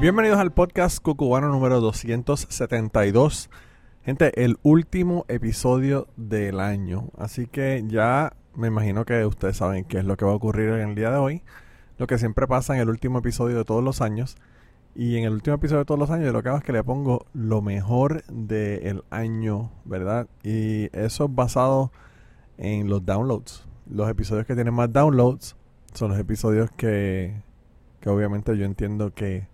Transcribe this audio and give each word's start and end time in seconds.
Bienvenidos 0.00 0.38
al 0.38 0.52
podcast 0.52 1.02
Cucubano 1.02 1.48
número 1.48 1.80
272. 1.80 3.50
Gente, 4.04 4.44
el 4.44 4.56
último 4.62 5.24
episodio 5.26 6.06
del 6.16 6.60
año. 6.60 7.08
Así 7.18 7.48
que 7.48 7.82
ya 7.84 8.32
me 8.54 8.68
imagino 8.68 9.04
que 9.04 9.26
ustedes 9.26 9.56
saben 9.56 9.84
qué 9.84 9.98
es 9.98 10.04
lo 10.04 10.16
que 10.16 10.24
va 10.24 10.30
a 10.30 10.36
ocurrir 10.36 10.68
en 10.68 10.90
el 10.90 10.94
día 10.94 11.10
de 11.10 11.16
hoy. 11.16 11.42
Lo 11.98 12.06
que 12.06 12.16
siempre 12.16 12.46
pasa 12.46 12.76
en 12.76 12.80
el 12.80 12.88
último 12.90 13.18
episodio 13.18 13.56
de 13.56 13.64
todos 13.64 13.82
los 13.82 14.00
años. 14.00 14.36
Y 14.94 15.16
en 15.16 15.24
el 15.24 15.32
último 15.32 15.56
episodio 15.56 15.80
de 15.80 15.84
todos 15.84 15.98
los 15.98 16.10
años 16.10 16.32
lo 16.32 16.44
que 16.44 16.48
hago 16.48 16.58
es 16.58 16.64
que 16.64 16.72
le 16.72 16.84
pongo 16.84 17.26
lo 17.32 17.60
mejor 17.60 18.22
del 18.26 19.02
año, 19.10 19.72
¿verdad? 19.84 20.28
Y 20.44 20.96
eso 20.96 21.24
es 21.24 21.34
basado 21.34 21.90
en 22.56 22.88
los 22.88 23.04
downloads. 23.04 23.66
Los 23.90 24.08
episodios 24.08 24.46
que 24.46 24.54
tienen 24.54 24.74
más 24.74 24.92
downloads 24.92 25.56
son 25.92 26.10
los 26.10 26.20
episodios 26.20 26.70
que, 26.70 27.42
que 28.00 28.08
obviamente 28.10 28.56
yo 28.56 28.64
entiendo 28.64 29.12
que 29.12 29.48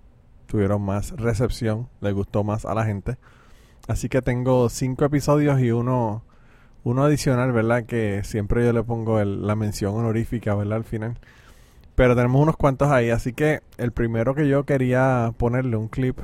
tuvieron 0.55 0.83
más 0.83 1.11
recepción, 1.11 1.89
le 2.01 2.13
gustó 2.13 2.45
más 2.45 2.65
a 2.65 2.75
la 2.75 2.85
gente. 2.85 3.17
Así 3.89 4.09
que 4.09 4.23
tengo 4.23 4.69
cinco 4.69 5.05
episodios 5.05 5.61
y 5.61 5.73
uno, 5.73 6.23
uno 6.85 7.03
adicional, 7.03 7.51
¿verdad? 7.51 7.87
Que 7.87 8.23
siempre 8.23 8.65
yo 8.65 8.73
le 8.73 8.85
pongo 8.85 9.25
la 9.25 9.57
mención 9.57 9.97
honorífica, 9.97 10.55
¿verdad? 10.55 10.77
Al 10.77 10.85
final. 10.85 11.19
Pero 11.97 12.15
tenemos 12.15 12.41
unos 12.41 12.57
cuantos 12.57 12.89
ahí. 12.93 13.11
Así 13.11 13.33
que 13.33 13.63
el 13.79 13.91
primero 13.91 14.37
que 14.37 14.47
yo 14.47 14.63
quería 14.63 15.35
ponerle 15.39 15.75
un 15.75 15.89
clip 15.89 16.21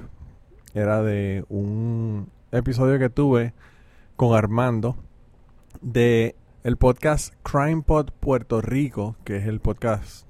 era 0.75 1.03
de 1.03 1.45
un 1.49 2.29
episodio 2.53 3.01
que 3.01 3.11
tuve 3.11 3.53
con 4.15 4.39
Armando 4.39 4.95
de 5.81 6.37
el 6.63 6.77
podcast 6.77 7.35
Crime 7.43 7.83
Pod 7.83 8.13
Puerto 8.21 8.61
Rico, 8.61 9.17
que 9.25 9.39
es 9.39 9.47
el 9.47 9.59
podcast 9.59 10.30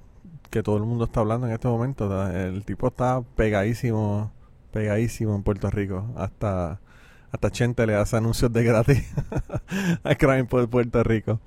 que 0.51 0.63
todo 0.63 0.77
el 0.77 0.83
mundo 0.83 1.05
está 1.05 1.21
hablando 1.21 1.47
en 1.47 1.53
este 1.53 1.69
momento. 1.69 2.29
El 2.31 2.65
tipo 2.65 2.89
está 2.89 3.23
pegadísimo, 3.37 4.33
pegadísimo 4.73 5.35
en 5.35 5.43
Puerto 5.43 5.71
Rico. 5.71 6.13
Hasta, 6.17 6.81
hasta 7.31 7.51
Chente 7.51 7.87
le 7.87 7.95
hace 7.95 8.17
anuncios 8.17 8.53
de 8.53 8.65
gratis 8.65 9.15
a 10.05 10.15
Crime 10.17 10.45
por 10.45 10.69
Puerto 10.69 11.03
Rico. 11.03 11.41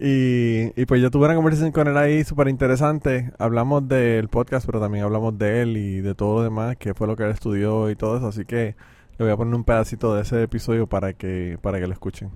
Y, 0.00 0.72
y, 0.80 0.86
pues 0.86 1.00
yo 1.00 1.10
tuve 1.10 1.26
una 1.26 1.36
conversación 1.36 1.70
con 1.70 1.86
él 1.86 1.96
ahí 1.96 2.24
súper 2.24 2.48
interesante. 2.48 3.32
Hablamos 3.38 3.86
del 3.88 4.28
podcast, 4.28 4.66
pero 4.66 4.80
también 4.80 5.04
hablamos 5.04 5.38
de 5.38 5.62
él 5.62 5.76
y 5.76 6.00
de 6.00 6.16
todo 6.16 6.38
lo 6.38 6.42
demás, 6.42 6.76
que 6.76 6.94
fue 6.94 7.06
lo 7.06 7.14
que 7.14 7.22
él 7.22 7.30
estudió 7.30 7.88
y 7.88 7.96
todo 7.96 8.16
eso. 8.16 8.26
Así 8.26 8.44
que 8.44 8.74
le 9.16 9.24
voy 9.24 9.30
a 9.30 9.36
poner 9.36 9.54
un 9.54 9.62
pedacito 9.62 10.14
de 10.14 10.22
ese 10.22 10.42
episodio 10.42 10.88
para 10.88 11.12
que, 11.12 11.58
para 11.62 11.78
que 11.78 11.86
lo 11.86 11.92
escuchen. 11.92 12.32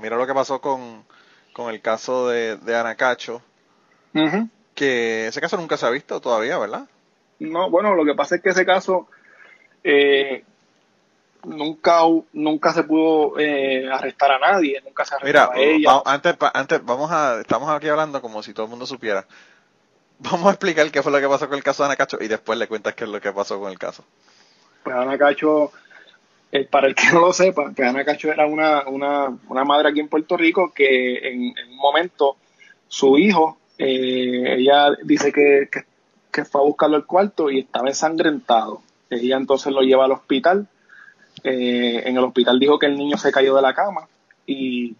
Mira 0.00 0.16
lo 0.16 0.26
que 0.28 0.32
pasó 0.32 0.60
con, 0.60 1.04
con 1.52 1.74
el 1.74 1.82
caso 1.82 2.28
de, 2.28 2.56
de 2.56 2.76
Anacacho 2.76 3.42
que 4.80 5.26
ese 5.26 5.42
caso 5.42 5.58
nunca 5.58 5.76
se 5.76 5.84
ha 5.84 5.90
visto 5.90 6.22
todavía, 6.22 6.56
¿verdad? 6.56 6.86
No, 7.38 7.68
bueno, 7.68 7.94
lo 7.94 8.06
que 8.06 8.14
pasa 8.14 8.36
es 8.36 8.42
que 8.42 8.48
ese 8.48 8.64
caso 8.64 9.08
eh, 9.84 10.42
nunca 11.44 12.00
nunca 12.32 12.72
se 12.72 12.84
pudo 12.84 13.38
eh, 13.38 13.86
arrestar 13.92 14.32
a 14.32 14.38
nadie, 14.38 14.80
nunca 14.82 15.04
se 15.04 15.16
arrestó 15.16 15.52
a 15.52 15.58
ella. 15.58 16.02
antes, 16.06 16.34
antes, 16.54 16.82
vamos 16.82 17.10
a, 17.10 17.40
estamos 17.40 17.68
aquí 17.68 17.88
hablando 17.88 18.22
como 18.22 18.42
si 18.42 18.54
todo 18.54 18.64
el 18.64 18.70
mundo 18.70 18.86
supiera. 18.86 19.26
Vamos 20.22 20.48
a 20.48 20.50
explicar 20.50 20.90
qué 20.90 21.02
fue 21.02 21.12
lo 21.12 21.18
que 21.18 21.28
pasó 21.28 21.48
con 21.48 21.56
el 21.56 21.64
caso 21.64 21.82
de 21.82 21.86
Ana 21.86 21.96
Cacho 21.96 22.18
y 22.20 22.28
después 22.28 22.58
le 22.58 22.68
cuentas 22.68 22.94
qué 22.94 23.04
es 23.04 23.10
lo 23.10 23.20
que 23.22 23.32
pasó 23.32 23.58
con 23.58 23.70
el 23.70 23.78
caso. 23.78 24.04
Pues 24.82 24.94
Ana 24.94 25.16
Cacho, 25.16 25.72
eh, 26.52 26.64
para 26.64 26.88
el 26.88 26.94
que 26.94 27.10
no 27.10 27.20
lo 27.20 27.32
sepa, 27.32 27.70
pues 27.74 27.88
Ana 27.88 28.04
Cacho 28.04 28.30
era 28.30 28.46
una, 28.46 28.86
una, 28.86 29.34
una 29.48 29.64
madre 29.64 29.88
aquí 29.88 30.00
en 30.00 30.08
Puerto 30.08 30.36
Rico 30.36 30.72
que 30.74 31.26
en, 31.26 31.56
en 31.56 31.70
un 31.70 31.76
momento 31.76 32.36
su 32.86 33.16
hijo 33.16 33.59
eh, 33.82 34.56
ella 34.58 34.90
dice 35.02 35.32
que, 35.32 35.70
que, 36.30 36.44
fue 36.44 36.60
a 36.60 36.64
buscarlo 36.64 36.96
al 36.96 37.06
cuarto 37.06 37.50
y 37.50 37.60
estaba 37.60 37.88
ensangrentado. 37.88 38.82
Ella 39.08 39.38
entonces 39.38 39.72
lo 39.72 39.80
lleva 39.80 40.04
al 40.04 40.12
hospital. 40.12 40.68
Eh, 41.42 42.02
en 42.04 42.14
el 42.14 42.24
hospital 42.24 42.58
dijo 42.58 42.78
que 42.78 42.86
el 42.86 42.98
niño 42.98 43.16
se 43.16 43.32
cayó 43.32 43.56
de 43.56 43.62
la 43.62 43.72
cama 43.72 44.06
y, 44.44 44.94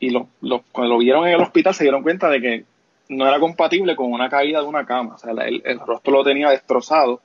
y 0.00 0.08
lo, 0.08 0.28
cuando 0.72 0.94
lo 0.94 0.98
vieron 0.98 1.26
en 1.26 1.34
el 1.34 1.42
hospital 1.42 1.74
se 1.74 1.84
dieron 1.84 2.02
cuenta 2.02 2.30
de 2.30 2.40
que 2.40 2.64
no 3.10 3.28
era 3.28 3.38
compatible 3.38 3.94
con 3.96 4.10
una 4.10 4.30
caída 4.30 4.62
de 4.62 4.66
una 4.66 4.86
cama. 4.86 5.16
O 5.16 5.18
sea, 5.18 5.32
el, 5.32 5.60
el 5.62 5.78
rostro 5.80 6.14
lo 6.14 6.24
tenía 6.24 6.48
destrozado. 6.48 7.20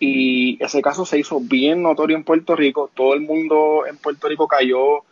Y 0.00 0.62
ese 0.62 0.82
caso 0.82 1.06
se 1.06 1.20
hizo 1.20 1.38
bien 1.38 1.80
notorio 1.80 2.16
en 2.16 2.24
Puerto 2.24 2.56
Rico. 2.56 2.90
Todo 2.92 3.14
el 3.14 3.20
mundo 3.20 3.86
en 3.88 3.98
Puerto 3.98 4.26
Rico 4.26 4.48
cayó 4.48 5.04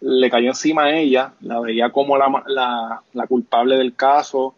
le 0.00 0.30
cayó 0.30 0.48
encima 0.48 0.84
a 0.84 0.96
ella, 0.96 1.34
la 1.40 1.60
veía 1.60 1.90
como 1.90 2.16
la, 2.16 3.02
la, 3.12 3.26
culpable 3.26 3.76
del 3.76 3.94
caso. 3.94 4.54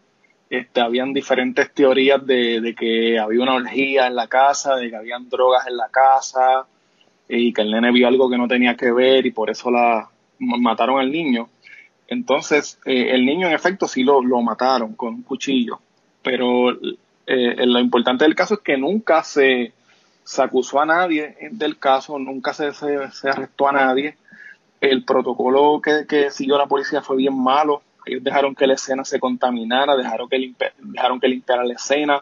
Este, 0.49 0.81
habían 0.81 1.13
diferentes 1.13 1.73
teorías 1.73 2.25
de, 2.25 2.75
que 2.77 3.19
había 3.19 3.41
una 3.41 3.55
orgía 3.55 4.07
en 4.07 4.15
la 4.15 4.27
casa, 4.27 4.75
de 4.75 4.89
que 4.89 4.95
habían 4.95 5.29
drogas 5.29 5.67
en 5.67 5.77
la 5.77 5.89
casa 5.89 6.65
y 7.27 7.51
que 7.51 7.61
el 7.61 7.71
nene 7.71 7.91
vio 7.91 8.07
algo 8.07 8.29
que 8.29 8.37
no 8.37 8.47
tenía 8.47 8.75
que 8.75 8.91
ver 8.91 9.25
y 9.25 9.31
por 9.31 9.49
eso 9.49 9.71
la 9.71 10.09
mataron 10.39 10.99
al 10.99 11.11
niño. 11.11 11.49
Entonces, 12.07 12.79
eh, 12.85 13.09
el 13.11 13.25
niño 13.25 13.47
en 13.47 13.53
efecto 13.53 13.87
sí 13.87 14.03
lo, 14.03 14.21
lo 14.21 14.41
mataron 14.41 14.93
con 14.93 15.15
un 15.15 15.23
cuchillo, 15.23 15.79
pero 16.21 16.71
eh, 17.25 17.65
lo 17.65 17.79
importante 17.79 18.25
del 18.25 18.35
caso 18.35 18.55
es 18.55 18.59
que 18.59 18.77
nunca 18.77 19.23
se, 19.23 19.73
se 20.23 20.41
acusó 20.41 20.81
a 20.81 20.85
nadie 20.85 21.35
del 21.51 21.79
caso, 21.79 22.19
nunca 22.19 22.53
se, 22.53 22.71
se 22.73 23.29
arrestó 23.29 23.67
a 23.67 23.71
nadie 23.71 24.15
el 24.83 25.05
protocolo 25.05 25.81
que, 25.81 26.29
siguió 26.29 26.57
la 26.57 26.67
policía 26.67 27.01
fue 27.01 27.15
bien 27.15 27.41
malo. 27.41 27.81
Ellos 28.05 28.21
dejaron 28.21 28.53
que 28.53 28.67
la 28.67 28.73
escena 28.73 29.05
se 29.05 29.17
contaminara, 29.17 29.95
dejaron 29.95 30.27
que, 30.27 30.53
dejaron 30.77 31.21
que 31.21 31.29
limpiara 31.29 31.63
la 31.63 31.75
escena. 31.75 32.21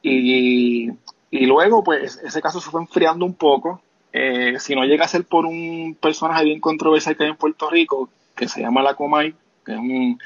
Y, 0.00 0.92
luego, 1.32 1.82
pues, 1.82 2.20
ese 2.22 2.40
caso 2.40 2.60
se 2.60 2.70
fue 2.70 2.80
enfriando 2.82 3.26
un 3.26 3.34
poco. 3.34 3.82
Eh, 4.12 4.60
si 4.60 4.76
no 4.76 4.84
llega 4.84 5.06
a 5.06 5.08
ser 5.08 5.24
por 5.24 5.44
un 5.44 5.96
personaje 6.00 6.44
bien 6.44 6.60
controversial 6.60 7.16
que 7.16 7.24
hay 7.24 7.30
en 7.30 7.36
Puerto 7.36 7.68
Rico, 7.68 8.08
que 8.36 8.46
se 8.46 8.60
llama 8.60 8.80
La 8.80 8.94
Comay, 8.94 9.34
que 9.66 9.72
es 9.72 9.78
un, 9.78 10.18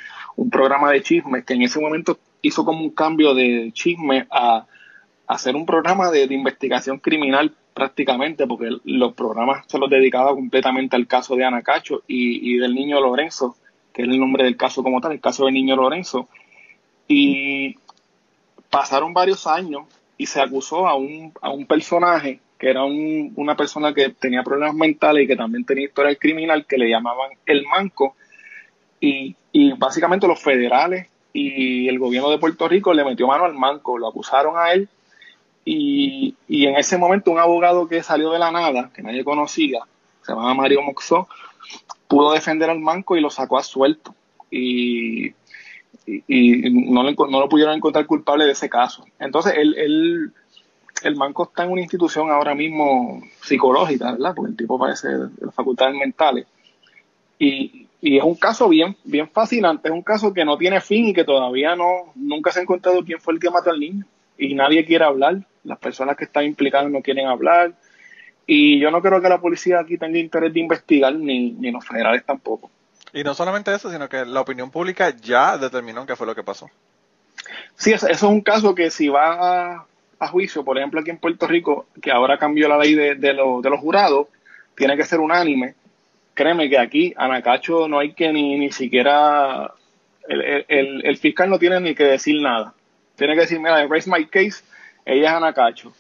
programa 0.51 0.91
de 0.91 1.03
chismes, 1.03 1.45
que 1.47 1.55
en 1.55 1.63
ese 1.63 1.81
momento 1.81 2.19
hizo 2.43 2.67
como 2.67 2.81
un 2.81 2.91
cambio 2.91 3.35
de 3.35 3.71
chisme 3.73 4.27
a, 4.31 4.67
hacer 5.27 5.57
un 5.57 5.65
programa 5.65 6.11
de 6.11 6.25
investigación 6.25 6.99
criminal 6.99 7.55
prácticamente, 7.75 8.47
porque 8.47 8.71
los 8.85 9.15
programas 9.15 9.65
se 9.67 9.79
los 9.79 9.89
dedicaba 9.89 10.35
completamente 10.35 10.97
al 10.97 11.07
caso 11.07 11.37
de 11.37 11.45
Ana 11.45 11.63
Cacho 11.63 12.03
y, 12.07 12.57
del 12.59 12.75
niño 12.75 13.01
Lorenzo, 13.01 13.57
que 13.93 14.03
es 14.03 14.09
el 14.09 14.19
nombre 14.19 14.45
del 14.45 14.57
caso 14.57 14.83
como 14.83 15.01
tal, 15.01 15.13
el 15.13 15.21
caso 15.21 15.45
del 15.45 15.55
niño 15.55 15.77
Lorenzo. 15.77 16.29
Y 17.09 17.77
pasaron 18.71 19.13
varios 19.13 19.47
años 19.47 19.85
y 20.17 20.27
se 20.27 20.41
acusó 20.41 20.87
a 20.87 20.95
un, 20.95 21.33
a 21.41 21.51
un 21.51 21.67
personaje 21.67 22.41
que 22.59 22.71
era 22.71 22.85
una 22.85 23.57
persona 23.57 23.93
que 23.93 24.11
tenía 24.11 24.45
problemas 24.45 24.77
mentales 24.77 25.25
y 25.25 25.27
que 25.27 25.35
también 25.35 25.65
tenía 25.65 25.87
historia 25.87 26.15
criminal, 26.15 26.65
que 26.65 26.79
le 26.79 26.89
llamaban 26.89 27.31
el 27.45 27.65
Manco. 27.67 28.15
Y, 29.01 29.35
y 29.51 29.73
básicamente 29.73 30.29
los 30.29 30.41
federales 30.41 31.09
y 31.33 31.89
el 31.89 31.99
gobierno 31.99 32.31
de 32.31 32.39
Puerto 32.39 32.69
Rico 32.69 32.95
le 32.95 33.05
metió 33.05 33.27
mano 33.27 33.47
al 33.47 33.55
Manco, 33.55 33.99
lo 33.99 34.09
acusaron 34.09 34.55
a 34.57 34.73
él 34.73 34.89
y, 35.65 36.35
y, 36.49 36.67
en 36.67 36.77
ese 36.77 36.99
momento 36.99 37.31
un 37.31 37.39
abogado 37.39 37.87
que 37.89 38.03
salió 38.03 38.31
de 38.31 38.39
la 38.39 38.51
nada, 38.51 38.91
que 38.95 39.03
nadie 39.03 39.25
conocía, 39.25 39.81
se 40.23 40.33
llamaba 40.33 40.55
Mario 40.55 40.83
Moxó, 40.83 41.29
pudo 42.09 42.33
defender 42.33 42.69
al 42.69 42.81
manco 42.81 43.17
y 43.17 43.21
lo 43.21 43.31
sacó 43.31 43.59
a 43.59 43.63
suelto. 43.63 44.15
Y, 44.51 45.35
y, 46.07 46.71
no, 46.91 47.03
lo, 47.03 47.13
no, 47.13 47.41
lo, 47.41 47.49
pudieron 47.49 47.77
encontrar 47.77 48.07
culpable 48.07 48.45
de 48.45 48.53
ese 48.53 48.69
caso. 48.69 49.05
Entonces, 49.19 49.55
él, 49.57 50.33
el 51.05 51.17
manco 51.17 51.45
está 51.45 51.65
en 51.65 51.73
una 51.73 51.81
institución 51.81 52.31
ahora 52.31 52.55
mismo 52.55 53.23
psicológica, 53.41 54.13
¿verdad? 54.13 54.35
Porque 54.35 54.51
el 54.51 54.57
tipo 54.57 54.79
parece 54.79 55.09
de 55.09 55.29
las 55.41 55.55
facultades 55.55 55.95
mentales. 55.95 56.47
Y, 57.39 57.89
y 58.01 58.19
es 58.19 58.25
un 58.25 58.35
caso 58.35 58.69
bien, 58.69 58.97
bien 59.05 59.29
fascinante, 59.29 59.89
es 59.89 59.95
un 59.95 60.03
caso 60.03 60.33
que 60.33 60.45
no 60.45 60.57
tiene 60.57 60.81
fin 60.81 61.07
y 61.07 61.15
que 61.15 61.25
todavía 61.25 61.77
no, 61.77 62.13
nunca 62.15 62.51
se 62.51 62.61
ha 62.61 62.63
encontrado 62.63 63.05
quién 63.05 63.21
fue 63.21 63.35
el 63.35 63.41
que 63.41 63.51
mató 63.51 63.71
al 63.71 63.81
niño. 63.81 64.05
Y 64.39 64.55
nadie 64.55 64.85
quiere 64.85 65.05
hablar 65.05 65.47
las 65.65 65.79
personas 65.79 66.17
que 66.17 66.25
están 66.25 66.45
implicadas 66.45 66.91
no 66.91 67.03
quieren 67.03 67.27
hablar. 67.27 67.73
Y 68.47 68.81
yo 68.81 68.91
no 68.91 69.01
creo 69.01 69.21
que 69.21 69.29
la 69.29 69.41
policía 69.41 69.81
aquí 69.81 69.97
tenga 69.97 70.19
interés 70.19 70.53
de 70.53 70.61
investigar, 70.61 71.15
ni, 71.15 71.53
ni 71.53 71.71
los 71.71 71.87
federales 71.87 72.25
tampoco. 72.25 72.71
Y 73.13 73.23
no 73.23 73.35
solamente 73.35 73.75
eso, 73.75 73.91
sino 73.91 74.09
que 74.09 74.25
la 74.25 74.41
opinión 74.41 74.71
pública 74.71 75.11
ya 75.11 75.59
determinó 75.59 76.07
qué 76.07 76.17
fue 76.17 76.27
lo 76.27 76.35
que 76.35 76.43
pasó. 76.43 76.71
Sí, 77.77 77.93
eso, 77.93 78.09
es 78.09 78.23
un 78.23 78.41
caso 78.41 78.75
que 78.75 78.91
si 78.91 79.09
va 79.09 79.75
a, 79.75 79.87
a 80.19 80.29
juicio, 80.29 80.65
por 80.65 80.79
ejemplo 80.79 81.01
aquí 81.01 81.11
en 81.11 81.19
Puerto 81.19 81.47
Rico, 81.47 81.87
que 82.01 82.11
ahora 82.11 82.39
cambió 82.39 82.69
la 82.69 82.79
ley 82.79 82.95
de, 82.95 83.15
de, 83.15 83.29
de 83.29 83.71
los 83.71 83.81
jurados, 83.81 84.29
tiene 84.75 84.97
que 84.97 85.05
ser 85.05 85.21
unánime. 85.21 85.75
Créeme 86.35 86.71
que 86.71 86.79
aquí, 86.79 87.13
Anacacho, 87.17 87.89
no 87.89 87.99
hay 87.99 88.15
que 88.15 88.33
ni, 88.33 88.59
ni 88.59 88.73
siquiera, 88.73 89.73
el, 90.27 90.65
el, 90.69 91.07
el 91.07 91.17
fiscal 91.19 91.51
no 91.51 91.59
tiene 91.59 91.79
ni 91.81 91.95
que 91.95 92.05
decir 92.05 92.41
nada. 92.41 92.73
Tiene 93.17 93.35
que 93.35 93.41
decir, 93.43 93.59
mira, 93.59 93.87
raise 93.87 94.11
my 94.11 94.25
case, 94.27 94.65
ella 95.05 95.31
es 95.31 95.35
Anacacho 95.35 95.93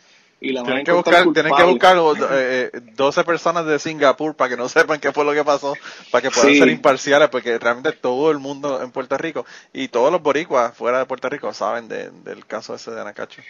tienen, 0.43 0.85
que 0.85 0.93
buscar, 0.93 1.33
tienen 1.33 1.55
que 1.55 1.63
buscar 1.63 1.97
eh, 2.33 2.71
12 2.95 3.21
eh, 3.21 3.25
personas 3.25 3.65
de 3.67 3.79
Singapur 3.79 4.35
para 4.35 4.51
que 4.51 4.57
no 4.57 4.69
sepan 4.69 5.01
qué 5.01 5.13
fue 5.13 5.25
lo 5.25 5.33
que 5.33 5.45
pasó, 5.45 5.75
para 6.11 6.23
que 6.23 6.31
puedan 6.31 6.55
ser 6.55 6.69
imparciales, 6.69 7.29
porque 7.29 7.59
realmente 7.59 7.93
todo 7.93 8.31
el 8.31 8.39
mundo 8.39 8.83
en 8.83 8.91
Puerto 8.91 9.17
Rico 9.17 9.47
y 9.73 9.89
todos 9.89 10.11
los 10.11 10.23
boricuas 10.23 10.77
fuera 10.77 10.99
de 10.99 11.07
Puerto 11.07 11.29
Rico 11.29 11.53
saben 11.53 11.89
del 11.89 12.47
caso 12.47 12.75
ese 12.75 12.91
de 12.91 13.01
Anacacho. 13.01 13.43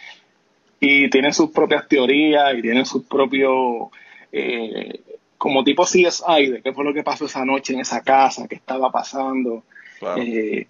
Y 0.79 1.09
tienen 1.09 1.33
sus 1.33 1.49
propias 1.49 1.87
teorías 1.87 2.53
y 2.55 2.61
tienen 2.61 2.85
sus 2.85 3.05
propios, 3.05 3.89
eh, 4.31 4.99
como 5.37 5.63
tipo 5.63 5.85
CSI, 5.85 6.47
de 6.51 6.61
qué 6.61 6.73
fue 6.73 6.83
lo 6.83 6.93
que 6.93 7.03
pasó 7.03 7.25
esa 7.25 7.45
noche 7.45 7.73
en 7.73 7.79
esa 7.79 8.01
casa, 8.01 8.47
qué 8.47 8.55
estaba 8.55 8.91
pasando. 8.91 9.63
Eh, 10.17 10.67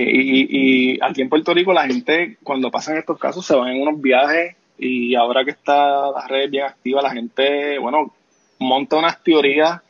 y, 0.00 0.94
y 0.94 0.98
aquí 1.02 1.22
en 1.22 1.28
Puerto 1.28 1.52
Rico 1.52 1.72
la 1.72 1.86
gente, 1.86 2.38
cuando 2.42 2.70
pasan 2.70 2.96
estos 2.96 3.18
casos, 3.18 3.44
se 3.44 3.54
van 3.54 3.68
en 3.68 3.82
unos 3.82 4.00
viajes 4.00 4.56
y 4.78 5.14
ahora 5.14 5.44
que 5.44 5.50
está 5.50 6.10
la 6.10 6.26
red 6.28 6.50
bien 6.50 6.64
activa, 6.64 7.02
la 7.02 7.10
gente, 7.10 7.78
bueno, 7.78 8.14
monta 8.58 8.96
unas 8.96 9.22
teorías 9.22 9.80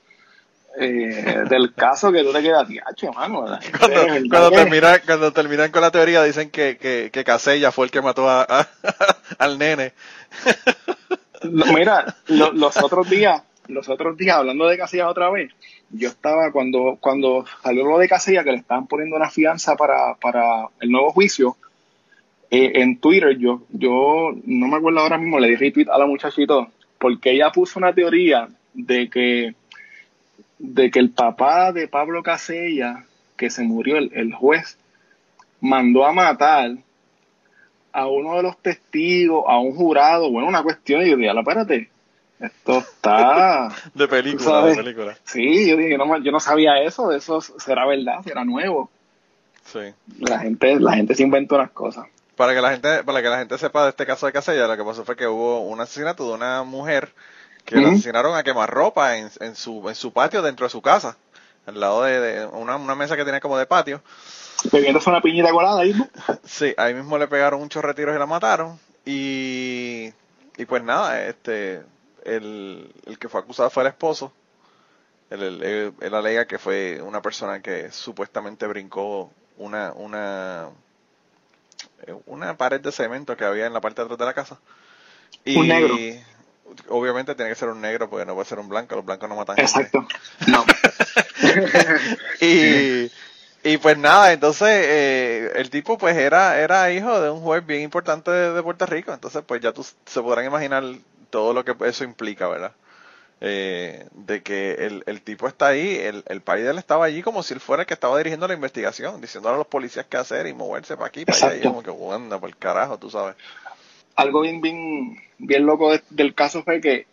eh, 0.79 1.45
del 1.49 1.75
caso 1.75 2.11
que 2.11 2.23
tú 2.23 2.33
te 2.33 2.43
quedas, 2.43 2.67
tiacho, 2.67 3.13
mano. 3.13 3.45
Cuando, 3.79 4.29
cuando, 4.29 4.51
terminan, 4.51 5.01
cuando 5.05 5.33
terminan 5.33 5.71
con 5.71 5.83
la 5.83 5.91
teoría 5.91 6.23
dicen 6.23 6.51
que, 6.51 6.79
que, 6.79 7.11
que 7.13 7.25
Casella 7.25 7.71
fue 7.73 7.87
el 7.87 7.91
que 7.91 8.01
mató 8.01 8.29
a, 8.29 8.47
al 9.39 9.59
nene. 9.59 9.93
mira, 11.45 12.17
los 12.29 12.77
otros 12.83 13.09
días, 13.09 13.43
los 13.69 13.89
otros 13.89 14.17
días, 14.17 14.37
hablando 14.37 14.67
de 14.67 14.79
Casella 14.79 15.09
otra 15.09 15.31
vez, 15.31 15.53
yo 15.93 16.09
estaba 16.09 16.50
cuando, 16.53 16.99
cuando 17.00 17.44
salió 17.62 17.85
lo 17.85 17.99
de 17.99 18.09
Casella, 18.09 18.44
que 18.44 18.53
le 18.53 18.59
estaban 18.59 18.87
poniendo 18.87 19.17
una 19.17 19.31
fianza 19.31 19.77
para, 19.77 20.15
para 20.15 20.69
el 20.81 20.91
nuevo 20.91 21.12
juicio, 21.12 21.56
eh, 22.50 22.83
en 22.83 22.99
Twitter, 22.99 23.37
yo, 23.39 23.62
yo 23.71 24.33
no 24.44 24.69
me 24.69 24.77
acuerdo 24.77 25.00
ahora 25.00 25.19
mismo, 25.19 25.39
le 25.39 25.49
di 25.49 25.56
retweet 25.56 25.89
a 25.89 25.99
la 25.99 26.06
muchachita 26.06 26.69
porque 27.03 27.33
ella 27.33 27.50
puso 27.50 27.81
una 27.81 27.93
teoría 27.93 28.49
de 28.75 29.11
que, 29.11 29.55
de 30.59 30.91
que 30.91 30.99
el 31.00 31.11
papá 31.11 31.73
de 31.73 31.89
Pablo 31.89 32.23
Casella, 32.23 33.05
que 33.37 33.50
se 33.50 33.65
murió, 33.65 33.97
el, 33.97 34.33
juez, 34.33 34.79
mandó 35.61 36.06
a 36.06 36.12
matar 36.12 36.77
a 37.93 38.06
uno 38.06 38.37
de 38.37 38.44
los 38.44 38.56
testigos, 38.59 39.44
a 39.49 39.59
un 39.59 39.75
jurado, 39.75 40.31
bueno, 40.31 40.47
una 40.47 40.62
cuestión, 40.62 41.03
y 41.03 41.11
yo 41.11 41.17
dije, 41.17 41.33
espérate, 41.37 41.91
esto 42.43 42.79
está... 42.79 43.69
de 43.94 44.09
película, 44.09 44.67
de 44.67 44.77
película. 44.77 45.17
Sí, 45.25 45.69
yo 45.69 45.77
dije, 45.77 45.97
no, 45.97 46.19
yo 46.19 46.33
no 46.33 46.41
sabía 46.41 46.83
eso, 46.83 47.12
eso 47.12 47.41
será 47.41 47.87
verdad, 47.87 48.23
será 48.25 48.44
nuevo. 48.44 48.91
Sí. 49.65 49.94
La 50.19 50.41
gente, 50.41 50.79
la 50.81 50.94
gente 50.94 51.15
se 51.15 51.23
inventó 51.23 51.56
las 51.56 51.71
cosas 51.71 52.06
para 52.37 52.55
que 52.55 52.61
la 52.61 52.71
gente 52.73 53.05
para 53.05 53.23
que 53.23 53.29
la 53.29 53.39
gente 53.39 53.59
sepa 53.59 53.85
de 53.85 53.91
este 53.91 54.06
caso 54.06 54.27
de 54.27 54.33
Casella, 54.33 54.67
lo 54.67 54.77
que 54.77 54.85
pasó 54.85 55.05
fue 55.05 55.17
que 55.17 55.27
hubo 55.27 55.61
un 55.61 55.81
asesinato 55.81 56.27
de 56.27 56.35
una 56.35 56.62
mujer 56.65 57.12
que 57.65 57.77
la 57.77 57.91
asesinaron 57.91 58.37
a 58.37 58.43
quemar 58.43 58.69
ropa 58.69 59.17
en, 59.17 59.31
en, 59.41 59.55
su 59.55 59.89
en 59.89 59.94
su 59.94 60.12
patio 60.12 60.43
dentro 60.43 60.67
de 60.67 60.71
su 60.71 60.83
casa, 60.83 61.17
al 61.67 61.79
lado 61.79 62.03
de, 62.03 62.44
una, 62.47 62.77
una, 62.77 62.94
mesa 62.97 63.17
que 63.17 63.25
tenía 63.25 63.41
como 63.41 63.56
de 63.56 63.67
patio. 63.67 64.03
Bebiéndose 64.73 65.09
una 65.09 65.21
piñita 65.21 65.53
colada 65.53 65.83
ahí 65.83 65.89
mismo. 65.89 66.09
Sí, 66.44 66.75
ahí 66.77 66.94
mismo 66.94 67.17
le 67.19 67.29
pegaron 67.29 67.62
un 67.62 67.69
chorretiros 67.69 68.15
y 68.15 68.19
la 68.19 68.27
mataron. 68.27 68.79
Y, 69.05 70.12
y 70.56 70.65
pues 70.67 70.83
nada, 70.83 71.25
este 71.25 71.83
el, 72.25 72.93
el 73.07 73.19
que 73.19 73.29
fue 73.29 73.41
acusado 73.41 73.71
fue 73.71 73.83
el 73.83 73.89
esposo. 73.89 74.33
Él, 75.31 75.95
él 75.99 76.15
alega 76.15 76.47
que 76.47 76.59
fue 76.59 77.01
una 77.01 77.23
persona 77.23 77.63
que 77.63 77.91
supuestamente 77.91 78.67
brincó 78.67 79.33
una, 79.57 79.93
una 79.93 80.69
una 82.27 82.57
pared 82.57 82.81
de 82.81 82.93
cemento 82.93 83.37
que 83.37 83.45
había 83.45 83.67
en 83.67 83.73
la 83.73 83.81
parte 83.81 84.01
de 84.01 84.07
atrás 84.07 84.19
de 84.19 84.25
la 84.25 84.35
casa. 84.35 84.59
Y 85.45 85.57
un 85.57 85.69
negro. 85.69 85.97
Obviamente 86.89 87.35
tiene 87.35 87.51
que 87.51 87.57
ser 87.57 87.69
un 87.69 87.81
negro 87.81 88.09
porque 88.09 88.25
no 88.25 88.35
puede 88.35 88.49
ser 88.49 88.59
un 88.59 88.69
blanco, 88.69 88.97
los 88.97 89.05
blancos 89.05 89.29
no 89.29 89.37
matan 89.37 89.59
Exacto. 89.59 90.07
No. 90.47 90.65
y, 92.41 93.11
y 93.63 93.77
pues 93.77 93.99
nada, 93.99 94.33
entonces 94.33 94.69
eh, 94.71 95.53
el 95.57 95.69
tipo 95.69 95.99
pues 95.99 96.17
era, 96.17 96.59
era 96.59 96.91
hijo 96.91 97.21
de 97.21 97.29
un 97.29 97.41
juez 97.41 97.67
bien 97.67 97.83
importante 97.83 98.31
de, 98.31 98.63
Puerto 98.63 98.87
Rico, 98.87 99.13
entonces 99.13 99.43
pues 99.47 99.61
ya 99.61 99.73
tú, 99.73 99.85
se 99.85 100.23
podrán 100.23 100.47
imaginar 100.47 100.83
todo 101.32 101.55
lo 101.55 101.64
que 101.64 101.75
eso 101.88 102.05
implica, 102.05 102.46
¿verdad? 102.46 102.73
Eh, 103.40 104.06
de 104.12 104.43
que 104.43 104.75
el, 104.75 105.02
el, 105.06 105.23
tipo 105.23 105.49
está 105.49 105.69
ahí, 105.69 105.96
el, 105.96 106.23
el 106.29 106.43
país 106.43 106.62
de 106.62 106.70
él 106.70 106.79
estaba 106.79 107.06
allí 107.06 107.23
como 107.23 107.43
si 107.43 107.55
él 107.55 107.61
fuera 107.61 107.82
el 107.82 107.87
que 107.88 107.94
estaba 107.94 108.17
dirigiendo 108.19 108.46
la 108.46 108.55
investigación, 108.55 109.20
diciéndole 109.20 109.55
a 109.55 109.58
los 109.58 109.67
policías 109.67 110.06
qué 110.06 110.19
hacer 110.19 110.46
y 110.46 110.52
moverse 110.52 110.94
para 110.94 111.08
aquí, 111.08 111.25
para 111.25 111.38
allá, 111.38 111.56
y 111.56 111.61
como 111.62 111.82
que 111.82 111.90
anda 112.14 112.38
por 112.38 112.50
el 112.50 112.56
carajo, 112.56 112.99
tú 112.99 113.11
sabes. 113.11 113.34
Algo 114.14 114.43
bien, 114.43 114.61
bien, 114.61 115.17
bien 115.38 115.67
loco 115.67 115.90
del 116.11 116.34
caso 116.34 116.62
fue 116.62 116.81
que 116.81 117.06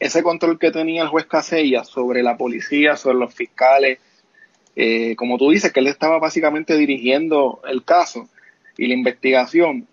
ese 0.00 0.22
control 0.22 0.58
que 0.58 0.72
tenía 0.72 1.02
el 1.02 1.08
juez 1.08 1.26
Casella 1.26 1.84
sobre 1.84 2.22
la 2.22 2.36
policía, 2.36 2.96
sobre 2.96 3.18
los 3.18 3.32
fiscales, 3.34 4.00
eh, 4.74 5.14
como 5.14 5.38
tú 5.38 5.50
dices, 5.50 5.72
que 5.72 5.80
él 5.80 5.86
estaba 5.86 6.18
básicamente 6.18 6.76
dirigiendo 6.76 7.60
el 7.68 7.84
caso 7.84 8.28
y 8.76 8.88
la 8.88 8.94
investigación, 8.94 9.86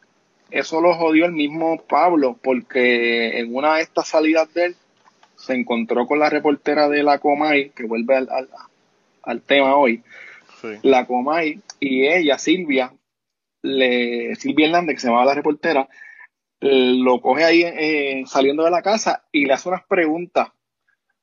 eso 0.54 0.82
lo 0.82 0.94
jodió 0.94 1.26
el 1.26 1.32
mismo 1.32 1.82
Pablo, 1.90 2.38
porque 2.42 3.40
en 3.40 3.56
una 3.56 3.76
de 3.76 3.82
estas 3.82 4.08
salidas 4.08 4.54
de 4.54 4.66
él, 4.66 4.76
se 5.36 5.56
encontró 5.56 6.06
con 6.06 6.20
la 6.20 6.30
reportera 6.30 6.88
de 6.88 7.02
la 7.02 7.18
Comay, 7.18 7.72
que 7.72 7.86
vuelve 7.86 8.16
al, 8.16 8.30
al, 9.24 9.42
tema 9.42 9.76
hoy, 9.76 10.04
la 10.84 11.08
Comay, 11.08 11.60
y 11.80 12.06
ella, 12.06 12.38
Silvia, 12.38 12.94
le, 13.64 14.36
Silvia 14.36 14.68
Hernández, 14.68 14.96
que 14.96 15.02
se 15.02 15.08
llamaba 15.08 15.26
la 15.26 15.34
reportera, 15.34 15.90
lo 16.60 17.20
coge 17.20 17.44
ahí 17.44 17.64
eh, 17.64 18.24
saliendo 18.28 18.64
de 18.64 18.72
la 18.72 18.84
casa 18.84 19.26
y 19.32 19.46
le 19.46 19.54
hace 19.54 19.70
unas 19.70 19.84
preguntas. 19.88 20.50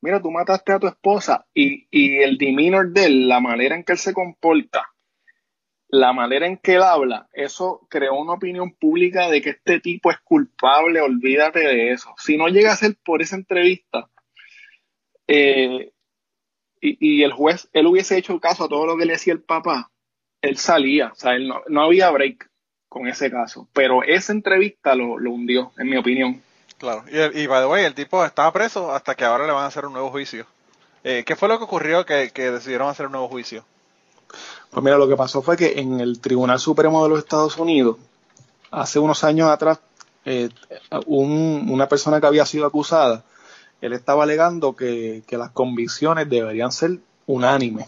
Mira, 0.03 0.21
tú 0.21 0.33
mataste 0.33 0.73
a 0.73 0.81
tu 0.81 0.89
esposa 0.89 1.47
y, 1.55 1.87
y 1.91 2.19
el 2.19 2.37
demeanor 2.37 2.91
de 2.91 3.05
él, 3.05 3.29
la 3.29 3.39
manera 3.39 3.77
en 3.77 3.85
que 3.85 3.93
él 3.93 3.99
se 3.99 4.13
comporta, 4.13 4.90
la 5.91 6.13
manera 6.13 6.47
en 6.47 6.57
que 6.57 6.75
él 6.75 6.83
habla, 6.83 7.29
eso 7.33 7.87
creó 7.89 8.15
una 8.15 8.35
opinión 8.35 8.73
pública 8.73 9.29
de 9.29 9.43
que 9.43 9.51
este 9.51 9.81
tipo 9.81 10.11
es 10.11 10.19
culpable, 10.21 11.01
olvídate 11.01 11.61
de 11.61 11.93
eso. 11.93 12.15
Si 12.17 12.37
no 12.37 12.49
llega 12.49 12.73
a 12.73 12.77
ser 12.77 12.97
por 13.05 13.23
esa 13.23 13.37
entrevista, 13.37 14.09
eh, 15.27 15.93
y, 16.81 17.23
el 17.23 17.33
juez, 17.33 17.69
él 17.73 17.87
hubiese 17.87 18.17
hecho 18.17 18.41
caso 18.41 18.65
a 18.65 18.69
todo 18.69 18.87
lo 18.87 18.97
que 18.97 19.05
le 19.05 19.13
decía 19.13 19.35
el 19.35 19.43
papá, 19.43 19.91
él 20.41 20.57
salía, 20.57 21.09
o 21.09 21.15
sea, 21.15 21.35
él 21.35 21.53
no, 21.69 21.83
había 21.83 22.11
break 22.11 22.49
con 22.89 23.07
ese 23.07 23.31
caso, 23.31 23.69
pero 23.73 24.03
esa 24.03 24.33
entrevista 24.33 24.95
lo, 24.95 25.15
hundió, 25.15 25.73
en 25.77 25.89
mi 25.89 25.97
opinión. 25.97 26.43
Claro, 26.79 27.05
y, 27.11 27.43
y 27.43 27.47
by 27.47 27.63
the 27.63 27.67
way, 27.67 27.85
el 27.85 27.95
tipo 27.95 28.25
estaba 28.25 28.51
preso 28.53 28.93
hasta 28.93 29.15
que 29.15 29.25
ahora 29.25 29.47
le 29.47 29.53
van 29.53 29.65
a 29.65 29.67
hacer 29.67 29.85
un 29.85 29.93
nuevo 29.93 30.11
juicio. 30.11 30.47
Eh, 31.05 31.25
¿Qué 31.27 31.37
fue 31.37 31.49
lo 31.49 31.59
que 31.59 31.65
ocurrió 31.65 32.07
que, 32.07 32.31
que 32.33 32.51
decidieron 32.51 32.89
hacer 32.89 33.07
un 33.07 33.13
nuevo 33.13 33.29
juicio? 33.29 33.65
Pues 34.71 34.85
mira, 34.85 34.99
lo 34.99 35.09
que 35.09 35.17
pasó 35.17 35.43
fue 35.43 35.57
que 35.57 35.81
en 35.81 36.01
el 36.01 36.21
Tribunal 36.21 36.61
Supremo 36.61 37.03
de 37.03 37.09
los 37.09 37.19
Estados 37.19 37.57
Unidos, 37.59 37.97
hace 38.71 38.99
unos 38.99 39.25
años 39.25 39.49
atrás, 39.51 39.81
eh, 40.25 40.49
una 41.07 41.89
persona 41.89 42.21
que 42.21 42.27
había 42.27 42.47
sido 42.47 42.67
acusada, 42.67 43.25
él 43.81 43.93
estaba 43.93 44.25
alegando 44.25 44.77
que, 44.77 45.25
las 45.31 45.51
convicciones 45.51 46.29
deberían 46.29 46.71
ser 46.71 46.99
unánimes. 47.27 47.87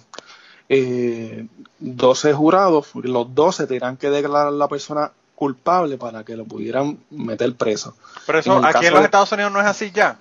Eh, 0.69 1.47
12 1.79 2.33
jurados, 2.33 2.89
los 2.95 3.35
12 3.35 3.67
tendrán 3.67 3.97
que 3.97 4.11
declarar 4.11 4.49
a 4.49 4.53
la 4.53 4.69
persona 4.69 5.13
culpable 5.35 5.99
para 5.99 6.25
que 6.25 6.37
lo 6.37 6.45
pudieran 6.45 6.99
meter 7.11 7.55
preso. 7.55 7.95
Pero 8.27 8.39
eso 8.39 8.65
aquí 8.65 8.87
en 8.87 8.95
los 8.95 9.05
Estados 9.05 9.31
Unidos 9.33 9.53
no 9.53 9.61
es 9.61 9.67
así 9.67 9.91
ya. 9.91 10.19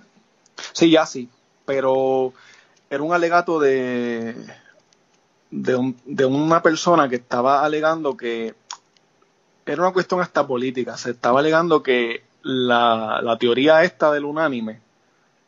Sí, 0.73 0.91
ya 0.91 1.05
sí, 1.05 1.29
pero 1.65 2.33
era 2.89 3.01
un 3.01 3.13
alegato 3.13 3.59
de, 3.59 4.35
de, 5.51 5.75
un, 5.75 5.97
de 6.05 6.25
una 6.25 6.63
persona 6.63 7.07
que 7.09 7.17
estaba 7.17 7.63
alegando 7.63 8.17
que 8.17 8.55
era 9.65 9.81
una 9.83 9.93
cuestión 9.93 10.21
hasta 10.21 10.47
política, 10.47 10.97
se 10.97 11.11
estaba 11.11 11.39
alegando 11.39 11.83
que 11.83 12.23
la, 12.41 13.21
la 13.21 13.37
teoría 13.37 13.83
esta 13.83 14.11
del 14.11 14.25
unánime 14.25 14.79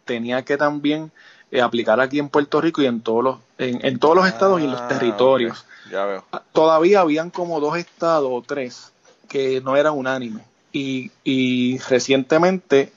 tenía 0.05 0.43
que 0.43 0.57
también 0.57 1.11
eh, 1.51 1.61
aplicar 1.61 1.99
aquí 1.99 2.19
en 2.19 2.29
Puerto 2.29 2.61
Rico 2.61 2.81
y 2.81 2.85
en 2.85 3.01
todos 3.01 3.23
los, 3.23 3.37
en, 3.57 3.99
todos 3.99 4.15
los 4.15 4.27
estados 4.27 4.61
y 4.61 4.65
en 4.65 4.71
los 4.71 4.81
ah, 4.81 4.87
territorios. 4.87 5.65
Ya 5.91 6.05
veo. 6.05 6.23
Ah, 6.31 6.43
todavía 6.51 7.01
habían 7.01 7.29
como 7.29 7.59
dos 7.59 7.77
estados 7.77 8.29
o 8.31 8.41
tres 8.41 8.91
que 9.29 9.61
no 9.61 9.75
eran 9.75 9.93
unánime. 9.93 10.43
Y, 10.71 11.11
y 11.23 11.77
recientemente 11.79 12.91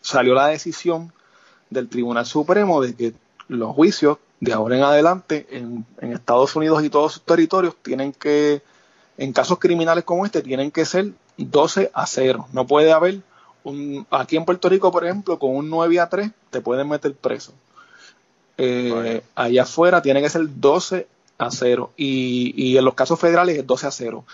salió 0.00 0.34
la 0.34 0.48
decisión 0.48 1.12
del 1.70 1.88
Tribunal 1.88 2.26
Supremo 2.26 2.82
de 2.82 2.94
que 2.94 3.14
los 3.48 3.74
juicios 3.74 4.18
de 4.44 4.52
ahora 4.52 4.76
en 4.76 4.82
adelante 4.82 5.46
en, 5.50 5.86
Estados 6.00 6.54
Unidos 6.54 6.84
y 6.84 6.90
todos 6.90 7.14
sus 7.14 7.22
territorios 7.22 7.74
tienen 7.82 8.12
que, 8.12 8.62
en 9.16 9.32
casos 9.32 9.58
criminales 9.58 10.04
como 10.04 10.26
este, 10.26 10.42
tienen 10.42 10.70
que 10.70 10.84
ser 10.84 11.12
12 11.38 11.90
a 11.94 12.06
0. 12.06 12.46
No 12.52 12.66
puede 12.66 12.92
haber 12.92 13.20
un, 13.64 14.06
aquí 14.10 14.36
en 14.36 14.44
Puerto 14.44 14.68
Rico, 14.68 14.92
por 14.92 15.04
ejemplo, 15.04 15.38
con 15.38 15.56
un 15.56 15.70
9 15.70 15.98
a 15.98 16.08
3 16.08 16.30
te 16.50 16.60
pueden 16.60 16.88
meter 16.88 17.14
preso. 17.14 17.52
Eh, 18.58 19.22
allá 19.34 19.62
afuera 19.62 20.02
tiene 20.02 20.22
que 20.22 20.30
ser 20.30 20.42
12 20.60 21.08
a 21.38 21.50
0 21.50 21.90
y, 21.96 22.54
y 22.54 22.76
en 22.76 22.84
los 22.84 22.94
casos 22.94 23.18
federales 23.18 23.58
es 23.58 23.66
12 23.66 23.86
a 23.86 23.90
0. 23.90 24.24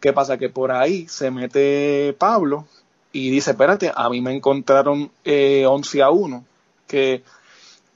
¿Qué 0.00 0.12
pasa? 0.12 0.36
Que 0.36 0.48
por 0.48 0.72
ahí 0.72 1.06
se 1.08 1.30
mete 1.30 2.14
Pablo 2.18 2.66
y 3.12 3.30
dice, 3.30 3.52
espérate, 3.52 3.92
a 3.94 4.08
mí 4.08 4.20
me 4.20 4.34
encontraron 4.34 5.10
eh, 5.24 5.64
11 5.66 6.02
a 6.02 6.10
1, 6.10 6.44
que 6.88 7.22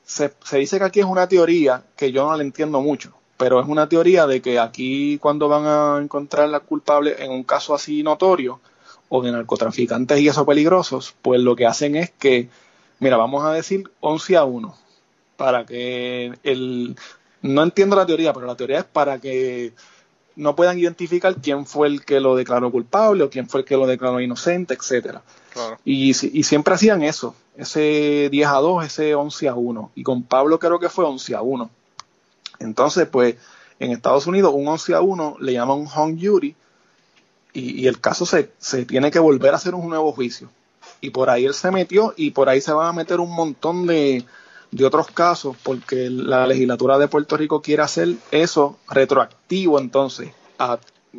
se, 0.06 0.32
se, 0.44 0.58
dice 0.58 0.78
que 0.78 0.84
aquí 0.84 1.00
es 1.00 1.06
una 1.06 1.28
teoría 1.28 1.82
que 1.96 2.12
yo 2.12 2.24
no 2.24 2.36
la 2.36 2.42
entiendo 2.42 2.80
mucho, 2.80 3.12
pero 3.36 3.60
es 3.60 3.68
una 3.68 3.88
teoría 3.88 4.26
de 4.26 4.40
que 4.40 4.58
aquí 4.58 5.18
cuando 5.18 5.48
van 5.48 5.66
a 5.66 6.02
encontrar 6.02 6.48
la 6.48 6.60
culpable 6.60 7.16
en 7.18 7.30
un 7.30 7.42
caso 7.42 7.74
así 7.74 8.02
notorio 8.02 8.60
o 9.08 9.22
de 9.22 9.32
narcotraficantes 9.32 10.18
y 10.20 10.28
eso 10.28 10.46
peligrosos, 10.46 11.14
pues 11.22 11.40
lo 11.40 11.54
que 11.56 11.66
hacen 11.66 11.96
es 11.96 12.10
que, 12.10 12.48
mira, 12.98 13.16
vamos 13.16 13.44
a 13.44 13.52
decir 13.52 13.90
11 14.00 14.36
a 14.36 14.44
1, 14.44 14.74
para 15.36 15.66
que 15.66 16.32
el... 16.42 16.96
No 17.42 17.62
entiendo 17.62 17.94
la 17.94 18.06
teoría, 18.06 18.32
pero 18.32 18.46
la 18.46 18.56
teoría 18.56 18.78
es 18.78 18.84
para 18.84 19.20
que 19.20 19.72
no 20.36 20.54
puedan 20.54 20.78
identificar 20.78 21.34
quién 21.36 21.66
fue 21.66 21.88
el 21.88 22.04
que 22.04 22.20
lo 22.20 22.36
declaró 22.36 22.70
culpable 22.70 23.24
o 23.24 23.30
quién 23.30 23.48
fue 23.48 23.60
el 23.60 23.66
que 23.66 23.76
lo 23.76 23.86
declaró 23.86 24.20
inocente, 24.20 24.74
etcétera. 24.74 25.22
Claro. 25.52 25.78
Y, 25.84 26.10
y, 26.10 26.42
siempre 26.42 26.74
hacían 26.74 27.02
eso, 27.02 27.34
ese 27.56 28.28
10 28.30 28.48
a 28.48 28.56
2, 28.56 28.84
ese 28.84 29.14
11 29.14 29.48
a 29.48 29.54
1. 29.54 29.92
Y 29.94 30.02
con 30.02 30.22
Pablo 30.22 30.58
creo 30.58 30.78
que 30.78 30.90
fue 30.90 31.06
11 31.06 31.34
a 31.34 31.40
1. 31.40 31.70
Entonces, 32.58 33.08
pues, 33.08 33.36
en 33.80 33.92
Estados 33.92 34.26
Unidos 34.26 34.52
un 34.54 34.68
11 34.68 34.94
a 34.94 35.00
1 35.00 35.36
le 35.40 35.52
llaman 35.54 35.86
hung 35.86 36.18
jury 36.20 36.54
y, 37.54 37.82
y 37.82 37.86
el 37.86 38.00
caso 38.00 38.26
se, 38.26 38.50
se, 38.58 38.84
tiene 38.84 39.10
que 39.10 39.18
volver 39.18 39.54
a 39.54 39.56
hacer 39.56 39.74
un 39.74 39.88
nuevo 39.88 40.12
juicio. 40.12 40.50
Y 41.00 41.10
por 41.10 41.30
ahí 41.30 41.46
él 41.46 41.54
se 41.54 41.70
metió 41.70 42.12
y 42.16 42.30
por 42.30 42.50
ahí 42.50 42.60
se 42.60 42.72
van 42.72 42.88
a 42.88 42.92
meter 42.92 43.20
un 43.20 43.30
montón 43.30 43.86
de, 43.86 44.24
de 44.76 44.84
otros 44.84 45.08
casos 45.08 45.56
porque 45.62 46.10
la 46.10 46.46
legislatura 46.46 46.98
de 46.98 47.08
Puerto 47.08 47.36
Rico 47.36 47.62
quiere 47.62 47.82
hacer 47.82 48.14
eso 48.30 48.78
retroactivo 48.88 49.78
entonces. 49.78 50.30
A, 50.58 50.78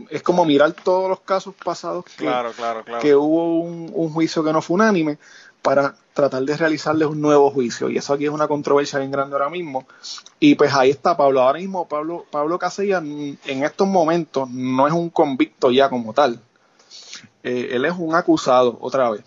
es 0.09 0.21
como 0.21 0.45
mirar 0.45 0.73
todos 0.73 1.09
los 1.09 1.21
casos 1.21 1.55
pasados 1.55 2.05
que, 2.05 2.25
claro, 2.25 2.51
claro, 2.51 2.83
claro. 2.83 3.01
que 3.01 3.15
hubo 3.15 3.59
un, 3.61 3.91
un 3.93 4.13
juicio 4.13 4.43
que 4.43 4.53
no 4.53 4.61
fue 4.61 4.75
unánime 4.75 5.17
para 5.61 5.95
tratar 6.13 6.43
de 6.43 6.55
realizarles 6.55 7.07
un 7.07 7.19
nuevo 7.19 7.51
juicio. 7.51 7.89
Y 7.89 7.97
eso 7.97 8.13
aquí 8.13 8.25
es 8.25 8.31
una 8.31 8.47
controversia 8.47 8.99
bien 8.99 9.11
grande 9.11 9.35
ahora 9.35 9.49
mismo. 9.49 9.85
Y 10.39 10.55
pues 10.55 10.73
ahí 10.73 10.91
está 10.91 11.17
Pablo. 11.17 11.41
Ahora 11.41 11.59
mismo 11.59 11.87
Pablo, 11.87 12.25
Pablo 12.29 12.57
Casella 12.57 12.99
en 12.99 13.37
estos 13.45 13.87
momentos 13.87 14.49
no 14.49 14.87
es 14.87 14.93
un 14.93 15.09
convicto 15.09 15.71
ya 15.71 15.89
como 15.89 16.13
tal. 16.13 16.39
Eh, 17.43 17.69
él 17.71 17.85
es 17.85 17.93
un 17.97 18.15
acusado 18.15 18.77
otra 18.81 19.09
vez. 19.09 19.23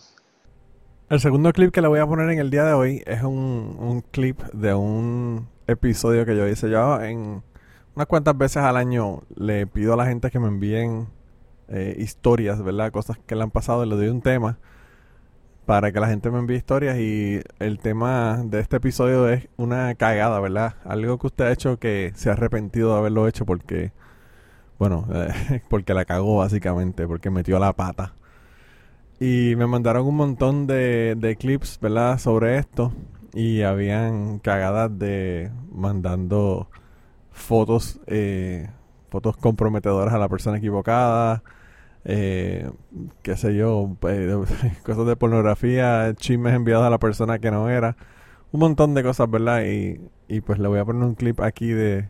El 1.10 1.18
segundo 1.18 1.52
clip 1.52 1.72
que 1.72 1.82
le 1.82 1.88
voy 1.88 1.98
a 1.98 2.06
poner 2.06 2.30
en 2.30 2.38
el 2.38 2.50
día 2.50 2.64
de 2.64 2.72
hoy 2.72 3.02
es 3.04 3.24
un, 3.24 3.76
un 3.80 4.00
clip 4.12 4.40
de 4.52 4.74
un 4.74 5.48
episodio 5.66 6.24
que 6.24 6.36
yo 6.36 6.46
hice 6.46 6.70
yo 6.70 7.02
en 7.02 7.42
unas 7.96 8.06
cuantas 8.06 8.38
veces 8.38 8.58
al 8.58 8.76
año 8.76 9.24
le 9.34 9.66
pido 9.66 9.94
a 9.94 9.96
la 9.96 10.06
gente 10.06 10.30
que 10.30 10.38
me 10.38 10.46
envíen 10.46 11.08
eh, 11.66 11.96
historias, 11.98 12.62
¿verdad? 12.62 12.92
Cosas 12.92 13.18
que 13.26 13.34
le 13.34 13.42
han 13.42 13.50
pasado, 13.50 13.84
le 13.86 13.96
doy 13.96 14.06
un 14.06 14.22
tema 14.22 14.58
para 15.66 15.90
que 15.90 15.98
la 15.98 16.06
gente 16.06 16.30
me 16.30 16.38
envíe 16.38 16.54
historias 16.54 16.96
y 16.98 17.40
el 17.58 17.80
tema 17.80 18.44
de 18.44 18.60
este 18.60 18.76
episodio 18.76 19.28
es 19.28 19.48
una 19.56 19.96
cagada, 19.96 20.38
¿verdad? 20.38 20.76
Algo 20.84 21.18
que 21.18 21.26
usted 21.26 21.46
ha 21.46 21.52
hecho 21.52 21.80
que 21.80 22.12
se 22.14 22.30
ha 22.30 22.34
arrepentido 22.34 22.92
de 22.92 22.98
haberlo 23.00 23.26
hecho 23.26 23.44
porque, 23.44 23.90
bueno, 24.78 25.08
porque 25.68 25.92
la 25.92 26.04
cagó 26.04 26.36
básicamente, 26.36 27.08
porque 27.08 27.30
metió 27.30 27.58
la 27.58 27.72
pata. 27.72 28.14
Y 29.20 29.54
me 29.56 29.66
mandaron 29.66 30.06
un 30.06 30.16
montón 30.16 30.66
de, 30.66 31.14
de 31.14 31.36
clips, 31.36 31.78
¿verdad? 31.80 32.18
Sobre 32.18 32.56
esto. 32.56 32.92
Y 33.34 33.62
habían 33.62 34.38
cagadas 34.38 34.98
de 34.98 35.50
mandando 35.70 36.70
fotos, 37.30 38.00
eh, 38.06 38.70
fotos 39.10 39.36
comprometedoras 39.36 40.14
a 40.14 40.18
la 40.18 40.28
persona 40.30 40.56
equivocada. 40.56 41.42
Eh, 42.04 42.70
qué 43.22 43.36
sé 43.36 43.54
yo, 43.54 43.96
eh, 44.08 44.34
cosas 44.84 45.06
de 45.06 45.16
pornografía, 45.16 46.14
chismes 46.16 46.54
enviados 46.54 46.86
a 46.86 46.90
la 46.90 46.98
persona 46.98 47.38
que 47.40 47.50
no 47.50 47.68
era. 47.68 47.96
Un 48.52 48.60
montón 48.60 48.94
de 48.94 49.02
cosas, 49.02 49.30
¿verdad? 49.30 49.64
Y, 49.64 50.00
y 50.28 50.40
pues 50.40 50.58
le 50.58 50.68
voy 50.68 50.78
a 50.78 50.84
poner 50.86 51.02
un 51.02 51.14
clip 51.14 51.40
aquí 51.40 51.68
de, 51.68 52.08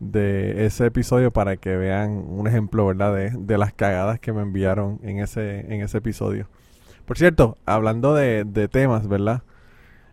de 0.00 0.66
ese 0.66 0.86
episodio 0.86 1.32
para 1.32 1.56
que 1.56 1.76
vean 1.76 2.10
un 2.10 2.46
ejemplo, 2.46 2.86
¿verdad? 2.86 3.14
De, 3.14 3.30
de, 3.30 3.58
las 3.58 3.72
cagadas 3.72 4.20
que 4.20 4.32
me 4.32 4.42
enviaron 4.42 5.00
en 5.02 5.20
ese, 5.20 5.60
en 5.72 5.80
ese 5.80 5.98
episodio. 5.98 6.48
Por 7.04 7.18
cierto, 7.18 7.56
hablando 7.66 8.14
de, 8.14 8.44
de 8.44 8.68
temas, 8.68 9.08
¿verdad? 9.08 9.42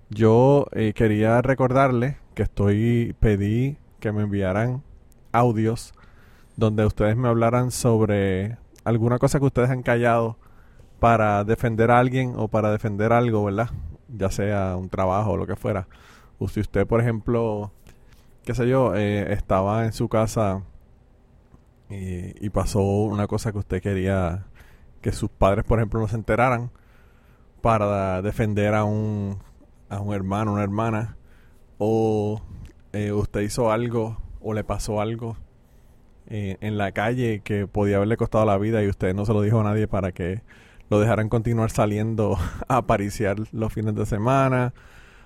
Yo 0.09 0.67
eh, 0.73 0.93
quería 0.93 1.41
recordarle 1.41 2.17
que 2.35 2.43
estoy, 2.43 3.15
pedí 3.19 3.77
que 3.99 4.11
me 4.11 4.23
enviaran 4.23 4.83
audios 5.31 5.93
donde 6.55 6.85
ustedes 6.85 7.17
me 7.17 7.27
hablaran 7.27 7.71
sobre 7.71 8.57
alguna 8.83 9.17
cosa 9.17 9.39
que 9.39 9.45
ustedes 9.45 9.69
han 9.69 9.81
callado 9.81 10.37
para 10.99 11.43
defender 11.43 11.91
a 11.91 11.99
alguien 11.99 12.33
o 12.37 12.47
para 12.47 12.71
defender 12.71 13.11
algo, 13.11 13.43
¿verdad? 13.43 13.69
Ya 14.07 14.29
sea 14.29 14.75
un 14.77 14.89
trabajo 14.89 15.31
o 15.31 15.37
lo 15.37 15.47
que 15.47 15.55
fuera. 15.55 15.87
O 16.37 16.47
si 16.47 16.59
usted, 16.59 16.85
por 16.85 17.01
ejemplo, 17.01 17.71
qué 18.43 18.53
sé 18.53 18.67
yo, 18.67 18.95
eh, 18.95 19.33
estaba 19.33 19.85
en 19.85 19.93
su 19.93 20.09
casa 20.09 20.63
y, 21.89 22.49
pasó 22.49 22.81
una 22.81 23.27
cosa 23.27 23.51
que 23.51 23.59
usted 23.59 23.81
quería 23.81 24.45
que 25.01 25.11
sus 25.11 25.29
padres, 25.29 25.63
por 25.65 25.79
ejemplo, 25.79 25.99
no 25.99 26.07
se 26.07 26.15
enteraran 26.15 26.71
para 27.61 28.21
defender 28.21 28.73
a 28.73 28.83
un, 28.83 29.39
a 29.89 29.99
un 29.99 30.13
hermano, 30.13 30.53
una 30.53 30.63
hermana, 30.63 31.17
o 31.77 32.41
eh, 32.93 33.11
usted 33.11 33.41
hizo 33.41 33.71
algo 33.71 34.17
o 34.41 34.53
le 34.53 34.63
pasó 34.63 35.01
algo 35.01 35.37
eh, 36.27 36.57
en 36.61 36.77
la 36.77 36.91
calle 36.91 37.41
que 37.43 37.67
podía 37.67 37.97
haberle 37.97 38.17
costado 38.17 38.45
la 38.45 38.57
vida 38.57 38.83
y 38.83 38.87
usted 38.87 39.13
no 39.13 39.25
se 39.25 39.33
lo 39.33 39.41
dijo 39.41 39.59
a 39.59 39.63
nadie 39.63 39.87
para 39.87 40.11
que 40.11 40.41
lo 40.89 40.99
dejaran 40.99 41.29
continuar 41.29 41.69
saliendo 41.69 42.37
a 42.67 42.77
apariciar 42.77 43.37
los 43.51 43.71
fines 43.71 43.95
de 43.95 44.05
semana 44.05 44.73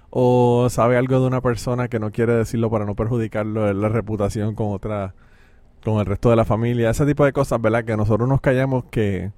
o 0.10 0.68
sabe 0.70 0.98
algo 0.98 1.20
de 1.20 1.28
una 1.28 1.42
persona 1.42 1.88
que 1.88 2.00
no 2.00 2.12
quiere 2.12 2.34
decirlo 2.34 2.70
para 2.70 2.86
no 2.86 2.96
perjudicarlo 2.96 3.72
la 3.74 3.90
reputación 3.90 4.56
con 4.56 4.74
otra 4.74 5.14
con 5.84 6.00
el 6.00 6.06
resto 6.06 6.30
de 6.30 6.36
la 6.36 6.46
familia 6.46 6.90
ese 6.90 7.06
tipo 7.06 7.26
de 7.26 7.34
cosas 7.34 7.62
verdad 7.62 7.86
que 7.86 7.98
nosotros 7.98 8.28
nos 8.28 8.42
callamos 8.42 8.86
que 8.86 9.32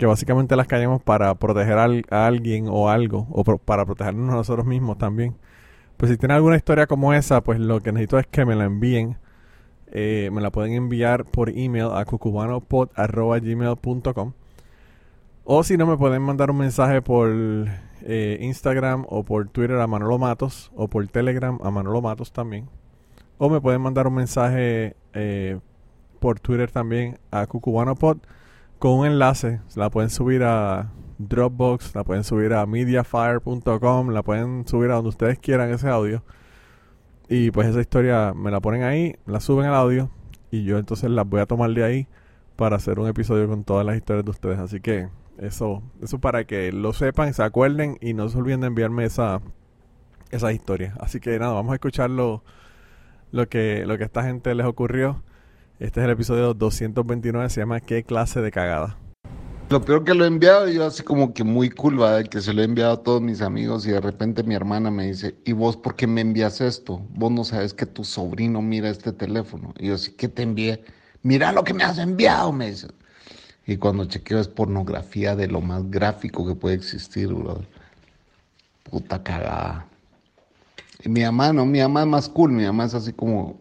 que 0.00 0.06
básicamente 0.06 0.56
las 0.56 0.66
callamos 0.66 1.00
para 1.02 1.34
proteger 1.34 1.76
al, 1.76 2.06
a 2.10 2.26
alguien 2.26 2.68
o 2.70 2.88
algo 2.88 3.26
o 3.30 3.44
para 3.44 3.84
protegernos 3.84 4.34
nosotros 4.34 4.64
mismos 4.64 4.96
también. 4.96 5.36
Pues 5.98 6.10
si 6.10 6.16
tiene 6.16 6.32
alguna 6.32 6.56
historia 6.56 6.86
como 6.86 7.12
esa 7.12 7.42
pues 7.42 7.60
lo 7.60 7.80
que 7.80 7.92
necesito 7.92 8.18
es 8.18 8.26
que 8.26 8.46
me 8.46 8.56
la 8.56 8.64
envíen 8.64 9.18
eh, 9.92 10.30
me 10.32 10.40
la 10.40 10.50
pueden 10.50 10.72
enviar 10.72 11.26
por 11.26 11.50
email 11.50 11.88
a 11.92 12.06
cucubanopod.gmail.com 12.06 14.32
o 15.44 15.64
si 15.64 15.76
no 15.76 15.86
me 15.86 15.98
pueden 15.98 16.22
mandar 16.22 16.50
un 16.50 16.56
mensaje 16.56 17.02
por 17.02 17.28
eh, 18.02 18.38
Instagram 18.40 19.04
o 19.08 19.24
por 19.24 19.48
Twitter 19.48 19.78
a 19.78 19.86
Manolo 19.86 20.18
Matos 20.18 20.70
o 20.74 20.88
por 20.88 21.06
Telegram 21.08 21.58
a 21.62 21.70
Manolo 21.70 22.02
Matos 22.02 22.32
también. 22.32 22.68
O 23.38 23.48
me 23.48 23.60
pueden 23.60 23.80
mandar 23.80 24.06
un 24.06 24.14
mensaje 24.14 24.96
eh, 25.14 25.58
por 26.18 26.40
Twitter 26.40 26.70
también 26.70 27.18
a 27.30 27.46
CucubanoPod 27.46 28.18
con 28.78 28.92
un 28.92 29.06
enlace. 29.06 29.60
La 29.76 29.90
pueden 29.90 30.10
subir 30.10 30.42
a 30.42 30.90
Dropbox, 31.18 31.94
la 31.94 32.04
pueden 32.04 32.24
subir 32.24 32.54
a 32.54 32.66
mediafire.com, 32.66 34.08
la 34.10 34.22
pueden 34.22 34.66
subir 34.66 34.90
a 34.90 34.94
donde 34.94 35.10
ustedes 35.10 35.38
quieran 35.38 35.70
ese 35.70 35.88
audio. 35.88 36.22
Y 37.28 37.50
pues 37.50 37.68
esa 37.68 37.80
historia 37.80 38.34
me 38.34 38.50
la 38.50 38.60
ponen 38.60 38.82
ahí, 38.82 39.16
la 39.26 39.40
suben 39.40 39.66
al 39.66 39.74
audio 39.74 40.10
y 40.50 40.64
yo 40.64 40.78
entonces 40.78 41.10
las 41.10 41.28
voy 41.28 41.40
a 41.40 41.46
tomar 41.46 41.70
de 41.70 41.84
ahí 41.84 42.08
para 42.56 42.76
hacer 42.76 42.98
un 42.98 43.08
episodio 43.08 43.48
con 43.48 43.64
todas 43.64 43.86
las 43.86 43.96
historias 43.96 44.24
de 44.24 44.30
ustedes. 44.30 44.58
Así 44.58 44.80
que 44.80 45.08
eso, 45.40 45.82
eso 46.02 46.18
para 46.18 46.44
que 46.44 46.72
lo 46.72 46.92
sepan, 46.92 47.34
se 47.34 47.42
acuerden 47.42 47.98
y 48.00 48.14
no 48.14 48.28
se 48.28 48.38
olviden 48.38 48.60
de 48.60 48.66
enviarme 48.68 49.04
esa, 49.04 49.40
esa 50.30 50.52
historia. 50.52 50.94
Así 51.00 51.20
que 51.20 51.38
nada, 51.38 51.52
vamos 51.52 51.72
a 51.72 51.74
escuchar 51.74 52.10
lo, 52.10 52.44
lo, 53.32 53.48
que, 53.48 53.84
lo 53.86 53.96
que 53.96 54.04
a 54.04 54.06
esta 54.06 54.22
gente 54.22 54.54
les 54.54 54.66
ocurrió. 54.66 55.22
Este 55.78 56.00
es 56.00 56.04
el 56.04 56.12
episodio 56.12 56.52
229, 56.54 57.48
se 57.48 57.60
llama 57.60 57.80
¿Qué 57.80 58.04
clase 58.04 58.40
de 58.40 58.50
cagada? 58.50 58.98
Lo 59.70 59.80
peor 59.80 60.02
que 60.02 60.14
lo 60.14 60.24
he 60.24 60.26
enviado, 60.26 60.68
yo 60.68 60.84
así 60.84 61.04
como 61.04 61.32
que 61.32 61.44
muy 61.44 61.70
cool, 61.70 61.96
¿verdad? 61.96 62.28
Que 62.28 62.40
se 62.40 62.52
lo 62.52 62.60
he 62.60 62.64
enviado 62.64 62.92
a 62.92 63.02
todos 63.04 63.22
mis 63.22 63.40
amigos 63.40 63.86
y 63.86 63.92
de 63.92 64.00
repente 64.00 64.42
mi 64.42 64.56
hermana 64.56 64.90
me 64.90 65.06
dice, 65.06 65.36
¿y 65.44 65.52
vos 65.52 65.76
por 65.76 65.94
qué 65.94 66.08
me 66.08 66.22
envías 66.22 66.60
esto? 66.60 67.06
Vos 67.10 67.30
no 67.30 67.44
sabes 67.44 67.72
que 67.72 67.86
tu 67.86 68.02
sobrino 68.02 68.60
mira 68.62 68.90
este 68.90 69.12
teléfono. 69.12 69.72
Y 69.78 69.86
yo 69.86 69.94
así, 69.94 70.12
¿qué 70.16 70.26
te 70.26 70.42
envié? 70.42 70.82
Mira 71.22 71.52
lo 71.52 71.62
que 71.62 71.72
me 71.72 71.84
has 71.84 71.98
enviado, 71.98 72.52
me 72.52 72.70
dice. 72.70 72.88
Y 73.70 73.76
cuando 73.76 74.04
chequeo 74.04 74.40
es 74.40 74.48
pornografía 74.48 75.36
de 75.36 75.46
lo 75.46 75.60
más 75.60 75.88
gráfico 75.88 76.44
que 76.44 76.56
puede 76.56 76.74
existir, 76.74 77.28
bro. 77.28 77.60
Puta 78.82 79.22
cagada. 79.22 79.86
Y 81.04 81.08
mi 81.08 81.22
mamá, 81.22 81.52
no, 81.52 81.64
mi 81.64 81.78
mamá 81.78 82.00
es 82.00 82.06
más 82.08 82.28
cool, 82.28 82.50
mi 82.50 82.64
mamá 82.64 82.86
es 82.86 82.94
así 82.94 83.12
como, 83.12 83.60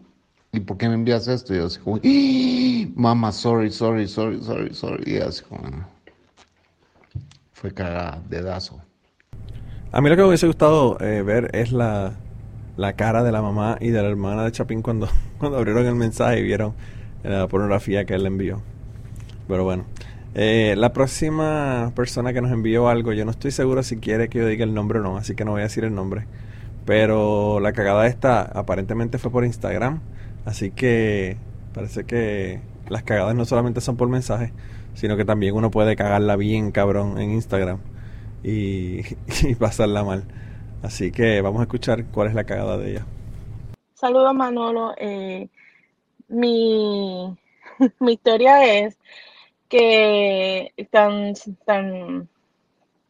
¿y 0.51 0.61
por 0.61 0.79
qué 0.79 0.87
me 0.87 0.95
envías 0.95 1.27
esto? 1.27 1.53
Y 1.53 1.57
yo 1.57 1.67
así 1.67 1.77
como, 1.77 1.97
¡Ah! 1.97 2.91
mamá, 2.95 3.31
sorry, 3.31 3.69
sorry, 3.69 4.07
sorry, 4.07 4.41
sorry, 4.41 4.73
sorry. 4.73 5.13
Y 5.13 5.17
así 5.19 5.43
como, 5.43 5.61
fue 7.53 7.71
cagada, 7.71 8.19
dedazo. 8.27 8.81
A 9.91 10.01
mí 10.01 10.09
lo 10.09 10.15
que 10.15 10.23
me 10.23 10.29
hubiese 10.29 10.47
gustado 10.47 10.99
eh, 11.01 11.21
ver 11.21 11.51
es 11.53 11.71
la, 11.71 12.17
la 12.77 12.93
cara 12.93 13.23
de 13.23 13.31
la 13.31 13.43
mamá 13.43 13.77
y 13.79 13.89
de 13.89 14.01
la 14.01 14.09
hermana 14.09 14.43
de 14.45 14.53
Chapín 14.53 14.81
cuando, 14.81 15.07
cuando 15.37 15.59
abrieron 15.59 15.85
el 15.85 15.93
mensaje 15.93 16.39
y 16.39 16.43
vieron 16.45 16.73
la 17.21 17.47
pornografía 17.47 18.05
que 18.05 18.15
él 18.15 18.23
le 18.23 18.29
envió. 18.29 18.63
Pero 19.49 19.63
bueno. 19.63 19.85
Eh, 20.35 20.75
la 20.77 20.93
próxima 20.93 21.91
persona 21.95 22.33
que 22.33 22.39
nos 22.39 22.51
envió 22.51 22.87
algo, 22.87 23.13
yo 23.13 23.25
no 23.25 23.31
estoy 23.31 23.49
seguro 23.49 23.81
si 23.81 23.97
quiere 23.97 24.29
que 24.29 24.37
yo 24.37 24.47
diga 24.47 24.63
el 24.63 24.75
nombre 24.75 24.99
o 24.99 25.01
no, 25.01 25.17
así 25.17 25.35
que 25.35 25.43
no 25.43 25.51
voy 25.51 25.61
a 25.61 25.63
decir 25.63 25.83
el 25.83 25.95
nombre. 25.95 26.27
Pero 26.85 27.59
la 27.59 27.73
cagada 27.73 28.05
esta 28.05 28.43
aparentemente 28.43 29.17
fue 29.17 29.31
por 29.31 29.43
Instagram, 29.43 30.01
así 30.45 30.69
que 30.69 31.37
parece 31.73 32.03
que 32.03 32.61
las 32.89 33.01
cagadas 33.01 33.35
no 33.35 33.43
solamente 33.43 33.81
son 33.81 33.97
por 33.97 34.07
mensaje, 34.07 34.53
sino 34.93 35.17
que 35.17 35.25
también 35.25 35.55
uno 35.55 35.71
puede 35.71 35.95
cagarla 35.95 36.35
bien 36.35 36.71
cabrón 36.71 37.19
en 37.19 37.31
Instagram 37.31 37.79
y, 38.43 39.01
pasarla 39.59 40.03
mal. 40.03 40.25
Así 40.83 41.11
que 41.11 41.41
vamos 41.41 41.59
a 41.59 41.63
escuchar 41.63 42.05
cuál 42.05 42.27
es 42.27 42.35
la 42.35 42.43
cagada 42.43 42.77
de 42.77 42.91
ella. 42.91 43.05
Saludos 43.95 44.33
Manolo. 44.35 44.93
Eh, 44.97 45.49
mi, 46.27 47.35
mi 47.99 48.13
historia 48.13 48.63
es 48.63 48.97
que 49.69 50.73
tan, 50.91 51.35
tan, 51.65 52.29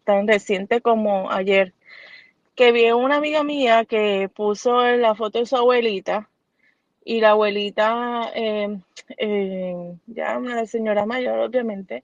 tan 0.03 0.27
reciente 0.27 0.81
como 0.81 1.31
ayer, 1.31 1.73
que 2.55 2.71
vi 2.73 2.91
una 2.91 3.17
amiga 3.17 3.43
mía 3.43 3.85
que 3.85 4.29
puso 4.35 4.83
la 4.97 5.15
foto 5.15 5.39
de 5.39 5.45
su 5.45 5.55
abuelita 5.57 6.29
y 7.05 7.21
la 7.21 7.31
abuelita, 7.31 8.31
eh, 8.35 8.79
eh, 9.17 9.95
ya 10.07 10.37
una 10.37 10.65
señora 10.65 11.05
mayor 11.05 11.39
obviamente, 11.39 12.03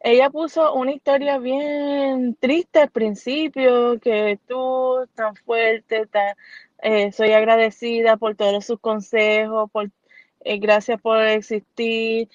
ella 0.00 0.30
puso 0.30 0.74
una 0.74 0.92
historia 0.92 1.38
bien 1.38 2.36
triste 2.38 2.80
al 2.80 2.90
principio, 2.90 3.98
que 4.00 4.38
tú 4.46 5.08
tan 5.14 5.34
fuerte, 5.36 6.06
tan, 6.06 6.36
eh, 6.82 7.12
soy 7.12 7.32
agradecida 7.32 8.18
por 8.18 8.36
todos 8.36 8.66
sus 8.66 8.78
consejos, 8.80 9.70
por 9.70 9.90
gracias 10.44 11.00
por 11.00 11.22
existir, 11.22 12.28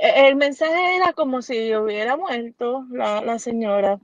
el 0.00 0.36
mensaje 0.36 0.96
era 0.96 1.12
como 1.12 1.42
si 1.42 1.74
hubiera 1.74 2.16
muerto 2.16 2.86
la, 2.90 3.38
señora. 3.38 3.98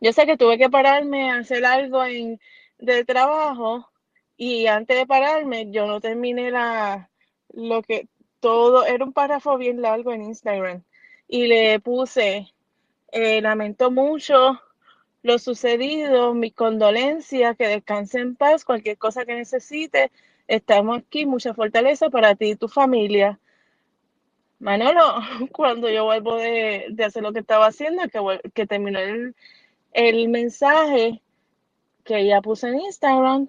Yo 0.00 0.12
sé 0.12 0.26
que 0.26 0.36
tuve 0.36 0.58
que 0.58 0.70
pararme 0.70 1.30
a 1.30 1.38
hacer 1.38 1.64
algo 1.64 2.04
en, 2.04 2.40
de 2.78 3.04
trabajo 3.04 3.90
y 4.36 4.66
antes 4.66 4.96
de 4.96 5.06
pararme 5.06 5.70
yo 5.70 5.86
no 5.86 6.00
terminé 6.00 6.50
la, 6.50 7.10
lo 7.52 7.82
que 7.82 8.08
todo, 8.40 8.86
era 8.86 9.04
un 9.04 9.12
párrafo 9.12 9.58
bien 9.58 9.82
largo 9.82 10.12
en 10.12 10.22
Instagram 10.22 10.82
y 11.28 11.46
le 11.46 11.80
puse, 11.80 12.48
eh, 13.12 13.40
lamento 13.42 13.90
mucho 13.90 14.60
lo 15.22 15.38
sucedido, 15.38 16.34
mi 16.34 16.50
condolencia, 16.50 17.54
que 17.54 17.68
descanse 17.68 18.20
en 18.20 18.36
paz, 18.36 18.64
cualquier 18.64 18.96
cosa 18.98 19.24
que 19.24 19.34
necesite, 19.34 20.10
estamos 20.48 20.98
aquí, 20.98 21.26
mucha 21.26 21.54
fortaleza 21.54 22.10
para 22.10 22.34
ti 22.34 22.52
y 22.52 22.56
tu 22.56 22.68
familia. 22.68 23.38
Manolo, 24.60 25.16
cuando 25.52 25.90
yo 25.90 26.04
vuelvo 26.04 26.36
de, 26.36 26.94
hacer 27.04 27.22
lo 27.22 27.32
que 27.32 27.40
estaba 27.40 27.66
haciendo, 27.66 28.02
que, 28.08 28.50
que 28.54 28.66
terminó 28.66 28.98
el, 29.00 29.34
el 29.92 30.28
mensaje 30.28 31.22
que 32.04 32.20
ella 32.20 32.40
puso 32.42 32.68
en 32.68 32.80
Instagram, 32.80 33.48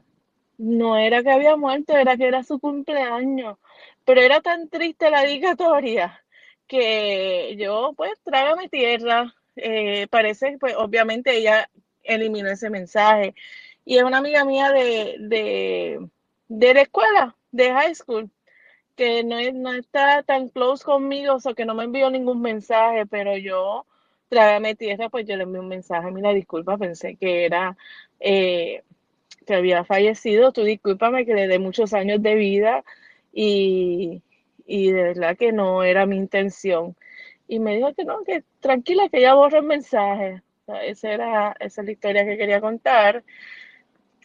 no 0.58 0.97
era 0.97 1.24
que 1.24 1.32
había 1.32 1.56
muerto, 1.58 1.97
era 1.97 2.17
que 2.17 2.28
era 2.28 2.43
su 2.43 2.60
cumpleaños. 2.60 3.58
Pero 4.06 4.21
era 4.21 4.41
tan 4.41 4.69
triste 4.69 5.10
la 5.10 5.21
dedicatoria 5.24 6.24
que 6.67 7.56
yo, 7.58 7.93
pues, 7.97 8.13
mi 8.58 8.69
tierra. 8.69 9.34
Eh, 9.56 10.08
parece, 10.10 10.58
pues, 10.60 10.76
obviamente 10.78 11.36
ella 11.38 11.69
eliminó 12.04 12.50
ese 12.50 12.69
mensaje. 12.69 13.36
Y 13.86 13.97
es 13.97 14.04
una 14.04 14.19
amiga 14.19 14.45
mía 14.45 14.71
de, 14.71 15.17
de, 15.19 16.10
de 16.47 16.74
la 16.74 16.82
escuela, 16.82 17.36
de 17.52 17.71
high 17.71 17.95
school 17.95 18.30
que 18.95 19.23
no, 19.23 19.38
no 19.54 19.73
está 19.73 20.23
tan 20.23 20.49
close 20.49 20.84
conmigo, 20.84 21.38
o 21.43 21.56
que 21.56 21.65
no 21.65 21.75
me 21.75 21.86
envió 21.86 22.10
ningún 22.10 22.41
mensaje, 22.41 23.06
pero 23.06 23.38
yo, 23.38 23.86
trágame 24.30 24.75
tierra, 24.75 25.10
pues 25.10 25.25
yo 25.27 25.36
le 25.38 25.43
envié 25.43 25.60
un 25.60 25.67
mensaje, 25.67 26.12
mira, 26.12 26.34
disculpa, 26.34 26.77
pensé 26.77 27.15
que 27.15 27.45
era, 27.45 27.77
eh, 28.19 28.84
que 29.45 29.56
había 29.56 29.84
fallecido, 29.84 30.51
tú 30.51 30.63
discúlpame 30.63 31.25
que 31.25 31.34
le 31.34 31.47
dé 31.47 31.60
muchos 31.60 31.93
años 31.93 32.21
de 32.21 32.36
vida 32.36 32.84
y, 33.34 34.21
y 34.65 34.91
de 34.91 35.04
verdad 35.04 35.38
que 35.38 35.51
no 35.51 35.84
era 35.84 36.06
mi 36.06 36.17
intención. 36.17 36.95
Y 37.47 37.60
me 37.60 37.75
dijo 37.75 37.93
que 37.93 38.06
no, 38.06 38.23
que 38.23 38.43
tranquila, 38.62 39.10
que 39.10 39.21
ya 39.21 39.34
borre 39.34 39.60
el 39.60 39.65
mensaje. 39.65 40.41
esa, 40.84 41.12
era, 41.12 41.56
esa 41.60 41.82
es 41.82 41.86
la 41.86 41.91
historia 41.91 42.25
que 42.25 42.38
quería 42.38 42.62
contar. 42.62 43.23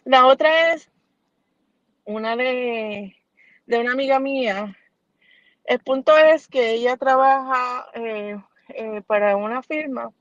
La 0.05 0.27
otra 0.27 0.73
es 0.73 0.89
una 2.05 2.37
de 2.37 3.17
de 3.67 3.79
una 3.79 3.91
amiga 3.91 4.19
mía. 4.19 4.75
El 5.65 5.79
punto 5.79 6.17
es 6.17 6.47
que 6.47 6.71
ella 6.71 6.97
trabaja 6.97 7.85
eh, 7.93 8.37
eh, 8.69 9.01
para 9.05 9.35
una 9.35 9.61
firma. 9.61 10.11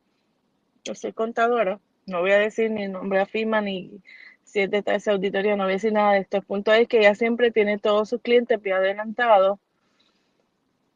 Yo 0.84 0.94
soy 0.94 1.12
contadora. 1.12 1.80
No 2.06 2.20
voy 2.20 2.32
a 2.32 2.38
decir 2.38 2.70
ni 2.70 2.88
nombre 2.88 3.20
de 3.20 3.26
firma 3.26 3.60
ni 3.60 4.02
si 4.44 4.60
es 4.60 4.70
de 4.70 4.82
esa 4.86 5.12
auditoría, 5.12 5.56
no 5.56 5.64
voy 5.64 5.72
a 5.72 5.76
decir 5.76 5.92
nada 5.92 6.12
de 6.12 6.20
esto. 6.20 6.36
El 6.36 6.44
punto 6.44 6.72
es 6.72 6.86
que 6.88 6.98
ella 6.98 7.14
siempre 7.14 7.50
tiene 7.50 7.78
todos 7.78 8.08
sus 8.08 8.20
clientes 8.20 8.60
bien 8.60 8.76
adelantados. 8.76 9.58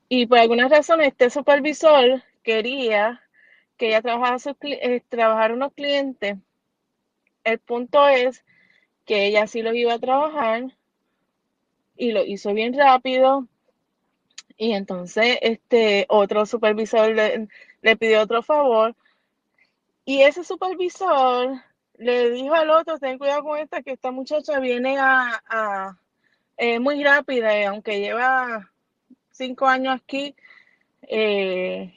Y 0.08 0.26
por 0.26 0.38
alguna 0.38 0.68
razón 0.68 1.00
este 1.00 1.30
supervisor 1.30 2.22
quería 2.42 3.20
que 3.76 3.88
ella 3.88 4.02
trabajara, 4.02 4.38
sus, 4.38 4.54
eh, 4.62 5.02
trabajara 5.08 5.54
unos 5.54 5.72
clientes. 5.72 6.36
El 7.44 7.58
punto 7.60 8.08
es 8.08 8.44
que 9.04 9.26
ella 9.26 9.46
sí 9.46 9.62
los 9.62 9.74
iba 9.74 9.94
a 9.94 9.98
trabajar, 9.98 10.76
y 12.00 12.12
lo 12.12 12.24
hizo 12.24 12.54
bien 12.54 12.72
rápido. 12.72 13.46
Y 14.56 14.72
entonces 14.72 15.38
este 15.42 16.06
otro 16.08 16.46
supervisor 16.46 17.14
le, 17.14 17.96
pidió 17.96 18.22
otro 18.22 18.42
favor. 18.42 18.96
Y 20.06 20.22
ese 20.22 20.42
supervisor 20.42 21.62
le 21.98 22.30
dijo 22.30 22.54
al 22.54 22.70
otro, 22.70 22.98
ten 22.98 23.18
cuidado 23.18 23.42
con 23.44 23.58
esta, 23.58 23.82
que 23.82 23.92
esta 23.92 24.10
muchacha 24.10 24.58
viene 24.60 24.96
a, 24.98 25.98
eh, 26.56 26.80
muy 26.80 27.04
rápida, 27.04 27.58
y 27.60 27.64
aunque 27.64 28.00
lleva 28.00 28.70
cinco 29.30 29.66
años 29.66 29.94
aquí, 29.96 30.34
eh, 31.02 31.94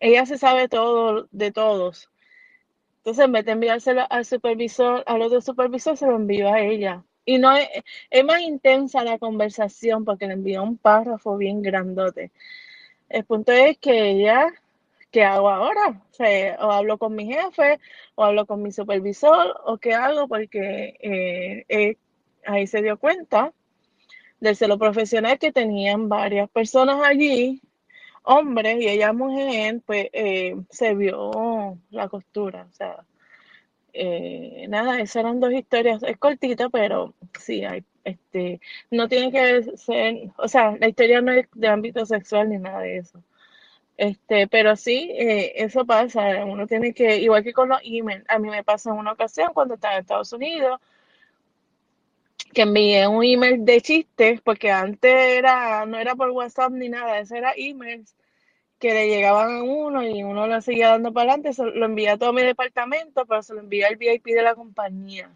ella 0.00 0.26
se 0.26 0.38
sabe 0.38 0.68
todo 0.68 1.28
de 1.32 1.50
todos. 1.50 2.10
Entonces, 2.98 3.24
en 3.24 3.32
vez 3.32 3.44
de 3.46 3.52
enviárselo 3.52 4.06
al 4.10 4.24
supervisor, 4.26 5.02
al 5.06 5.22
otro 5.22 5.40
supervisor, 5.40 5.96
se 5.96 6.06
lo 6.06 6.16
envió 6.16 6.52
a 6.52 6.60
ella. 6.60 7.04
Y 7.24 7.38
no 7.38 7.56
es, 7.56 7.68
más 8.24 8.40
intensa 8.42 9.02
la 9.04 9.18
conversación 9.18 10.04
porque 10.04 10.26
le 10.26 10.34
envió 10.34 10.62
un 10.62 10.76
párrafo 10.76 11.36
bien 11.36 11.62
grandote. 11.62 12.30
El 13.08 13.24
punto 13.24 13.52
es 13.52 13.78
que 13.78 14.10
ella, 14.10 14.46
¿qué 15.10 15.24
hago 15.24 15.48
ahora? 15.48 16.02
O, 16.60 16.70
hablo 16.72 16.98
con 16.98 17.14
mi 17.14 17.26
jefe, 17.26 17.80
o 18.14 18.24
hablo 18.24 18.46
con 18.46 18.62
mi 18.62 18.72
supervisor, 18.72 19.60
o 19.64 19.78
qué 19.78 19.94
hago 19.94 20.28
porque 20.28 20.96
eh, 21.00 21.64
eh, 21.68 21.96
ahí 22.46 22.66
se 22.66 22.82
dio 22.82 22.98
cuenta 22.98 23.52
del 24.40 24.56
celo 24.56 24.78
profesional 24.78 25.38
que 25.38 25.52
tenían 25.52 26.08
varias 26.08 26.50
personas 26.50 27.00
allí, 27.04 27.60
hombres 28.24 28.78
y 28.80 28.88
ella 28.88 29.12
mujer, 29.12 29.80
pues 29.86 30.08
eh, 30.12 30.56
se 30.70 30.94
vio 30.94 31.78
la 31.90 32.08
costura. 32.08 32.66
O 32.70 32.72
sea, 32.74 33.04
eh, 33.94 34.66
nada, 34.68 35.00
esas 35.00 35.16
eran 35.16 35.40
dos 35.40 35.52
historias, 35.52 36.02
es 36.02 36.18
cortita, 36.18 36.68
pero 36.68 37.14
sí, 37.40 37.64
hay, 37.64 37.84
este, 38.04 38.60
no 38.90 39.08
tiene 39.08 39.30
que 39.32 39.76
ser, 39.76 40.30
o 40.36 40.48
sea, 40.48 40.76
la 40.78 40.88
historia 40.88 41.20
no 41.20 41.32
es 41.32 41.46
de 41.54 41.68
ámbito 41.68 42.04
sexual 42.04 42.50
ni 42.50 42.58
nada 42.58 42.80
de 42.80 42.98
eso. 42.98 43.22
Este, 43.96 44.48
pero 44.48 44.76
sí, 44.76 45.10
eh, 45.12 45.52
eso 45.56 45.86
pasa, 45.86 46.44
uno 46.44 46.66
tiene 46.66 46.92
que, 46.92 47.18
igual 47.18 47.44
que 47.44 47.52
con 47.52 47.68
los 47.68 47.80
emails, 47.84 48.24
a 48.28 48.38
mí 48.40 48.50
me 48.50 48.64
pasó 48.64 48.90
en 48.90 48.98
una 48.98 49.12
ocasión 49.12 49.52
cuando 49.54 49.74
estaba 49.74 49.94
en 49.94 50.00
Estados 50.00 50.32
Unidos, 50.32 50.80
que 52.52 52.62
envié 52.62 53.06
un 53.06 53.24
email 53.24 53.64
de 53.64 53.80
chistes, 53.80 54.40
porque 54.40 54.70
antes 54.72 55.12
era, 55.12 55.86
no 55.86 55.98
era 55.98 56.14
por 56.16 56.30
WhatsApp 56.30 56.72
ni 56.72 56.88
nada, 56.88 57.20
eso 57.20 57.36
era 57.36 57.52
emails 57.56 58.14
que 58.84 58.92
le 58.92 59.08
llegaban 59.08 59.50
a 59.50 59.62
uno 59.62 60.06
y 60.06 60.22
uno 60.22 60.46
lo 60.46 60.60
seguía 60.60 60.90
dando 60.90 61.10
para 61.10 61.32
adelante, 61.32 61.62
lo 61.74 61.86
envía 61.86 62.12
a 62.12 62.18
todo 62.18 62.34
mi 62.34 62.42
departamento, 62.42 63.24
pero 63.24 63.42
se 63.42 63.54
lo 63.54 63.60
envía 63.60 63.88
al 63.88 63.96
VIP 63.96 64.26
de 64.26 64.42
la 64.42 64.54
compañía. 64.54 65.30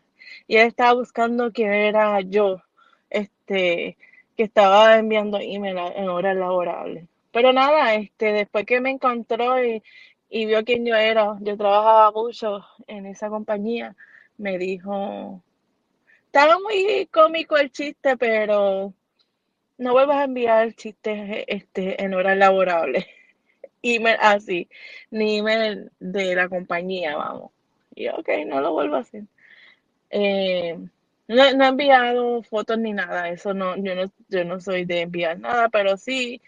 Y 0.46 0.56
él 0.56 0.66
estaba 0.66 0.92
buscando 0.92 1.50
quién 1.50 1.72
era 1.72 2.20
yo, 2.20 2.60
este, 3.08 3.96
que 4.36 4.42
estaba 4.42 4.98
enviando 4.98 5.38
email 5.40 5.78
en 5.96 6.10
horas 6.10 6.36
laborables. 6.36 7.06
Pero 7.32 7.54
nada, 7.54 7.94
este, 7.94 8.32
después 8.32 8.66
que 8.66 8.82
me 8.82 8.90
encontró 8.90 9.64
y, 9.64 9.82
y 10.28 10.44
vio 10.44 10.62
quién 10.62 10.84
yo 10.84 10.94
era, 10.94 11.38
yo 11.40 11.56
trabajaba 11.56 12.12
mucho 12.12 12.62
en 12.86 13.06
esa 13.06 13.30
compañía, 13.30 13.96
me 14.36 14.58
dijo, 14.58 15.42
estaba 16.26 16.58
muy 16.58 17.08
cómico 17.10 17.56
el 17.56 17.72
chiste, 17.72 18.18
pero 18.18 18.92
no 19.78 19.92
vuelvas 19.94 20.18
a 20.18 20.24
enviar 20.24 20.74
chistes 20.74 21.46
este, 21.46 22.04
en 22.04 22.12
horas 22.12 22.36
laborables. 22.36 23.06
Email 23.82 24.16
así, 24.20 24.68
ni 25.10 25.38
email 25.38 25.90
de 26.00 26.34
la 26.34 26.48
compañía, 26.48 27.16
vamos. 27.16 27.52
Y 27.94 28.04
yo, 28.04 28.16
ok, 28.16 28.28
no 28.46 28.60
lo 28.60 28.72
vuelvo 28.72 28.96
a 28.96 29.00
hacer. 29.00 29.24
Eh, 30.10 30.78
no, 31.28 31.52
no 31.52 31.64
he 31.64 31.68
enviado 31.68 32.42
fotos 32.42 32.78
ni 32.78 32.92
nada, 32.92 33.28
eso 33.28 33.54
no, 33.54 33.76
yo 33.76 33.94
no, 33.94 34.10
yo 34.28 34.44
no 34.44 34.60
soy 34.60 34.84
de 34.84 35.02
enviar 35.02 35.38
nada, 35.38 35.68
pero 35.68 35.96
sí, 35.96 36.40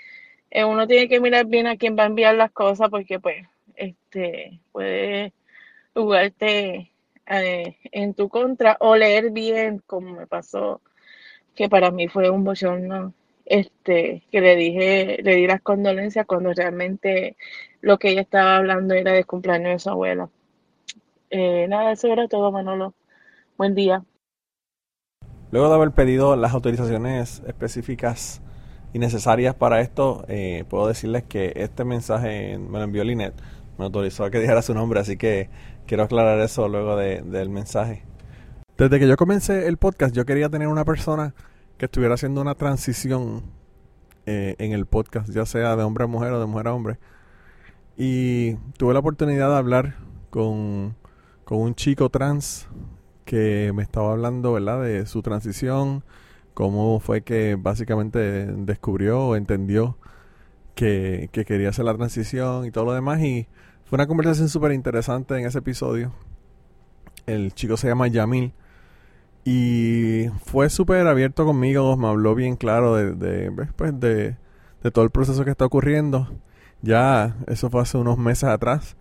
eh, 0.50 0.64
uno 0.64 0.86
tiene 0.86 1.08
que 1.08 1.20
mirar 1.20 1.46
bien 1.46 1.66
a 1.66 1.76
quién 1.76 1.96
va 1.98 2.04
a 2.04 2.06
enviar 2.06 2.34
las 2.34 2.52
cosas 2.52 2.88
porque 2.90 3.20
pues, 3.20 3.46
este, 3.76 4.60
puede 4.72 5.32
jugarte 5.94 6.92
eh, 7.26 7.76
en 7.92 8.14
tu 8.14 8.28
contra 8.28 8.76
o 8.80 8.96
leer 8.96 9.30
bien, 9.30 9.82
como 9.86 10.12
me 10.14 10.26
pasó, 10.26 10.80
que 11.54 11.68
para 11.68 11.90
mí 11.90 12.08
fue 12.08 12.30
un 12.30 12.44
bochorno, 12.44 13.14
este, 13.50 14.22
que 14.30 14.40
le 14.40 14.54
dije, 14.54 15.18
le 15.22 15.34
di 15.34 15.46
las 15.46 15.60
condolencias 15.60 16.24
cuando 16.24 16.52
realmente 16.52 17.36
lo 17.80 17.98
que 17.98 18.10
ella 18.10 18.20
estaba 18.20 18.56
hablando 18.56 18.94
era 18.94 19.12
de 19.12 19.24
cumpleaños 19.24 19.72
de 19.72 19.78
su 19.80 19.90
abuela. 19.90 20.28
Eh, 21.30 21.66
nada, 21.68 21.90
eso 21.92 22.06
era 22.06 22.28
todo, 22.28 22.52
Manolo. 22.52 22.94
Buen 23.58 23.74
día. 23.74 24.04
Luego 25.50 25.68
de 25.68 25.74
haber 25.74 25.90
pedido 25.90 26.36
las 26.36 26.54
autorizaciones 26.54 27.42
específicas 27.44 28.40
y 28.92 29.00
necesarias 29.00 29.56
para 29.56 29.80
esto, 29.80 30.24
eh, 30.28 30.64
puedo 30.68 30.86
decirles 30.86 31.24
que 31.24 31.52
este 31.56 31.84
mensaje 31.84 32.56
me 32.56 32.78
lo 32.78 32.84
envió 32.84 33.02
Linet, 33.02 33.34
me 33.78 33.84
autorizó 33.84 34.24
a 34.24 34.30
que 34.30 34.38
dijera 34.38 34.62
su 34.62 34.74
nombre, 34.74 35.00
así 35.00 35.16
que 35.16 35.50
quiero 35.86 36.04
aclarar 36.04 36.38
eso 36.38 36.68
luego 36.68 36.96
de- 36.96 37.22
del 37.22 37.48
mensaje. 37.48 38.04
Desde 38.78 39.00
que 39.00 39.08
yo 39.08 39.16
comencé 39.16 39.66
el 39.66 39.76
podcast, 39.76 40.14
yo 40.14 40.24
quería 40.24 40.48
tener 40.48 40.68
una 40.68 40.84
persona 40.84 41.34
que 41.80 41.86
estuviera 41.86 42.12
haciendo 42.12 42.42
una 42.42 42.54
transición 42.56 43.42
eh, 44.26 44.54
en 44.58 44.72
el 44.72 44.84
podcast, 44.84 45.30
ya 45.30 45.46
sea 45.46 45.76
de 45.76 45.82
hombre 45.82 46.04
a 46.04 46.06
mujer 46.06 46.30
o 46.34 46.38
de 46.38 46.44
mujer 46.44 46.68
a 46.68 46.74
hombre. 46.74 46.98
Y 47.96 48.56
tuve 48.76 48.92
la 48.92 48.98
oportunidad 48.98 49.48
de 49.48 49.56
hablar 49.56 49.96
con, 50.28 50.94
con 51.46 51.58
un 51.58 51.74
chico 51.74 52.10
trans 52.10 52.68
que 53.24 53.72
me 53.74 53.82
estaba 53.82 54.12
hablando, 54.12 54.52
¿verdad?, 54.52 54.82
de 54.82 55.06
su 55.06 55.22
transición, 55.22 56.04
cómo 56.52 57.00
fue 57.00 57.22
que 57.22 57.56
básicamente 57.58 58.18
descubrió 58.44 59.28
o 59.28 59.36
entendió 59.36 59.96
que, 60.74 61.30
que 61.32 61.46
quería 61.46 61.70
hacer 61.70 61.86
la 61.86 61.96
transición 61.96 62.66
y 62.66 62.70
todo 62.70 62.84
lo 62.84 62.92
demás. 62.92 63.22
Y 63.22 63.48
fue 63.86 63.96
una 63.96 64.06
conversación 64.06 64.50
súper 64.50 64.72
interesante 64.72 65.34
en 65.38 65.46
ese 65.46 65.60
episodio. 65.60 66.12
El 67.24 67.54
chico 67.54 67.78
se 67.78 67.88
llama 67.88 68.06
Yamil. 68.08 68.52
Y 69.44 70.26
fue 70.44 70.68
súper 70.70 71.06
abierto 71.06 71.46
conmigo, 71.46 71.96
me 71.96 72.08
habló 72.08 72.34
bien 72.34 72.56
claro 72.56 72.94
de, 72.94 73.14
de, 73.14 73.50
pues 73.76 73.98
de, 73.98 74.36
de 74.82 74.90
todo 74.90 75.04
el 75.04 75.10
proceso 75.10 75.44
que 75.44 75.50
está 75.50 75.64
ocurriendo. 75.64 76.28
Ya, 76.82 77.36
eso 77.46 77.70
fue 77.70 77.82
hace 77.82 77.98
unos 77.98 78.18
meses 78.18 78.44
atrás. 78.44 78.96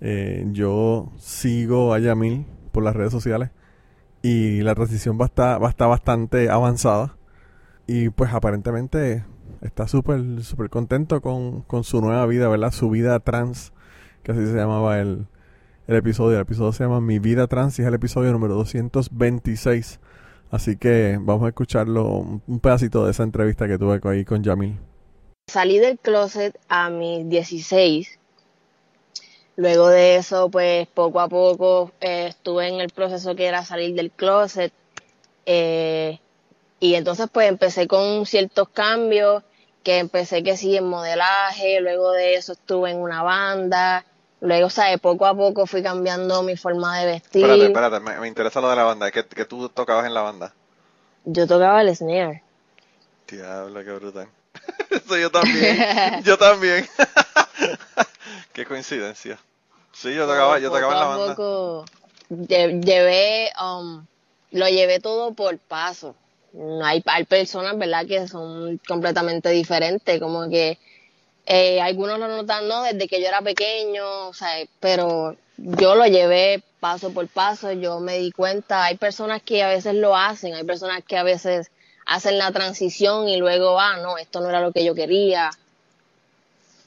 Eh, 0.00 0.46
yo 0.52 1.12
sigo 1.18 1.94
a 1.94 1.98
Yamil 1.98 2.46
por 2.72 2.84
las 2.84 2.94
redes 2.94 3.12
sociales 3.12 3.50
y 4.22 4.60
la 4.62 4.74
transición 4.74 5.18
va 5.18 5.24
a 5.24 5.28
estar, 5.28 5.62
va 5.62 5.88
bastante 5.88 6.50
avanzada. 6.50 7.16
Y 7.86 8.08
pues 8.10 8.32
aparentemente 8.32 9.24
está 9.60 9.86
súper, 9.88 10.42
súper 10.42 10.70
contento 10.70 11.20
con, 11.20 11.62
con 11.62 11.84
su 11.84 12.00
nueva 12.00 12.26
vida, 12.26 12.48
¿verdad? 12.48 12.72
Su 12.72 12.90
vida 12.90 13.20
trans, 13.20 13.72
que 14.22 14.32
así 14.32 14.44
se 14.46 14.54
llamaba 14.54 14.98
el, 14.98 15.28
el 15.86 15.96
episodio. 15.96 16.36
El 16.36 16.42
episodio 16.42 16.72
se 16.72 16.84
llama 16.84 17.00
Mi 17.00 17.18
vida 17.18 17.46
trans 17.46 17.78
y 17.78 17.82
es 17.82 17.88
el 17.88 17.94
episodio 17.94 18.32
número 18.32 18.54
226. 18.54 20.00
Así 20.50 20.76
que 20.76 21.18
vamos 21.20 21.44
a 21.44 21.48
escucharlo, 21.48 22.04
un 22.46 22.60
pedacito 22.60 23.04
de 23.04 23.10
esa 23.10 23.22
entrevista 23.22 23.66
que 23.66 23.78
tuve 23.78 24.00
ahí 24.04 24.24
con 24.24 24.42
Yamil. 24.42 24.78
Salí 25.48 25.78
del 25.78 25.98
closet 25.98 26.58
a 26.68 26.90
mis 26.90 27.28
16. 27.28 28.18
Luego 29.56 29.88
de 29.88 30.16
eso, 30.16 30.50
pues 30.50 30.86
poco 30.88 31.20
a 31.20 31.28
poco 31.28 31.92
eh, 32.00 32.26
estuve 32.28 32.68
en 32.68 32.80
el 32.80 32.90
proceso 32.90 33.34
que 33.34 33.46
era 33.46 33.64
salir 33.64 33.94
del 33.94 34.10
closet. 34.10 34.72
eh, 35.46 36.18
y 36.78 36.94
entonces 36.94 37.28
pues 37.32 37.48
empecé 37.48 37.86
con 37.86 38.26
ciertos 38.26 38.68
cambios, 38.68 39.42
que 39.82 39.98
empecé 39.98 40.42
que 40.42 40.56
sí 40.56 40.76
en 40.76 40.84
modelaje, 40.84 41.80
luego 41.80 42.12
de 42.12 42.34
eso 42.34 42.52
estuve 42.52 42.90
en 42.90 42.98
una 42.98 43.22
banda, 43.22 44.04
luego, 44.40 44.70
¿sabes? 44.70 45.00
Poco 45.00 45.26
a 45.26 45.34
poco 45.34 45.66
fui 45.66 45.82
cambiando 45.82 46.42
mi 46.42 46.56
forma 46.56 46.98
de 47.00 47.06
vestir. 47.06 47.42
Espérate, 47.42 47.66
espérate, 47.66 48.00
me, 48.00 48.20
me 48.20 48.28
interesa 48.28 48.60
lo 48.60 48.70
de 48.70 48.76
la 48.76 48.84
banda. 48.84 49.10
¿Qué, 49.10 49.24
qué 49.26 49.44
tú 49.44 49.68
tocabas 49.68 50.06
en 50.06 50.14
la 50.14 50.22
banda? 50.22 50.54
Yo 51.24 51.46
tocaba 51.46 51.80
el 51.82 51.94
snare. 51.96 52.42
Diablo, 53.28 53.84
qué 53.84 53.92
brutal. 53.92 54.28
Eso 54.90 55.16
yo 55.16 55.30
también. 55.30 56.22
yo 56.22 56.38
también. 56.38 56.86
qué 58.52 58.64
coincidencia. 58.64 59.38
Sí, 59.92 60.14
yo 60.14 60.26
tocaba, 60.26 60.58
yo 60.58 60.70
tocaba 60.70 60.92
en 60.92 61.00
la 61.00 61.06
banda. 61.06 61.34
poco 61.34 61.84
lle- 62.30 62.80
llevé, 62.84 63.50
um, 63.62 64.04
lo 64.52 64.68
llevé 64.68 65.00
todo 65.00 65.32
por 65.32 65.58
paso. 65.58 66.14
No 66.52 66.84
Hay, 66.84 67.02
hay 67.06 67.24
personas, 67.24 67.76
¿verdad?, 67.76 68.06
que 68.06 68.28
son 68.28 68.80
completamente 68.86 69.50
diferentes, 69.50 70.20
como 70.20 70.48
que 70.48 70.78
eh, 71.46 71.80
algunos 71.80 72.18
lo 72.18 72.28
notan, 72.28 72.66
no, 72.66 72.82
desde 72.82 73.06
que 73.06 73.20
yo 73.20 73.28
era 73.28 73.40
pequeño, 73.40 74.28
o 74.28 74.34
sea, 74.34 74.50
pero 74.80 75.36
yo 75.56 75.94
lo 75.94 76.04
llevé 76.06 76.62
paso 76.80 77.12
por 77.12 77.28
paso, 77.28 77.72
yo 77.72 78.00
me 78.00 78.18
di 78.18 78.32
cuenta, 78.32 78.84
hay 78.84 78.96
personas 78.96 79.42
que 79.42 79.62
a 79.62 79.68
veces 79.68 79.94
lo 79.94 80.16
hacen, 80.16 80.54
hay 80.54 80.64
personas 80.64 81.04
que 81.04 81.16
a 81.16 81.22
veces 81.22 81.70
hacen 82.04 82.38
la 82.38 82.50
transición 82.50 83.28
y 83.28 83.38
luego, 83.38 83.80
ah, 83.80 83.96
no, 83.98 84.18
esto 84.18 84.40
no 84.40 84.48
era 84.48 84.60
lo 84.60 84.72
que 84.72 84.84
yo 84.84 84.94
quería. 84.94 85.50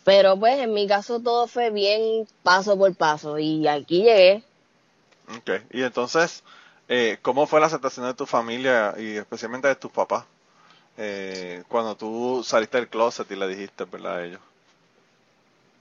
Pero 0.04 0.38
pues 0.38 0.60
en 0.60 0.74
mi 0.74 0.88
caso 0.88 1.20
todo 1.20 1.48
fue 1.48 1.70
bien 1.70 2.28
paso 2.44 2.78
por 2.78 2.94
paso 2.96 3.38
y 3.38 3.68
aquí 3.68 4.04
llegué. 4.04 4.44
Ok, 5.38 5.52
y 5.72 5.84
entonces, 5.84 6.44
eh, 6.88 7.18
¿cómo 7.22 7.48
fue 7.48 7.60
la 7.60 7.68
aceptación 7.68 8.06
de 8.08 8.14
tu 8.14 8.26
familia 8.26 8.96
y 8.98 9.18
especialmente 9.18 9.68
de 9.68 9.76
tus 9.76 9.92
papás? 9.92 10.26
Eh, 10.98 11.64
cuando 11.68 11.96
tú 11.96 12.44
saliste 12.44 12.78
del 12.78 12.90
closet 12.90 13.30
y 13.32 13.36
le 13.36 13.48
dijiste, 13.48 13.86
¿verdad? 13.86 14.18
A 14.18 14.26
ellos. 14.26 14.42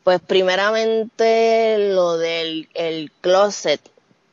Pues 0.08 0.22
primeramente 0.22 1.76
lo 1.92 2.16
del 2.16 2.66
el 2.72 3.12
closet, 3.20 3.78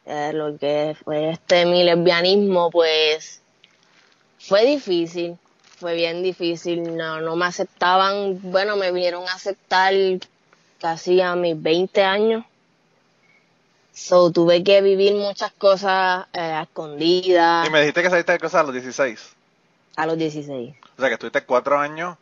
eh, 0.06 0.32
lo 0.34 0.58
que 0.58 0.96
fue 1.04 1.32
este 1.32 1.66
mi 1.66 1.84
lesbianismo, 1.84 2.72
pues 2.72 3.42
fue 4.40 4.64
difícil, 4.66 5.38
fue 5.78 5.96
bien 5.96 6.24
difícil, 6.24 6.96
no, 6.96 7.20
no 7.20 7.36
me 7.36 7.48
aceptaban, 7.48 8.40
bueno, 8.42 8.78
me 8.78 8.94
vinieron 8.94 9.28
a 9.28 9.34
aceptar 9.34 9.94
casi 10.80 11.20
a 11.20 11.36
mis 11.36 11.62
20 11.62 12.04
años. 12.04 12.46
So 13.94 14.32
tuve 14.32 14.64
que 14.64 14.82
vivir 14.82 15.14
muchas 15.16 15.52
cosas 15.52 16.26
eh, 16.32 16.58
escondidas 16.64 17.68
Y 17.68 17.70
me 17.70 17.80
dijiste 17.82 18.02
que 18.02 18.10
saliste 18.10 18.32
del 18.32 18.40
closet 18.40 18.62
a 18.62 18.64
los 18.64 18.72
16. 18.72 19.36
a 19.98 20.06
los 20.06 20.18
16, 20.18 20.74
O 20.98 21.02
sea, 21.02 21.10
que 21.10 21.16
estuviste 21.16 21.44
cuatro 21.44 21.78
años, 21.78 22.18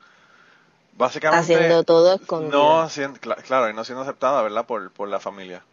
básicamente... 0.98 1.56
haciendo 1.56 1.84
todo 1.84 2.16
escondido. 2.16 2.82
No 2.82 2.90
siendo, 2.90 3.20
cla- 3.20 3.42
claro, 3.42 3.70
y 3.70 3.74
no 3.74 3.84
siendo 3.84 4.04
aceptada, 4.04 4.42
¿verdad? 4.42 4.66
Por, 4.66 4.92
por 4.92 5.08
la 5.10 5.20
familia. 5.20 5.64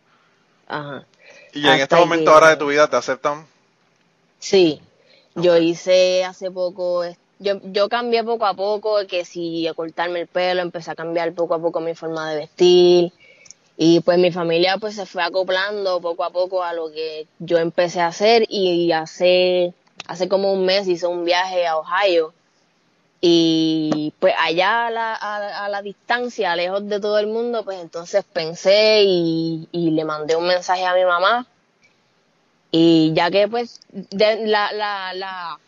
Ajá. 0.66 1.04
Y 1.52 1.66
en 1.66 1.80
este 1.80 1.96
momento 1.96 2.32
ahora 2.32 2.50
de 2.50 2.56
tu 2.56 2.66
vida 2.68 2.88
te 2.88 2.96
aceptan. 2.96 3.46
Sí, 4.38 4.80
yo 5.34 5.56
hice 5.56 6.24
hace 6.24 6.50
poco, 6.50 7.04
yo, 7.38 7.60
yo 7.64 7.88
cambié 7.88 8.24
poco 8.24 8.46
a 8.46 8.54
poco, 8.54 9.06
que 9.06 9.24
si 9.24 9.66
a 9.66 9.74
cortarme 9.74 10.20
el 10.20 10.26
pelo, 10.26 10.62
empecé 10.62 10.92
a 10.92 10.94
cambiar 10.94 11.32
poco 11.34 11.54
a 11.54 11.58
poco 11.60 11.80
mi 11.80 11.94
forma 11.94 12.30
de 12.30 12.36
vestir 12.36 13.12
y 13.76 14.00
pues 14.00 14.18
mi 14.18 14.30
familia 14.30 14.76
pues 14.78 14.94
se 14.94 15.06
fue 15.06 15.22
acoplando 15.22 16.00
poco 16.00 16.24
a 16.24 16.30
poco 16.30 16.62
a 16.62 16.72
lo 16.72 16.90
que 16.90 17.26
yo 17.38 17.58
empecé 17.58 18.00
a 18.00 18.08
hacer 18.08 18.44
y 18.48 18.92
hace, 18.92 19.72
hace 20.06 20.28
como 20.28 20.52
un 20.52 20.66
mes 20.66 20.86
hice 20.86 21.06
un 21.06 21.24
viaje 21.24 21.66
a 21.66 21.76
Ohio 21.78 22.32
y 23.20 24.14
pues 24.18 24.34
allá 24.38 24.86
a 24.86 24.90
la, 24.90 25.14
a, 25.14 25.66
a 25.66 25.68
la 25.68 25.82
distancia, 25.82 26.56
lejos 26.56 26.88
de 26.88 27.00
todo 27.00 27.18
el 27.18 27.26
mundo, 27.26 27.64
pues 27.64 27.78
entonces 27.80 28.24
pensé 28.32 29.02
y, 29.04 29.68
y 29.72 29.90
le 29.90 30.04
mandé 30.04 30.36
un 30.36 30.46
mensaje 30.46 30.84
a 30.86 30.94
mi 30.94 31.04
mamá 31.04 31.46
y 32.70 33.12
ya 33.14 33.30
que 33.30 33.48
pues 33.48 33.80
de, 33.90 34.46
la, 34.46 34.72
la, 34.72 35.12
la, 35.12 35.58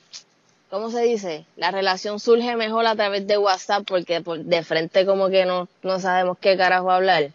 ¿cómo 0.71 0.91
se 0.91 1.03
dice? 1.03 1.45
La 1.57 1.71
relación 1.71 2.21
surge 2.21 2.57
mejor 2.57 2.87
a 2.87 2.95
través 2.95 3.27
de 3.27 3.37
WhatsApp 3.37 3.85
porque 3.87 4.21
por, 4.21 4.38
de 4.38 4.62
frente 4.62 5.05
como 5.05 5.29
que 5.29 5.45
no, 5.45 5.69
no 5.83 6.01
sabemos 6.01 6.38
qué 6.38 6.57
carajo 6.57 6.91
hablar. 6.91 7.31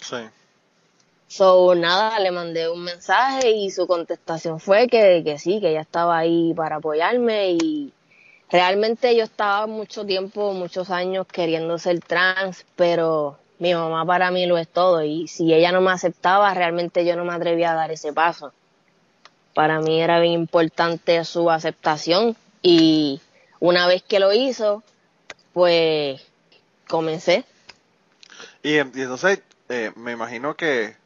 Sí. 0.00 0.16
So, 1.28 1.74
nada, 1.74 2.18
le 2.18 2.30
mandé 2.30 2.68
un 2.68 2.82
mensaje 2.82 3.52
y 3.52 3.70
su 3.70 3.86
contestación 3.86 4.60
fue 4.60 4.86
que, 4.86 5.22
que 5.24 5.38
sí, 5.38 5.60
que 5.60 5.70
ella 5.70 5.80
estaba 5.80 6.18
ahí 6.18 6.52
para 6.54 6.76
apoyarme 6.76 7.52
y 7.52 7.90
realmente 8.52 9.16
yo 9.16 9.24
estaba 9.24 9.66
mucho 9.66 10.06
tiempo, 10.06 10.52
muchos 10.52 10.90
años 10.90 11.26
queriendo 11.26 11.78
ser 11.78 12.00
trans, 12.00 12.64
pero 12.76 13.38
mi 13.58 13.74
mamá 13.74 14.04
para 14.06 14.30
mí 14.30 14.46
lo 14.46 14.58
es 14.58 14.68
todo 14.68 15.02
y 15.02 15.26
si 15.28 15.52
ella 15.54 15.72
no 15.72 15.80
me 15.80 15.90
aceptaba, 15.92 16.52
realmente 16.54 17.04
yo 17.04 17.16
no 17.16 17.24
me 17.24 17.34
atrevía 17.34 17.72
a 17.72 17.76
dar 17.76 17.90
ese 17.90 18.12
paso. 18.12 18.52
Para 19.54 19.80
mí 19.80 20.00
era 20.00 20.20
bien 20.20 20.34
importante 20.34 21.24
su 21.24 21.50
aceptación 21.50 22.36
y 22.62 23.20
una 23.60 23.86
vez 23.86 24.02
que 24.02 24.18
lo 24.20 24.32
hizo, 24.32 24.82
pues 25.52 26.22
comencé. 26.88 27.44
Y, 28.62 28.76
en- 28.78 28.92
y 28.94 29.02
entonces, 29.02 29.40
eh, 29.68 29.92
me 29.96 30.12
imagino 30.12 30.56
que, 30.56 30.96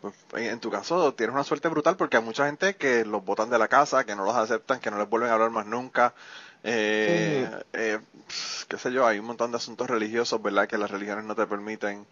pues, 0.00 0.14
en 0.50 0.58
tu 0.60 0.70
caso, 0.70 1.14
tienes 1.14 1.34
una 1.34 1.44
suerte 1.44 1.68
brutal 1.68 1.96
porque 1.96 2.16
hay 2.16 2.22
mucha 2.22 2.46
gente 2.46 2.74
que 2.74 3.04
los 3.04 3.24
botan 3.24 3.50
de 3.50 3.58
la 3.58 3.68
casa, 3.68 4.04
que 4.04 4.16
no 4.16 4.24
los 4.24 4.34
aceptan, 4.34 4.80
que 4.80 4.90
no 4.90 4.98
les 4.98 5.08
vuelven 5.08 5.30
a 5.30 5.34
hablar 5.34 5.50
más 5.50 5.66
nunca. 5.66 6.14
Eh, 6.64 7.48
eh, 7.72 7.98
pf, 8.26 8.66
qué 8.68 8.78
sé 8.78 8.92
yo, 8.92 9.06
hay 9.06 9.18
un 9.18 9.26
montón 9.26 9.50
de 9.50 9.56
asuntos 9.56 9.88
religiosos, 9.88 10.40
¿verdad? 10.42 10.68
Que 10.68 10.78
las 10.78 10.90
religiones 10.90 11.24
no 11.24 11.34
te 11.34 11.46
permiten 11.46 12.06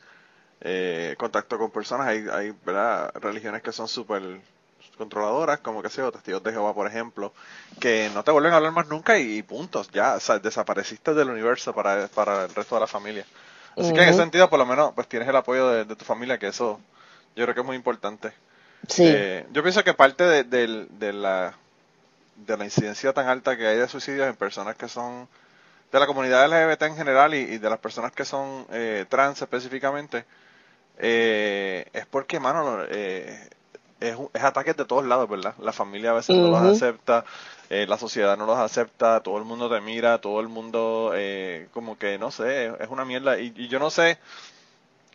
eh, 0.60 1.14
contacto 1.18 1.58
con 1.58 1.70
personas. 1.70 2.08
Hay, 2.08 2.26
hay 2.32 2.54
¿verdad? 2.64 3.12
Religiones 3.14 3.62
que 3.62 3.72
son 3.72 3.88
súper 3.88 4.40
controladoras, 4.96 5.60
como 5.60 5.82
que 5.82 5.88
sé 5.88 6.02
yo, 6.02 6.12
testigos 6.12 6.42
de 6.42 6.52
Jehová, 6.52 6.74
por 6.74 6.86
ejemplo, 6.86 7.32
que 7.78 8.10
no 8.12 8.22
te 8.22 8.30
vuelven 8.32 8.52
a 8.52 8.56
hablar 8.56 8.72
más 8.72 8.86
nunca 8.88 9.18
y, 9.18 9.42
puntos, 9.42 9.90
ya, 9.90 10.14
o 10.14 10.20
sea, 10.20 10.38
desapareciste 10.38 11.14
del 11.14 11.30
universo 11.30 11.74
para, 11.74 12.06
para 12.08 12.44
el 12.44 12.54
resto 12.54 12.74
de 12.74 12.80
la 12.82 12.86
familia. 12.86 13.24
Así 13.78 13.94
que 13.94 14.02
en 14.02 14.08
ese 14.10 14.18
sentido, 14.18 14.50
por 14.50 14.58
lo 14.58 14.66
menos, 14.66 14.92
pues 14.94 15.08
tienes 15.08 15.26
el 15.26 15.36
apoyo 15.36 15.70
de, 15.70 15.84
de 15.86 15.96
tu 15.96 16.04
familia, 16.04 16.38
que 16.38 16.48
eso 16.48 16.80
yo 17.34 17.44
creo 17.44 17.54
que 17.54 17.60
es 17.60 17.66
muy 17.66 17.76
importante. 17.76 18.32
Sí. 18.88 19.04
Eh, 19.06 19.46
yo 19.52 19.62
pienso 19.62 19.82
que 19.84 19.94
parte 19.94 20.24
de, 20.24 20.44
de 20.44 21.12
la, 21.12 21.54
de 22.36 22.56
la 22.56 22.64
incidencia 22.64 23.12
tan 23.12 23.28
alta 23.28 23.56
que 23.56 23.66
hay 23.66 23.78
de 23.78 23.88
suicidios 23.88 24.28
en 24.28 24.36
personas 24.36 24.76
que 24.76 24.88
son 24.88 25.28
de 25.92 26.00
la 26.00 26.06
comunidad 26.06 26.46
LGBT 26.46 26.82
en 26.84 26.96
general 26.96 27.34
y, 27.34 27.38
y 27.38 27.58
de 27.58 27.70
las 27.70 27.78
personas 27.80 28.12
que 28.12 28.24
son 28.24 28.66
eh, 28.72 29.06
trans 29.08 29.42
específicamente, 29.42 30.24
eh, 30.98 31.86
es 31.92 32.06
porque, 32.06 32.40
mano, 32.40 32.84
eh, 32.88 33.48
es, 34.00 34.16
es 34.34 34.44
ataques 34.44 34.76
de 34.76 34.84
todos 34.86 35.06
lados, 35.06 35.28
¿verdad? 35.28 35.54
La 35.60 35.72
familia 35.72 36.10
a 36.10 36.14
veces 36.14 36.36
no 36.38 36.48
los 36.48 36.60
acepta, 36.62 37.24
eh, 37.70 37.86
la 37.88 37.98
sociedad 37.98 38.36
no 38.38 38.46
los 38.46 38.58
acepta, 38.58 39.20
todo 39.22 39.38
el 39.38 39.44
mundo 39.44 39.70
te 39.70 39.80
mira, 39.80 40.20
todo 40.20 40.40
el 40.40 40.48
mundo, 40.48 41.12
como 41.72 41.98
que, 41.98 42.18
no 42.18 42.30
sé, 42.30 42.66
es 42.80 42.88
una 42.90 43.04
mierda. 43.04 43.38
Y, 43.40 43.52
y 43.56 43.68
yo 43.68 43.78
no 43.78 43.90
sé, 43.90 44.18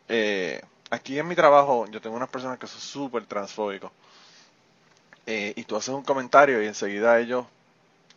eh, 0.07 0.61
aquí 0.89 1.17
en 1.19 1.27
mi 1.27 1.35
trabajo 1.35 1.85
yo 1.87 2.01
tengo 2.01 2.15
unas 2.15 2.29
personas 2.29 2.59
que 2.59 2.67
son 2.67 2.79
súper 2.81 3.25
transfóbicos. 3.25 3.91
Eh, 5.27 5.53
y 5.55 5.63
tú 5.63 5.75
haces 5.75 5.89
un 5.95 6.03
comentario 6.03 6.61
y 6.63 6.67
enseguida 6.67 7.19
ellos 7.19 7.45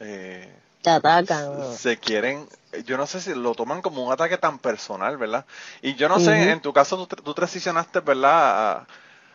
eh, 0.00 0.52
Te 0.82 0.90
atacan. 0.90 1.80
se 1.80 1.98
quieren, 1.98 2.48
yo 2.84 2.96
no 2.96 3.06
sé 3.06 3.20
si 3.20 3.34
lo 3.34 3.54
toman 3.54 3.82
como 3.82 4.04
un 4.04 4.12
ataque 4.12 4.38
tan 4.38 4.58
personal, 4.58 5.16
¿verdad? 5.16 5.46
Y 5.82 5.94
yo 5.94 6.08
no 6.08 6.20
sé, 6.20 6.50
en 6.50 6.60
tu 6.60 6.72
caso 6.72 7.06
tú, 7.06 7.16
tú 7.16 7.34
transicionaste, 7.34 8.00
¿verdad? 8.00 8.78
A, 8.82 8.86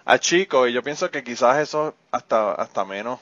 a 0.05 0.19
chico 0.19 0.67
y 0.67 0.73
yo 0.73 0.83
pienso 0.83 1.09
que 1.11 1.23
quizás 1.23 1.57
eso 1.59 1.95
hasta 2.11 2.53
hasta 2.53 2.85
menos 2.85 3.19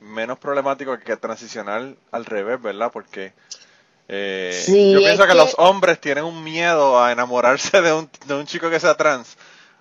menos 0.00 0.38
problemático 0.38 0.98
que 0.98 1.16
transicionar 1.16 1.94
al 2.10 2.24
revés, 2.24 2.60
¿verdad? 2.60 2.90
Porque 2.92 3.32
eh, 4.08 4.74
Sí, 4.74 4.82
yo 4.90 5.02
pienso 5.02 5.26
que, 5.26 5.34
que- 5.34 5.36
los 5.36 5.56
hombres 5.58 6.00
tienen 6.00 6.24
un 6.24 6.44
miedo 6.44 7.02
a 7.02 7.12
enamorarse 7.12 7.82
de 7.82 7.92
un, 7.92 8.10
de 8.26 8.34
un 8.34 8.46
chico 8.46 8.70
que 8.70 8.80
sea 8.80 8.96
trans 8.96 9.36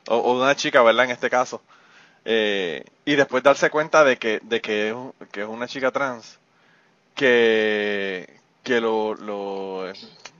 o, 0.07 0.17
o 0.17 0.37
de 0.37 0.43
una 0.43 0.55
chica, 0.55 0.83
¿verdad? 0.83 1.05
En 1.05 1.11
este 1.11 1.29
caso. 1.29 1.61
Eh, 2.25 2.85
y 3.05 3.15
después 3.15 3.43
darse 3.43 3.69
cuenta 3.69 4.03
de 4.03 4.17
que, 4.17 4.39
de 4.43 4.61
que, 4.61 4.89
es, 4.89 4.95
que 5.31 5.41
es 5.41 5.47
una 5.47 5.67
chica 5.67 5.91
trans 5.91 6.39
que, 7.15 8.39
que 8.63 8.79
lo, 8.79 9.15
lo 9.15 9.91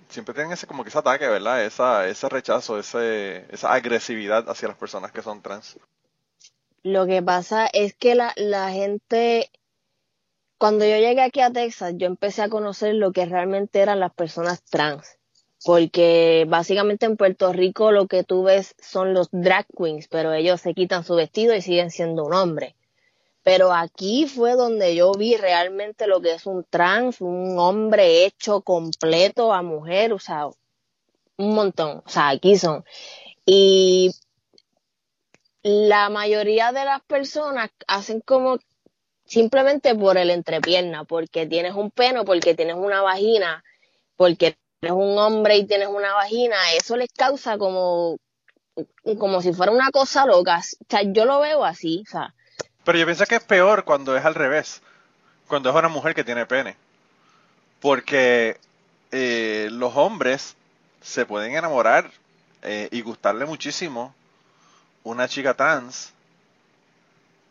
siempre 0.10 0.34
tienen 0.34 0.52
ese 0.52 0.68
como 0.68 0.84
que 0.84 0.90
ese 0.90 1.00
ataque, 1.00 1.28
¿verdad? 1.28 1.64
Esa, 1.66 2.08
ese 2.08 2.30
rechazo, 2.30 2.78
ese, 2.78 3.46
esa 3.50 3.74
agresividad 3.74 4.50
hacia 4.50 4.68
las 4.68 4.78
personas 4.78 5.12
que 5.12 5.22
son 5.22 5.42
trans. 5.42 5.78
Lo 6.84 7.06
que 7.06 7.22
pasa 7.22 7.68
es 7.72 7.94
que 7.96 8.16
la, 8.16 8.34
la 8.36 8.72
gente, 8.72 9.52
cuando 10.58 10.86
yo 10.86 10.98
llegué 10.98 11.22
aquí 11.22 11.42
a 11.42 11.52
Texas, 11.52 11.94
yo 11.96 12.08
empecé 12.08 12.42
a 12.42 12.50
conocer 12.50 12.96
lo 12.96 13.12
que 13.12 13.26
realmente 13.26 13.80
eran 13.80 14.00
las 14.00 14.14
personas 14.14 14.64
trans. 14.64 15.18
Porque 15.64 16.46
básicamente 16.48 17.06
en 17.06 17.18
Puerto 17.18 17.54
Rico 17.54 17.92
lo 17.92 18.08
que 18.08 18.24
tú 18.24 18.44
ves 18.44 18.76
son 18.82 19.14
los 19.14 19.30
drag 19.32 19.68
queens, 19.78 20.08
pero 20.08 20.34
ellos 20.34 20.62
se 20.62 20.74
quitan 20.74 21.04
su 21.04 21.16
vestido 21.16 21.56
y 21.56 21.62
siguen 21.62 21.92
siendo 21.92 22.26
un 22.26 22.34
hombre. 22.34 22.76
Pero 23.44 23.74
aquí 23.74 24.28
fue 24.28 24.54
donde 24.54 24.96
yo 24.96 25.12
vi 25.14 25.36
realmente 25.36 26.08
lo 26.08 26.22
que 26.22 26.34
es 26.34 26.46
un 26.46 26.64
trans, 26.64 27.22
un 27.22 27.58
hombre 27.58 28.26
hecho 28.26 28.62
completo 28.62 29.54
a 29.54 29.62
mujer, 29.62 30.14
o 30.14 30.20
sea, 30.20 30.48
un 31.38 31.56
montón. 31.56 32.04
O 32.06 32.10
sea, 32.10 32.30
aquí 32.30 32.58
son. 32.58 32.86
Y 33.46 34.12
la 35.64 36.10
mayoría 36.10 36.72
de 36.72 36.86
las 36.86 37.02
personas 37.02 37.70
hacen 37.88 38.22
como 38.22 38.58
simplemente 39.26 39.96
por 39.96 40.18
el 40.18 40.30
entrepierna, 40.30 41.04
porque 41.06 41.46
tienes 41.48 41.74
un 41.74 41.92
pene, 41.92 42.24
porque 42.24 42.54
tienes 42.56 42.76
una 42.76 43.02
vagina, 43.02 43.64
porque 44.16 44.58
eres 44.82 44.96
un 44.96 45.18
hombre 45.20 45.58
y 45.58 45.68
tienes 45.68 45.88
una 45.90 46.14
vagina, 46.14 46.58
eso 46.74 46.98
les 46.98 47.10
causa 47.16 47.60
como, 47.60 48.18
como 49.20 49.42
si 49.42 49.54
fuera 49.54 49.72
una 49.72 49.92
cosa 49.92 50.26
loca. 50.26 50.58
O 50.58 50.86
sea, 50.90 51.04
yo 51.04 51.26
lo 51.26 51.40
veo 51.40 51.64
así, 51.64 52.04
o 52.08 52.10
sea, 52.10 52.34
Pero 52.84 52.98
yo 52.98 53.06
pienso 53.06 53.26
que 53.26 53.36
es 53.36 53.44
peor 53.44 53.84
cuando 53.84 54.18
es 54.18 54.26
al 54.26 54.34
revés, 54.34 54.82
cuando 55.48 55.70
es 55.70 55.76
una 55.76 55.88
mujer 55.88 56.16
que 56.16 56.24
tiene 56.24 56.48
pene. 56.48 56.76
Porque 57.80 58.58
eh, 59.12 59.70
los 59.72 59.96
hombres 59.96 60.56
se 61.02 61.28
pueden 61.28 61.56
enamorar 61.56 62.12
eh, 62.64 62.90
y 62.92 63.02
gustarle 63.02 63.46
muchísimo 63.46 64.16
una 65.04 65.28
chica 65.28 65.54
trans, 65.54 66.12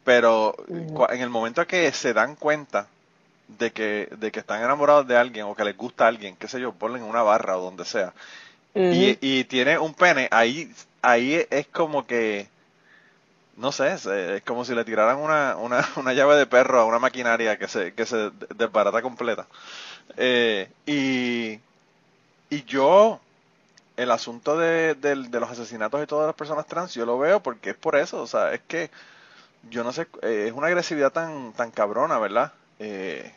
pero 0.05 0.55
en 0.69 1.21
el 1.21 1.31
momento 1.31 1.65
que 1.67 1.93
se 1.93 2.13
dan 2.13 2.35
cuenta 2.35 2.89
de 3.59 3.73
que, 3.73 4.09
de 4.19 4.31
que 4.33 4.41
están 4.41 4.63
enamorados 4.63 5.07
de 5.07 5.17
alguien 5.17 5.47
o 5.47 5.55
que 5.55 5.65
les 5.65 5.77
gusta 5.77 6.05
a 6.05 6.09
alguien, 6.09 6.37
qué 6.37 6.49
sé 6.49 6.61
yo, 6.61 6.73
ponle 6.73 6.99
en 6.99 7.05
una 7.05 7.23
barra 7.23 7.57
o 7.59 7.63
donde 7.63 7.85
sea, 7.85 8.13
y, 8.75 9.19
y 9.21 9.45
tiene 9.45 9.79
un 9.79 9.95
pene, 9.95 10.29
ahí, 10.31 10.73
ahí 11.03 11.47
es 11.51 11.67
como 11.69 12.07
que, 12.07 12.49
no 13.57 13.73
sé, 13.73 13.93
es, 13.93 14.07
es 14.07 14.43
como 14.43 14.65
si 14.65 14.75
le 14.75 14.85
tiraran 14.85 15.19
una, 15.19 15.57
una, 15.57 15.87
una 15.97 16.13
llave 16.13 16.37
de 16.37 16.47
perro 16.47 16.81
a 16.81 16.85
una 16.85 16.99
maquinaria 16.99 17.59
que 17.59 17.69
se, 17.69 17.95
que 17.95 18.07
se 18.07 18.31
desbarata 18.57 19.03
completa. 19.03 19.47
Eh, 20.17 20.69
y, 20.87 21.61
y 22.55 22.65
yo, 22.65 23.21
el 23.97 24.11
asunto 24.11 24.57
de, 24.59 24.95
de 24.95 25.41
los 25.41 25.51
asesinatos 25.51 26.03
y 26.03 26.07
todas 26.07 26.27
las 26.27 26.37
personas 26.37 26.67
trans, 26.67 26.95
yo 26.95 27.05
lo 27.07 27.19
veo 27.19 27.43
porque 27.43 27.71
es 27.71 27.77
por 27.77 27.97
eso, 27.97 28.23
o 28.23 28.27
sea, 28.27 28.53
es 28.53 28.61
que 28.67 28.91
yo 29.69 29.85
no 29.85 29.93
sé, 29.93 30.07
eh, 30.23 30.47
es 30.49 30.53
una 30.53 30.69
agresividad 30.69 31.13
tan, 31.13 31.53
tan 31.53 31.71
cabrona, 31.71 32.19
¿verdad? 32.19 32.53
Eh, 32.79 33.33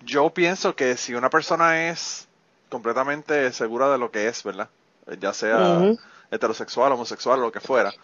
yo 0.00 0.30
pienso 0.30 0.76
que 0.76 0.96
si 0.96 1.14
una 1.14 1.30
persona 1.30 1.88
es 1.90 2.28
completamente 2.68 3.52
segura 3.52 3.90
de 3.90 3.98
lo 3.98 4.10
que 4.10 4.28
es, 4.28 4.42
¿verdad? 4.44 4.70
Eh, 5.06 5.16
Ya 5.20 5.32
sea 5.32 5.88
heterosexual, 6.30 6.92
homosexual, 6.92 7.40
lo 7.40 7.52
que 7.52 7.60
fuera. 7.60 7.96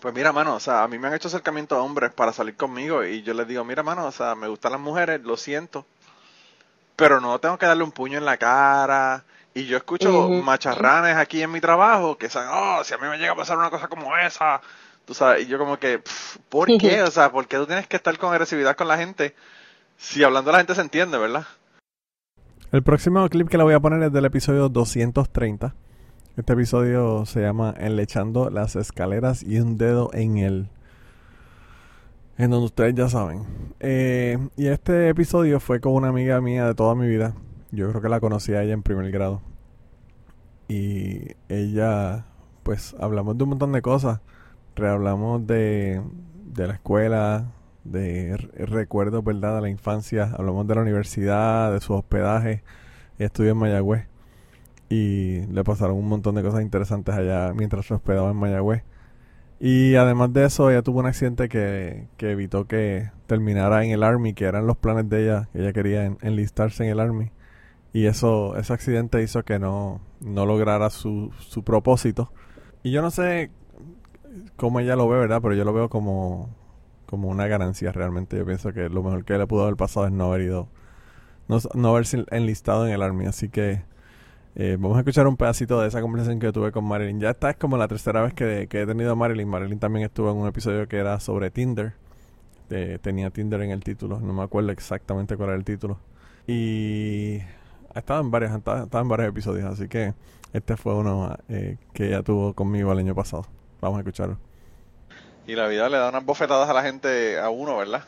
Pues 0.00 0.14
mira, 0.14 0.32
mano, 0.32 0.54
o 0.56 0.60
sea, 0.60 0.82
a 0.84 0.88
mí 0.88 0.98
me 0.98 1.08
han 1.08 1.14
hecho 1.14 1.28
acercamiento 1.28 1.74
a 1.76 1.82
hombres 1.82 2.12
para 2.12 2.32
salir 2.32 2.56
conmigo 2.56 3.04
y 3.04 3.22
yo 3.22 3.34
les 3.34 3.48
digo, 3.48 3.64
mira, 3.64 3.82
mano, 3.82 4.06
o 4.06 4.12
sea, 4.12 4.34
me 4.34 4.48
gustan 4.48 4.72
las 4.72 4.80
mujeres, 4.80 5.22
lo 5.22 5.36
siento, 5.36 5.86
pero 6.96 7.20
no 7.20 7.38
tengo 7.40 7.58
que 7.58 7.66
darle 7.66 7.84
un 7.84 7.92
puño 7.92 8.18
en 8.18 8.24
la 8.24 8.36
cara. 8.36 9.24
Y 9.54 9.66
yo 9.66 9.76
escucho 9.76 10.30
macharranes 10.30 11.16
aquí 11.16 11.42
en 11.42 11.50
mi 11.50 11.60
trabajo 11.60 12.16
que 12.18 12.26
dicen, 12.26 12.44
oh, 12.50 12.82
si 12.84 12.94
a 12.94 12.98
mí 12.98 13.08
me 13.08 13.18
llega 13.18 13.32
a 13.32 13.36
pasar 13.36 13.58
una 13.58 13.70
cosa 13.70 13.88
como 13.88 14.16
esa, 14.16 14.60
tú 15.04 15.14
sabes, 15.14 15.42
y 15.44 15.46
yo 15.46 15.58
como 15.58 15.78
que, 15.78 16.02
¿por 16.48 16.76
qué? 16.76 17.02
O 17.02 17.10
sea, 17.10 17.32
¿por 17.32 17.46
qué 17.48 17.56
tú 17.56 17.66
tienes 17.66 17.86
que 17.88 17.96
estar 17.96 18.16
con 18.18 18.30
agresividad 18.32 18.76
con 18.76 18.88
la 18.88 18.96
gente? 18.98 19.34
Si 20.00 20.22
hablando 20.22 20.52
la 20.52 20.58
gente 20.58 20.76
se 20.76 20.80
entiende, 20.80 21.18
¿verdad? 21.18 21.44
El 22.70 22.84
próximo 22.84 23.28
clip 23.28 23.48
que 23.48 23.58
le 23.58 23.64
voy 23.64 23.74
a 23.74 23.80
poner 23.80 24.00
es 24.04 24.12
del 24.12 24.26
episodio 24.26 24.68
230. 24.68 25.74
Este 26.36 26.52
episodio 26.52 27.26
se 27.26 27.40
llama 27.40 27.74
Enlechando 27.76 28.48
las 28.48 28.76
escaleras 28.76 29.42
y 29.42 29.58
un 29.58 29.76
dedo 29.76 30.10
en 30.14 30.38
él. 30.38 30.70
En 32.36 32.50
donde 32.50 32.66
ustedes 32.66 32.94
ya 32.94 33.08
saben. 33.08 33.44
Eh, 33.80 34.38
y 34.56 34.68
este 34.68 35.08
episodio 35.08 35.58
fue 35.58 35.80
con 35.80 35.94
una 35.94 36.10
amiga 36.10 36.40
mía 36.40 36.64
de 36.66 36.76
toda 36.76 36.94
mi 36.94 37.08
vida. 37.08 37.34
Yo 37.72 37.88
creo 37.88 38.00
que 38.00 38.08
la 38.08 38.20
conocí 38.20 38.52
a 38.52 38.62
ella 38.62 38.74
en 38.74 38.84
primer 38.84 39.10
grado. 39.10 39.42
Y 40.68 41.32
ella, 41.48 42.24
pues 42.62 42.94
hablamos 43.00 43.36
de 43.36 43.42
un 43.42 43.50
montón 43.50 43.72
de 43.72 43.82
cosas. 43.82 44.20
Rehablamos 44.76 45.44
de, 45.44 46.00
de 46.54 46.66
la 46.68 46.74
escuela, 46.74 47.46
de 47.84 48.36
re- 48.36 48.66
recuerdos, 48.66 49.24
¿verdad? 49.24 49.56
De 49.56 49.62
la 49.62 49.68
infancia. 49.70 50.32
Hablamos 50.36 50.66
de 50.66 50.74
la 50.74 50.82
universidad, 50.82 51.72
de 51.72 51.80
su 51.80 51.94
hospedaje. 51.94 52.62
Ella 53.18 53.26
estudió 53.26 53.52
en 53.52 53.58
Mayagüez. 53.58 54.06
Y 54.90 55.40
le 55.46 55.64
pasaron 55.64 55.96
un 55.96 56.08
montón 56.08 56.34
de 56.36 56.42
cosas 56.42 56.62
interesantes 56.62 57.14
allá 57.14 57.52
mientras 57.54 57.86
se 57.86 57.94
hospedaba 57.94 58.30
en 58.30 58.36
Mayagüez. 58.36 58.84
Y 59.60 59.96
además 59.96 60.32
de 60.32 60.44
eso, 60.46 60.70
ella 60.70 60.82
tuvo 60.82 61.00
un 61.00 61.06
accidente 61.06 61.48
que, 61.48 62.06
que 62.16 62.30
evitó 62.32 62.66
que 62.66 63.10
terminara 63.26 63.84
en 63.84 63.90
el 63.90 64.02
Army, 64.04 64.34
que 64.34 64.44
eran 64.44 64.66
los 64.66 64.76
planes 64.76 65.08
de 65.08 65.24
ella, 65.24 65.48
que 65.52 65.60
ella 65.60 65.72
quería 65.72 66.04
en- 66.06 66.18
enlistarse 66.22 66.84
en 66.84 66.90
el 66.90 67.00
Army. 67.00 67.30
Y 67.92 68.06
eso, 68.06 68.56
ese 68.56 68.72
accidente 68.72 69.22
hizo 69.22 69.44
que 69.44 69.58
no, 69.58 70.00
no 70.20 70.46
lograra 70.46 70.90
su, 70.90 71.32
su 71.40 71.64
propósito. 71.64 72.32
Y 72.82 72.92
yo 72.92 73.02
no 73.02 73.10
sé 73.10 73.50
cómo 74.56 74.80
ella 74.80 74.96
lo 74.96 75.08
ve, 75.08 75.18
¿verdad? 75.18 75.40
Pero 75.42 75.54
yo 75.54 75.64
lo 75.64 75.72
veo 75.72 75.88
como, 75.88 76.50
como 77.08 77.28
una 77.28 77.46
ganancia 77.48 77.92
realmente. 77.92 78.38
Yo 78.38 78.46
pienso 78.46 78.72
que 78.72 78.88
lo 78.88 79.02
mejor 79.02 79.24
que 79.24 79.38
le 79.38 79.46
pudo 79.46 79.62
haber 79.64 79.76
pasado 79.76 80.06
es 80.06 80.12
no 80.12 80.26
haber 80.26 80.42
ido, 80.42 80.68
no, 81.48 81.58
no 81.74 81.90
haberse 81.90 82.24
enlistado 82.30 82.86
en 82.86 82.92
el 82.92 83.02
Army. 83.02 83.26
Así 83.26 83.48
que 83.48 83.82
Eh, 84.56 84.76
vamos 84.78 84.96
a 84.96 85.00
escuchar 85.00 85.26
un 85.28 85.36
pedacito 85.36 85.80
de 85.80 85.86
esa 85.88 86.00
conversación 86.00 86.40
que 86.40 86.50
tuve 86.52 86.72
con 86.72 86.84
Marilyn. 86.84 87.20
Ya 87.20 87.30
esta 87.30 87.50
es 87.50 87.56
como 87.56 87.76
la 87.76 87.86
tercera 87.86 88.22
vez 88.22 88.34
que, 88.34 88.62
he 88.62 88.86
tenido 88.86 89.12
a 89.12 89.14
Marilyn. 89.14 89.48
Marilyn 89.48 89.78
también 89.78 90.04
estuvo 90.06 90.30
en 90.32 90.36
un 90.36 90.48
episodio 90.48 90.88
que 90.88 90.96
era 90.96 91.20
sobre 91.20 91.50
Tinder. 91.50 91.94
Tenía 93.02 93.30
Tinder 93.30 93.60
en 93.62 93.70
el 93.70 93.82
título. 93.84 94.20
No 94.20 94.32
me 94.32 94.42
acuerdo 94.42 94.72
exactamente 94.72 95.36
cuál 95.36 95.50
era 95.50 95.58
el 95.58 95.64
título. 95.64 95.98
Y 96.46 97.38
ha 97.94 98.00
estado 98.00 98.20
en 98.20 98.30
varios, 98.30 98.52
ha 98.52 98.56
estado 98.56 99.00
en 99.00 99.08
varios 99.08 99.28
episodios. 99.30 99.64
Así 99.66 99.88
que 99.88 100.14
este 100.52 100.76
fue 100.76 100.94
uno 100.94 101.36
eh, 101.48 101.76
que 101.92 102.08
ella 102.08 102.22
tuvo 102.22 102.52
conmigo 102.54 102.92
el 102.92 102.98
año 102.98 103.14
pasado. 103.14 103.46
Vamos 103.80 103.98
a 103.98 104.00
escucharlo. 104.00 104.47
Y 105.48 105.56
la 105.56 105.66
vida 105.66 105.88
le 105.88 105.96
da 105.96 106.10
unas 106.10 106.26
bofetadas 106.26 106.68
a 106.68 106.74
la 106.74 106.82
gente 106.82 107.40
a 107.40 107.48
uno, 107.48 107.78
¿verdad? 107.78 108.02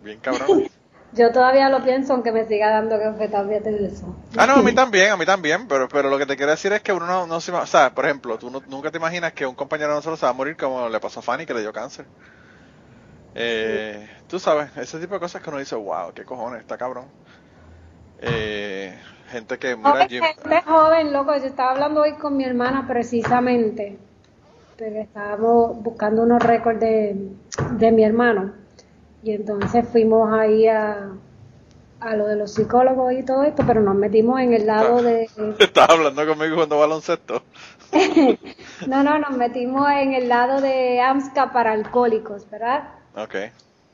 Bien 0.00 0.20
cabrón. 0.20 0.62
Yo 1.12 1.32
todavía 1.32 1.68
lo 1.68 1.82
pienso, 1.82 2.12
aunque 2.12 2.30
me 2.30 2.46
siga 2.46 2.70
dando 2.70 2.96
bofetadas 2.96 3.48
de 3.48 3.86
eso. 3.86 4.16
Ah, 4.36 4.46
no, 4.46 4.54
a 4.54 4.62
mí 4.62 4.72
también, 4.72 5.10
a 5.10 5.16
mí 5.16 5.26
también, 5.26 5.66
pero, 5.66 5.88
pero 5.88 6.08
lo 6.08 6.18
que 6.18 6.26
te 6.26 6.36
quiero 6.36 6.52
decir 6.52 6.72
es 6.72 6.82
que 6.82 6.92
uno 6.92 7.06
no, 7.06 7.26
no 7.26 7.40
se... 7.40 7.50
O 7.50 7.66
sea, 7.66 7.92
por 7.92 8.04
ejemplo, 8.04 8.38
tú 8.38 8.48
nunca 8.68 8.92
te 8.92 8.98
imaginas 8.98 9.32
que 9.32 9.44
un 9.44 9.56
compañero 9.56 9.90
de 9.90 9.96
nosotros 9.96 10.20
se 10.20 10.26
va 10.26 10.30
a 10.30 10.34
morir 10.34 10.56
como 10.56 10.88
le 10.88 11.00
pasó 11.00 11.18
a 11.18 11.22
Fanny, 11.24 11.46
que 11.46 11.54
le 11.54 11.62
dio 11.62 11.72
cáncer. 11.72 12.06
Eh, 13.34 14.08
Tú 14.28 14.38
sabes, 14.38 14.76
ese 14.76 15.00
tipo 15.00 15.14
de 15.14 15.20
cosas 15.20 15.42
que 15.42 15.50
uno 15.50 15.58
dice, 15.58 15.74
wow, 15.74 16.12
qué 16.14 16.24
cojones, 16.24 16.60
está 16.60 16.78
cabrón. 16.78 17.06
Eh, 18.20 18.96
gente 19.30 19.58
que 19.58 19.76
mira 19.76 20.06
Jim... 20.08 20.22
Gente 20.22 20.62
joven, 20.62 21.12
loco, 21.12 21.36
yo 21.36 21.46
estaba 21.46 21.72
hablando 21.72 22.02
hoy 22.02 22.14
con 22.14 22.36
mi 22.36 22.44
hermana 22.44 22.86
precisamente 22.86 23.98
pero 24.76 25.00
estábamos 25.00 25.82
buscando 25.82 26.22
unos 26.22 26.42
récords 26.42 26.80
de, 26.80 27.16
de 27.78 27.92
mi 27.92 28.04
hermano. 28.04 28.52
Y 29.22 29.32
entonces 29.32 29.88
fuimos 29.88 30.32
ahí 30.32 30.68
a, 30.68 31.10
a 32.00 32.16
lo 32.16 32.26
de 32.26 32.36
los 32.36 32.52
psicólogos 32.52 33.12
y 33.14 33.22
todo 33.22 33.42
esto, 33.44 33.64
pero 33.66 33.80
nos 33.80 33.94
metimos 33.94 34.40
en 34.40 34.52
el 34.52 34.66
lado 34.66 35.02
de... 35.02 35.28
¿Estás 35.58 35.88
hablando 35.88 36.26
conmigo 36.26 36.56
cuando 36.56 36.78
baloncesto? 36.78 37.42
no, 38.86 39.02
no, 39.02 39.18
nos 39.18 39.30
metimos 39.30 39.88
en 39.90 40.12
el 40.12 40.28
lado 40.28 40.60
de 40.60 41.00
AMSCA 41.00 41.52
para 41.52 41.72
alcohólicos, 41.72 42.48
¿verdad? 42.50 42.90
Ok. 43.16 43.34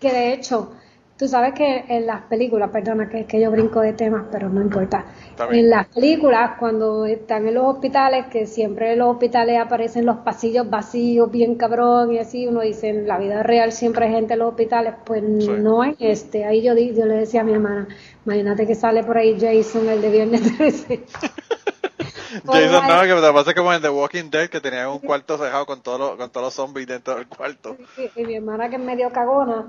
Que 0.00 0.12
de 0.12 0.32
hecho, 0.32 0.72
Tú 1.20 1.28
sabes 1.28 1.52
que 1.52 1.85
en 1.87 2.06
las 2.06 2.22
películas, 2.22 2.70
perdona 2.70 3.06
que, 3.06 3.26
que 3.26 3.38
yo 3.38 3.50
brinco 3.50 3.83
de 3.83 3.92
temas, 3.92 4.24
pero 4.33 4.48
no 4.48 4.62
importa. 4.62 5.04
En 5.50 5.68
las 5.68 5.87
películas, 5.88 6.52
cuando 6.59 7.04
están 7.04 7.46
en 7.46 7.52
los 7.52 7.66
hospitales, 7.66 8.28
que 8.28 8.46
siempre 8.46 8.94
en 8.94 9.00
los 9.00 9.09
hospitales 9.09 9.61
aparecen 9.61 10.06
los 10.06 10.16
pasillos 10.20 10.70
vacíos, 10.70 11.30
bien 11.30 11.56
cabrón, 11.56 12.11
y 12.11 12.18
así, 12.20 12.46
uno 12.46 12.62
dice, 12.62 12.88
en 12.88 13.06
la 13.06 13.18
vida 13.18 13.42
real 13.42 13.70
siempre 13.70 14.06
hay 14.06 14.12
gente 14.12 14.33
en 14.33 14.38
los 14.38 14.48
hospitales, 14.48 14.94
pues 15.04 15.22
no 15.22 15.83
hay 15.83 15.94
este. 15.98 16.46
Ahí 16.46 16.62
yo, 16.62 16.72
yo 16.74 17.04
le 17.04 17.16
decía 17.16 17.42
a 17.42 17.44
mi 17.44 17.52
hermana, 17.52 17.87
imagínate 18.24 18.66
que 18.66 18.74
sale 18.74 19.04
por 19.04 19.18
ahí 19.18 19.38
Jason, 19.38 19.90
el 19.90 20.00
de 20.00 20.11
Viernes 20.11 20.40
13. 20.56 21.04
Jason, 22.46 22.88
no, 22.88 23.02
que 23.02 23.14
me 23.14 23.33
pasa 23.35 23.52
como 23.52 23.74
en 23.74 23.83
The 23.83 23.90
Walking 23.90 24.30
Dead, 24.30 24.48
que 24.48 24.62
tenía 24.62 24.88
un 24.88 25.00
cuarto 25.00 25.37
cerrado 25.37 25.66
con, 25.66 25.83
todo 25.83 26.16
con 26.16 26.30
todos 26.30 26.46
los 26.46 26.54
zombies 26.54 26.87
dentro 26.87 27.16
del 27.16 27.26
cuarto. 27.26 27.76
y 28.16 28.24
mi 28.24 28.37
hermana, 28.37 28.70
que 28.70 28.76
es 28.76 28.83
medio 28.83 29.11
cagona, 29.11 29.66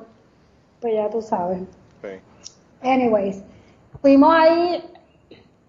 pues 0.82 0.96
ya 0.96 1.10
tú 1.10 1.22
sabes. 1.22 1.62
Anyways, 2.82 3.44
fuimos 4.02 4.34
ahí, 4.34 4.84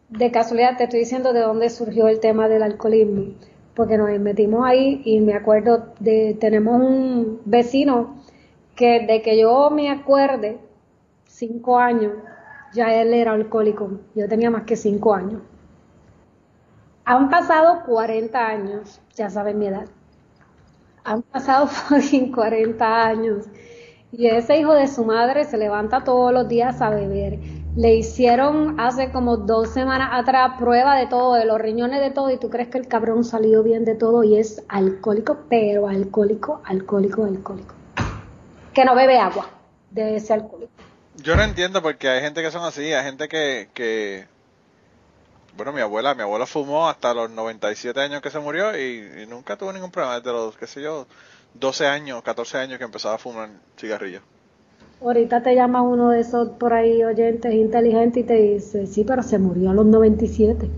de 0.08 0.30
casualidad 0.30 0.78
te 0.78 0.84
estoy 0.84 1.00
diciendo 1.00 1.34
de 1.34 1.40
dónde 1.40 1.68
surgió 1.68 2.08
el 2.08 2.20
tema 2.20 2.48
del 2.48 2.62
alcoholismo, 2.62 3.34
porque 3.74 3.98
nos 3.98 4.08
metimos 4.18 4.66
ahí 4.66 5.02
y 5.04 5.20
me 5.20 5.34
acuerdo 5.34 5.92
de, 6.00 6.36
tenemos 6.40 6.80
un 6.80 7.42
vecino 7.44 8.16
que 8.74 9.06
de 9.06 9.20
que 9.20 9.38
yo 9.38 9.70
me 9.70 9.90
acuerde, 9.90 10.58
cinco 11.26 11.78
años, 11.78 12.14
ya 12.72 12.94
él 12.94 13.12
era 13.12 13.32
alcohólico, 13.32 14.00
yo 14.14 14.26
tenía 14.28 14.50
más 14.50 14.64
que 14.64 14.76
cinco 14.76 15.14
años. 15.14 15.42
Han 17.04 17.28
pasado 17.28 17.82
40 17.84 18.46
años, 18.46 19.00
ya 19.14 19.28
saben 19.28 19.58
mi 19.58 19.66
edad. 19.66 19.86
Han 21.04 21.20
pasado 21.22 21.68
40 22.34 23.06
años 23.06 23.48
y 24.12 24.26
ese 24.26 24.58
hijo 24.58 24.74
de 24.74 24.86
su 24.88 25.04
madre 25.04 25.44
se 25.44 25.56
levanta 25.56 26.04
todos 26.04 26.32
los 26.32 26.46
días 26.46 26.82
a 26.82 26.90
beber. 26.90 27.38
Le 27.74 27.94
hicieron 27.94 28.78
hace 28.78 29.10
como 29.10 29.38
dos 29.38 29.70
semanas 29.70 30.10
atrás 30.12 30.52
prueba 30.58 30.96
de 30.96 31.06
todo, 31.06 31.34
de 31.34 31.46
los 31.46 31.58
riñones 31.58 32.00
de 32.00 32.10
todo, 32.10 32.30
y 32.30 32.36
tú 32.36 32.50
crees 32.50 32.68
que 32.68 32.76
el 32.76 32.86
cabrón 32.86 33.24
salió 33.24 33.62
bien 33.62 33.86
de 33.86 33.94
todo 33.94 34.22
y 34.22 34.36
es 34.36 34.62
alcohólico, 34.68 35.38
pero 35.48 35.88
alcohólico, 35.88 36.60
alcohólico, 36.66 37.24
alcohólico. 37.24 37.74
Que 38.74 38.84
no 38.84 38.94
bebe 38.94 39.18
agua 39.18 39.48
de 39.90 40.16
ese 40.16 40.34
alcohólico. 40.34 40.72
Yo 41.16 41.34
no 41.34 41.42
entiendo 41.42 41.80
porque 41.80 42.08
hay 42.08 42.20
gente 42.20 42.42
que 42.42 42.50
son 42.50 42.64
así, 42.64 42.92
hay 42.92 43.04
gente 43.04 43.28
que, 43.28 43.70
que 43.72 44.26
bueno, 45.56 45.72
mi 45.72 45.80
abuela, 45.80 46.14
mi 46.14 46.22
abuela 46.22 46.46
fumó 46.46 46.88
hasta 46.88 47.14
los 47.14 47.30
97 47.30 47.98
años 48.00 48.22
que 48.22 48.30
se 48.30 48.38
murió 48.38 48.78
y, 48.78 49.26
nunca 49.26 49.56
tuvo 49.56 49.72
ningún 49.72 49.90
problema 49.90 50.18
desde 50.18 50.32
los, 50.32 50.56
qué 50.56 50.66
sé 50.66 50.82
yo, 50.82 51.06
12 51.54 51.86
años, 51.86 52.22
14 52.22 52.58
años 52.58 52.78
que 52.78 52.84
empezaba 52.84 53.16
a 53.16 53.18
fumar 53.18 53.50
cigarrillos. 53.78 54.22
Ahorita 55.00 55.42
te 55.42 55.54
llama 55.54 55.82
uno 55.82 56.10
de 56.10 56.20
esos 56.20 56.50
por 56.50 56.72
ahí 56.72 57.02
oyentes 57.02 57.52
inteligentes 57.52 58.22
y 58.22 58.26
te 58.26 58.34
dice, 58.34 58.86
sí, 58.86 59.04
pero 59.04 59.22
se 59.22 59.38
murió 59.38 59.70
a 59.70 59.74
los 59.74 59.86
97. 59.86 60.70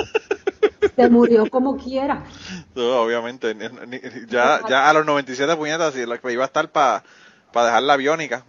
se 0.96 1.08
murió 1.08 1.48
como 1.48 1.76
quiera. 1.76 2.24
obviamente, 2.74 3.56
ya, 4.28 4.60
ya 4.68 4.90
a 4.90 4.92
los 4.92 5.06
97 5.06 5.54
puñetas, 5.56 5.94
lo 5.94 6.20
que 6.20 6.32
iba 6.32 6.42
a 6.42 6.46
estar 6.46 6.70
para 6.70 7.02
dejar 7.54 7.82
la 7.84 7.96
biónica. 7.96 8.44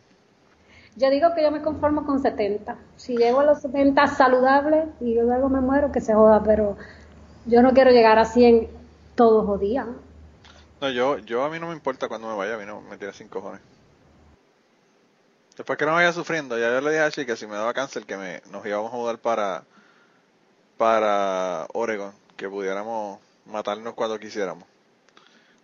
Yo 0.95 1.11
digo 1.11 1.35
que 1.35 1.43
yo 1.43 1.51
me 1.51 1.61
conformo 1.61 2.07
con 2.07 2.19
70. 2.19 2.75
Si 2.95 3.15
llego 3.15 3.41
a 3.41 3.45
los 3.45 3.61
70 3.61 4.07
saludable 4.07 4.85
y 4.99 5.13
yo 5.13 5.23
luego 5.23 5.47
me 5.47 5.61
muero, 5.61 5.91
que 5.91 6.01
se 6.01 6.15
joda, 6.15 6.41
pero 6.43 6.75
yo 7.45 7.61
no 7.61 7.73
quiero 7.73 7.91
llegar 7.91 8.17
a 8.17 8.25
100 8.25 8.67
todos 9.13 9.45
los 9.45 9.59
días. 9.59 9.85
No, 10.79 10.89
yo, 10.89 11.17
yo 11.19 11.43
a 11.43 11.49
mí 11.49 11.59
no 11.59 11.67
me 11.67 11.73
importa 11.73 12.07
cuando 12.07 12.27
me 12.27 12.35
vaya, 12.35 12.55
a 12.55 12.57
mí 12.57 12.65
no 12.65 12.81
me 12.81 12.97
tira 12.97 13.13
sin 13.13 13.27
cojones. 13.27 13.61
Después 15.55 15.79
que 15.79 15.85
no 15.87 15.93
vaya 15.93 16.13
sufriendo, 16.13 16.57
ya 16.57 16.69
yo 16.69 16.81
le 16.81 16.91
dije 16.91 17.01
a 17.01 17.09
Chi 17.09 17.25
que 17.25 17.35
si 17.35 17.47
me 17.47 17.55
daba 17.55 17.73
cáncer 17.73 18.05
que 18.05 18.15
me, 18.15 18.41
nos 18.51 18.63
íbamos 18.63 18.93
a 18.93 18.95
mudar 18.95 19.17
para, 19.17 19.63
para 20.77 21.65
Oregon, 21.73 22.11
que 22.35 22.47
pudiéramos 22.47 23.19
matarnos 23.47 23.95
cuando 23.95 24.19
quisiéramos. 24.19 24.65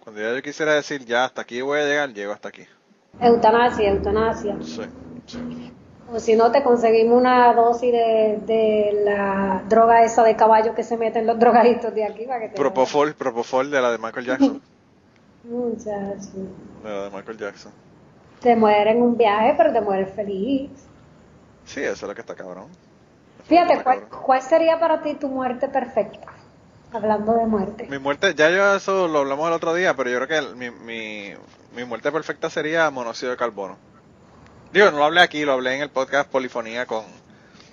Cuando 0.03 0.19
ya 0.19 0.33
yo 0.33 0.41
quisiera 0.41 0.73
decir, 0.73 1.05
ya 1.05 1.25
hasta 1.25 1.43
aquí 1.43 1.61
voy 1.61 1.79
a 1.79 1.85
llegar, 1.85 2.11
llego 2.11 2.33
hasta 2.33 2.49
aquí. 2.49 2.65
Eutanasia, 3.21 3.91
eutanasia. 3.91 4.57
Sí, 4.63 4.81
sí. 5.27 5.71
O 6.11 6.19
si 6.19 6.35
no, 6.35 6.51
te 6.51 6.63
conseguimos 6.63 7.17
una 7.17 7.53
dosis 7.53 7.91
de, 7.91 8.39
de 8.45 9.01
la 9.05 9.63
droga 9.69 10.03
esa 10.03 10.23
de 10.23 10.35
caballo 10.35 10.73
que 10.73 10.83
se 10.83 10.97
meten 10.97 11.27
los 11.27 11.37
drogaditos 11.39 11.93
de 11.93 12.03
aquí 12.03 12.25
para 12.25 12.39
que 12.39 12.49
te 12.49 12.55
Propofol, 12.55 13.13
Propofol 13.13 13.69
de 13.69 13.79
la 13.79 13.91
de 13.91 13.99
Michael 13.99 14.25
Jackson. 14.25 14.72
Muchacho. 15.43 16.31
De 16.83 17.09
Michael 17.13 17.37
Jackson. 17.37 17.71
Te 18.39 18.55
mueres 18.55 18.95
en 18.95 19.01
un 19.01 19.17
viaje, 19.17 19.53
pero 19.57 19.71
te 19.71 19.81
mueres 19.81 20.13
feliz. 20.13 20.71
Sí, 21.65 21.81
eso 21.81 21.93
es 21.93 22.01
lo 22.03 22.15
que 22.15 22.21
está 22.21 22.35
cabrón. 22.35 22.67
Fíjate, 23.45 23.83
¿cuál, 24.09 24.41
sería 24.41 24.79
para 24.79 25.01
ti 25.01 25.15
tu 25.15 25.27
muerte 25.27 25.67
perfecta? 25.67 26.27
Hablando 26.93 27.33
de 27.33 27.45
muerte. 27.45 27.87
Mi 27.89 27.99
muerte, 27.99 28.33
ya 28.35 28.49
yo 28.49 28.75
eso 28.75 29.07
lo 29.07 29.19
hablamos 29.19 29.47
el 29.47 29.53
otro 29.53 29.73
día, 29.73 29.95
pero 29.95 30.09
yo 30.09 30.21
creo 30.21 30.27
que 30.27 30.55
mi, 30.55 30.69
mi, 30.71 31.33
mi 31.75 31.83
muerte 31.83 32.11
perfecta 32.11 32.49
sería 32.49 32.89
monóxido 32.89 33.31
de 33.31 33.37
carbono. 33.37 33.77
Digo, 34.71 34.91
no 34.91 34.97
lo 34.97 35.05
hablé 35.05 35.21
aquí, 35.21 35.43
lo 35.43 35.53
hablé 35.53 35.75
en 35.75 35.81
el 35.81 35.89
podcast 35.89 36.29
Polifonía 36.29 36.85
con, 36.85 37.03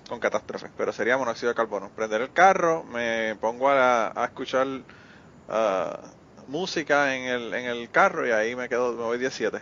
con 0.09 0.19
Catástrofe, 0.19 0.69
pero 0.77 0.93
sería 0.93 1.17
monóxido 1.19 1.51
de 1.51 1.55
carbono. 1.55 1.91
Prender 1.95 2.21
el 2.21 2.33
carro, 2.33 2.83
me 2.85 3.37
pongo 3.37 3.69
a, 3.69 4.13
a 4.21 4.25
escuchar 4.25 4.67
uh, 4.67 6.20
música 6.51 7.17
en 7.17 7.25
el, 7.25 7.55
en 7.55 7.67
el 7.67 7.91
carro 7.91 8.27
y 8.27 8.31
ahí 8.31 8.55
me 8.57 8.69
quedo, 8.69 8.93
me 8.93 9.05
voy 9.05 9.19
17. 9.19 9.59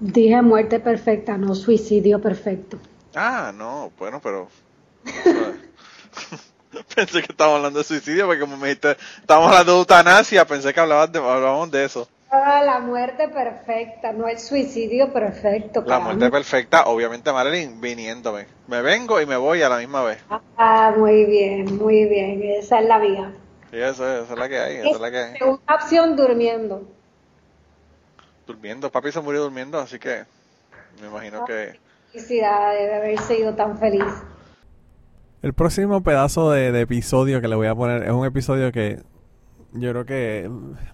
Dije 0.00 0.42
muerte 0.42 0.80
perfecta, 0.80 1.36
no 1.36 1.54
suicidio 1.54 2.20
perfecto. 2.20 2.78
Ah, 3.14 3.52
no, 3.54 3.92
bueno, 3.98 4.20
pero... 4.22 4.48
pensé 6.94 7.22
que 7.22 7.32
estábamos 7.32 7.58
hablando 7.58 7.78
de 7.78 7.84
suicidio 7.84 8.26
porque 8.26 8.40
como 8.40 8.56
me 8.56 8.68
dijiste, 8.68 8.96
estábamos 9.20 9.50
hablando 9.50 9.72
de 9.72 9.78
eutanasia, 9.78 10.46
pensé 10.46 10.72
que 10.72 10.80
hablabas 10.80 11.10
de, 11.10 11.18
hablábamos 11.18 11.70
de 11.70 11.84
eso. 11.84 12.08
Ah, 12.30 12.62
la 12.64 12.80
muerte 12.80 13.28
perfecta, 13.28 14.12
no 14.12 14.28
el 14.28 14.38
suicidio 14.38 15.12
perfecto. 15.12 15.82
La 15.86 16.00
muerte 16.00 16.28
perfecta, 16.28 16.84
obviamente 16.86 17.32
Marilyn, 17.32 17.80
viniéndome. 17.80 18.46
Me 18.66 18.82
vengo 18.82 19.20
y 19.20 19.26
me 19.26 19.36
voy 19.36 19.62
a 19.62 19.68
la 19.68 19.78
misma 19.78 20.02
vez. 20.02 20.18
Ah, 20.58 20.92
muy 20.96 21.24
bien, 21.24 21.76
muy 21.78 22.04
bien, 22.06 22.42
esa 22.42 22.80
es 22.80 22.86
la 22.86 22.98
vía. 22.98 23.32
Sí, 23.70 23.78
esa, 23.78 24.20
es 24.20 24.30
la 24.30 24.48
que 24.48 24.58
hay, 24.58 24.76
esa 24.76 24.90
es, 24.90 25.00
la 25.00 25.10
que 25.10 25.18
hay. 25.18 25.38
Segunda 25.38 25.74
opción, 25.74 26.16
durmiendo. 26.16 26.88
Durmiendo, 28.46 28.90
papi 28.90 29.10
se 29.10 29.20
murió 29.20 29.42
durmiendo, 29.42 29.78
así 29.78 29.98
que 29.98 30.24
me 31.00 31.08
imagino 31.08 31.44
que... 31.44 31.78
Felicidad 32.12 32.72
de 32.72 32.94
haber 32.94 33.18
sido 33.20 33.54
tan 33.54 33.76
feliz. 33.78 34.04
El 35.42 35.52
próximo 35.52 36.02
pedazo 36.02 36.50
de, 36.50 36.72
de, 36.72 36.80
episodio 36.82 37.40
que 37.40 37.48
le 37.48 37.56
voy 37.56 37.66
a 37.66 37.74
poner 37.74 38.04
es 38.04 38.12
un 38.12 38.24
episodio 38.24 38.72
que 38.72 39.02
yo 39.72 39.90
creo 39.90 40.06
que 40.06 40.50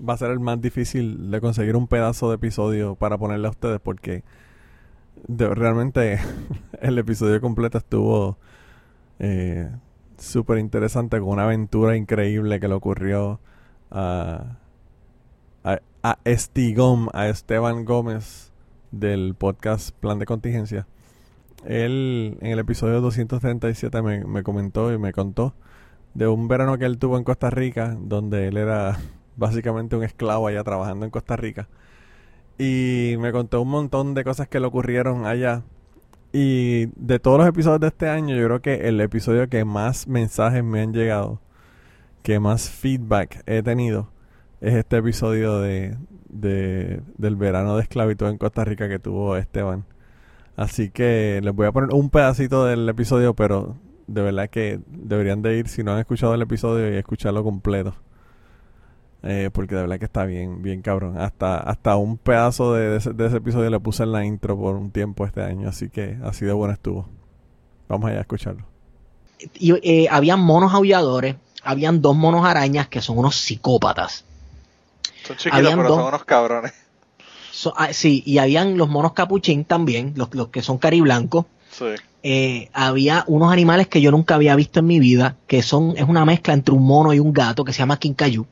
va 0.07 0.15
a 0.15 0.17
ser 0.17 0.31
el 0.31 0.41
más 0.41 0.61
difícil 0.61 1.31
de 1.31 1.41
conseguir 1.41 1.77
un 1.77 1.87
pedazo 1.87 2.29
de 2.31 2.37
episodio 2.37 2.97
para 2.97 3.19
ponerle 3.19 3.47
a 3.47 3.51
ustedes 3.51 3.81
porque 3.81 4.25
realmente 5.29 6.19
el 6.81 6.99
episodio 6.99 7.41
completo 7.41 7.79
estuvo... 7.79 8.39
Eh, 9.19 9.71
súper 10.23 10.59
interesante 10.59 11.19
con 11.19 11.31
una 11.31 11.45
aventura 11.45 11.97
increíble 11.97 12.61
que 12.61 12.69
le 12.69 12.75
ocurrió 12.75 13.41
a, 13.91 14.59
a, 15.65 15.81
a 16.03 16.19
a 17.13 17.29
Esteban 17.29 17.85
Gómez 17.85 18.53
del 18.91 19.35
podcast 19.35 19.95
Plan 19.97 20.19
de 20.19 20.27
Contingencia. 20.27 20.87
Él 21.65 22.39
en 22.41 22.53
el 22.53 22.59
episodio 22.59 23.01
237 23.01 24.03
me, 24.03 24.25
me 24.25 24.43
comentó 24.43 24.93
y 24.93 24.99
me 24.99 25.13
contó 25.13 25.55
de 26.15 26.29
un 26.29 26.49
verano 26.49 26.79
que 26.79 26.85
él 26.85 26.99
tuvo 26.99 27.19
en 27.19 27.25
Costa 27.25 27.51
Rica, 27.51 27.97
donde 28.01 28.49
él 28.49 28.57
era 28.57 28.99
básicamente 29.37 29.97
un 29.97 30.05
esclavo 30.05 30.47
allá 30.47 30.63
trabajando 30.63 31.05
en 31.05 31.11
Costa 31.11 31.37
Rica. 31.37 31.69
Y 32.59 33.17
me 33.19 33.33
contó 33.33 33.61
un 33.63 33.69
montón 33.71 34.15
de 34.15 34.25
cosas 34.25 34.47
que 34.49 34.61
le 34.61 34.67
ocurrieron 34.67 35.27
allá. 35.27 35.63
Y 36.33 36.87
de 36.97 37.19
todos 37.19 37.39
los 37.39 37.47
episodios 37.47 37.81
de 37.81 37.89
este 37.89 38.09
año, 38.09 38.35
yo 38.35 38.47
creo 38.47 38.63
que 38.63 38.89
el 38.89 39.01
episodio 39.01 39.49
que 39.49 39.65
más 39.65 40.09
mensajes 40.09 40.65
me 40.65 40.81
han 40.81 40.95
llegado, 40.95 41.41
que 42.23 42.41
más 42.41 42.71
feedback 42.71 43.43
he 43.47 43.63
tenido, 43.63 44.11
es 44.63 44.75
este 44.75 44.97
episodio 44.99 45.59
de, 45.59 45.97
de 46.31 47.03
del 47.19 47.37
verano 47.37 47.77
de 47.77 47.83
esclavitud 47.83 48.29
en 48.29 48.39
Costa 48.39 48.65
Rica 48.65 48.89
que 48.89 48.99
tuvo 48.99 49.37
Esteban. 49.37 49.85
Así 50.57 50.91
que 50.91 51.41
les 51.43 51.55
voy 51.55 51.67
a 51.67 51.73
poner 51.73 51.91
un 51.95 52.11
pedacito 52.11 52.65
del 52.65 52.89
episodio, 52.89 53.35
pero 53.35 53.77
de 54.07 54.23
verdad 54.23 54.49
que 54.51 54.81
deberían 54.87 55.43
de 55.43 55.59
ir 55.59 55.69
si 55.69 55.83
no 55.83 55.93
han 55.93 55.99
escuchado 55.99 56.35
el 56.35 56.43
episodio 56.43 56.93
y 56.93 56.97
escucharlo 56.97 57.45
completo. 57.45 57.95
Eh, 59.25 59.51
porque 59.53 59.77
de 59.77 59.83
verdad 59.83 59.99
que 59.99 60.05
está 60.05 60.25
bien, 60.25 60.63
bien 60.63 60.83
cabrón. 60.83 61.17
Hasta, 61.19 61.59
hasta 61.59 61.97
un 61.97 62.19
pedazo 62.19 62.75
de, 62.75 62.97
ese, 62.97 63.11
episodio 63.11 63.71
le 63.71 63.79
puse 63.79 64.03
en 64.03 64.13
la 64.13 64.25
intro 64.25 64.59
por 64.59 64.75
un 64.75 64.91
tiempo 64.91 65.25
este 65.25 65.43
año, 65.43 65.69
así 65.69 65.89
que 65.89 66.19
así 66.25 66.45
de 66.45 66.53
bueno 66.53 66.75
estuvo. 66.75 67.09
Vamos 67.89 68.11
allá 68.11 68.19
a 68.19 68.23
escucharlo. 68.23 68.65
Y, 69.55 69.73
eh, 69.89 70.09
habían 70.11 70.41
monos 70.41 70.75
aulladores, 70.75 71.37
habían 71.63 72.01
dos 72.01 72.17
monos 72.17 72.45
arañas 72.45 72.89
que 72.89 73.01
son 73.01 73.19
unos 73.19 73.37
psicópatas. 73.37 74.25
Son 75.25 75.37
chiquitos, 75.37 75.75
pero 75.77 75.89
son 75.89 76.07
unos 76.07 76.25
cabrones. 76.25 76.73
Ah, 77.77 77.93
sí, 77.93 78.23
y 78.27 78.39
habían 78.39 78.77
los 78.77 78.89
monos 78.89 79.13
capuchín 79.13 79.65
también, 79.65 80.15
los, 80.17 80.35
los 80.35 80.49
que 80.49 80.63
son 80.63 80.79
cariblancos. 80.79 81.47
Sí. 81.71 81.85
Eh, 82.25 82.71
había 82.73 83.25
unos 83.27 83.53
animales 83.53 83.89
que 83.89 84.01
yo 84.01 84.11
nunca 84.11 84.35
había 84.35 84.57
visto 84.57 84.81
en 84.81 84.87
mi 84.87 84.99
vida, 84.99 85.37
que 85.47 85.63
son, 85.63 85.95
es 85.97 86.05
una 86.05 86.25
mezcla 86.25 86.55
entre 86.55 86.75
un 86.75 86.85
mono 86.85 87.13
y 87.13 87.21
un 87.21 87.33
gato 87.33 87.65
que 87.65 87.73
se 87.73 87.81
llama 87.81 87.99
quincayú. 87.99 88.47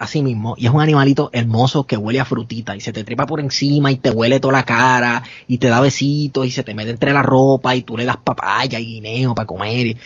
Así 0.00 0.22
mismo, 0.22 0.54
y 0.56 0.64
es 0.64 0.72
un 0.72 0.80
animalito 0.80 1.28
hermoso 1.30 1.84
que 1.84 1.98
huele 1.98 2.20
a 2.20 2.24
frutita 2.24 2.74
y 2.74 2.80
se 2.80 2.90
te 2.90 3.04
trepa 3.04 3.26
por 3.26 3.38
encima 3.38 3.92
y 3.92 3.96
te 3.96 4.08
huele 4.08 4.40
toda 4.40 4.54
la 4.54 4.62
cara 4.62 5.22
y 5.46 5.58
te 5.58 5.68
da 5.68 5.78
besitos 5.78 6.46
y 6.46 6.50
se 6.50 6.62
te 6.62 6.72
mete 6.72 6.88
entre 6.88 7.12
la 7.12 7.22
ropa 7.22 7.76
y 7.76 7.82
tú 7.82 7.98
le 7.98 8.06
das 8.06 8.16
papaya 8.16 8.80
y 8.80 8.86
guineo 8.86 9.34
para 9.34 9.46
comer. 9.46 9.98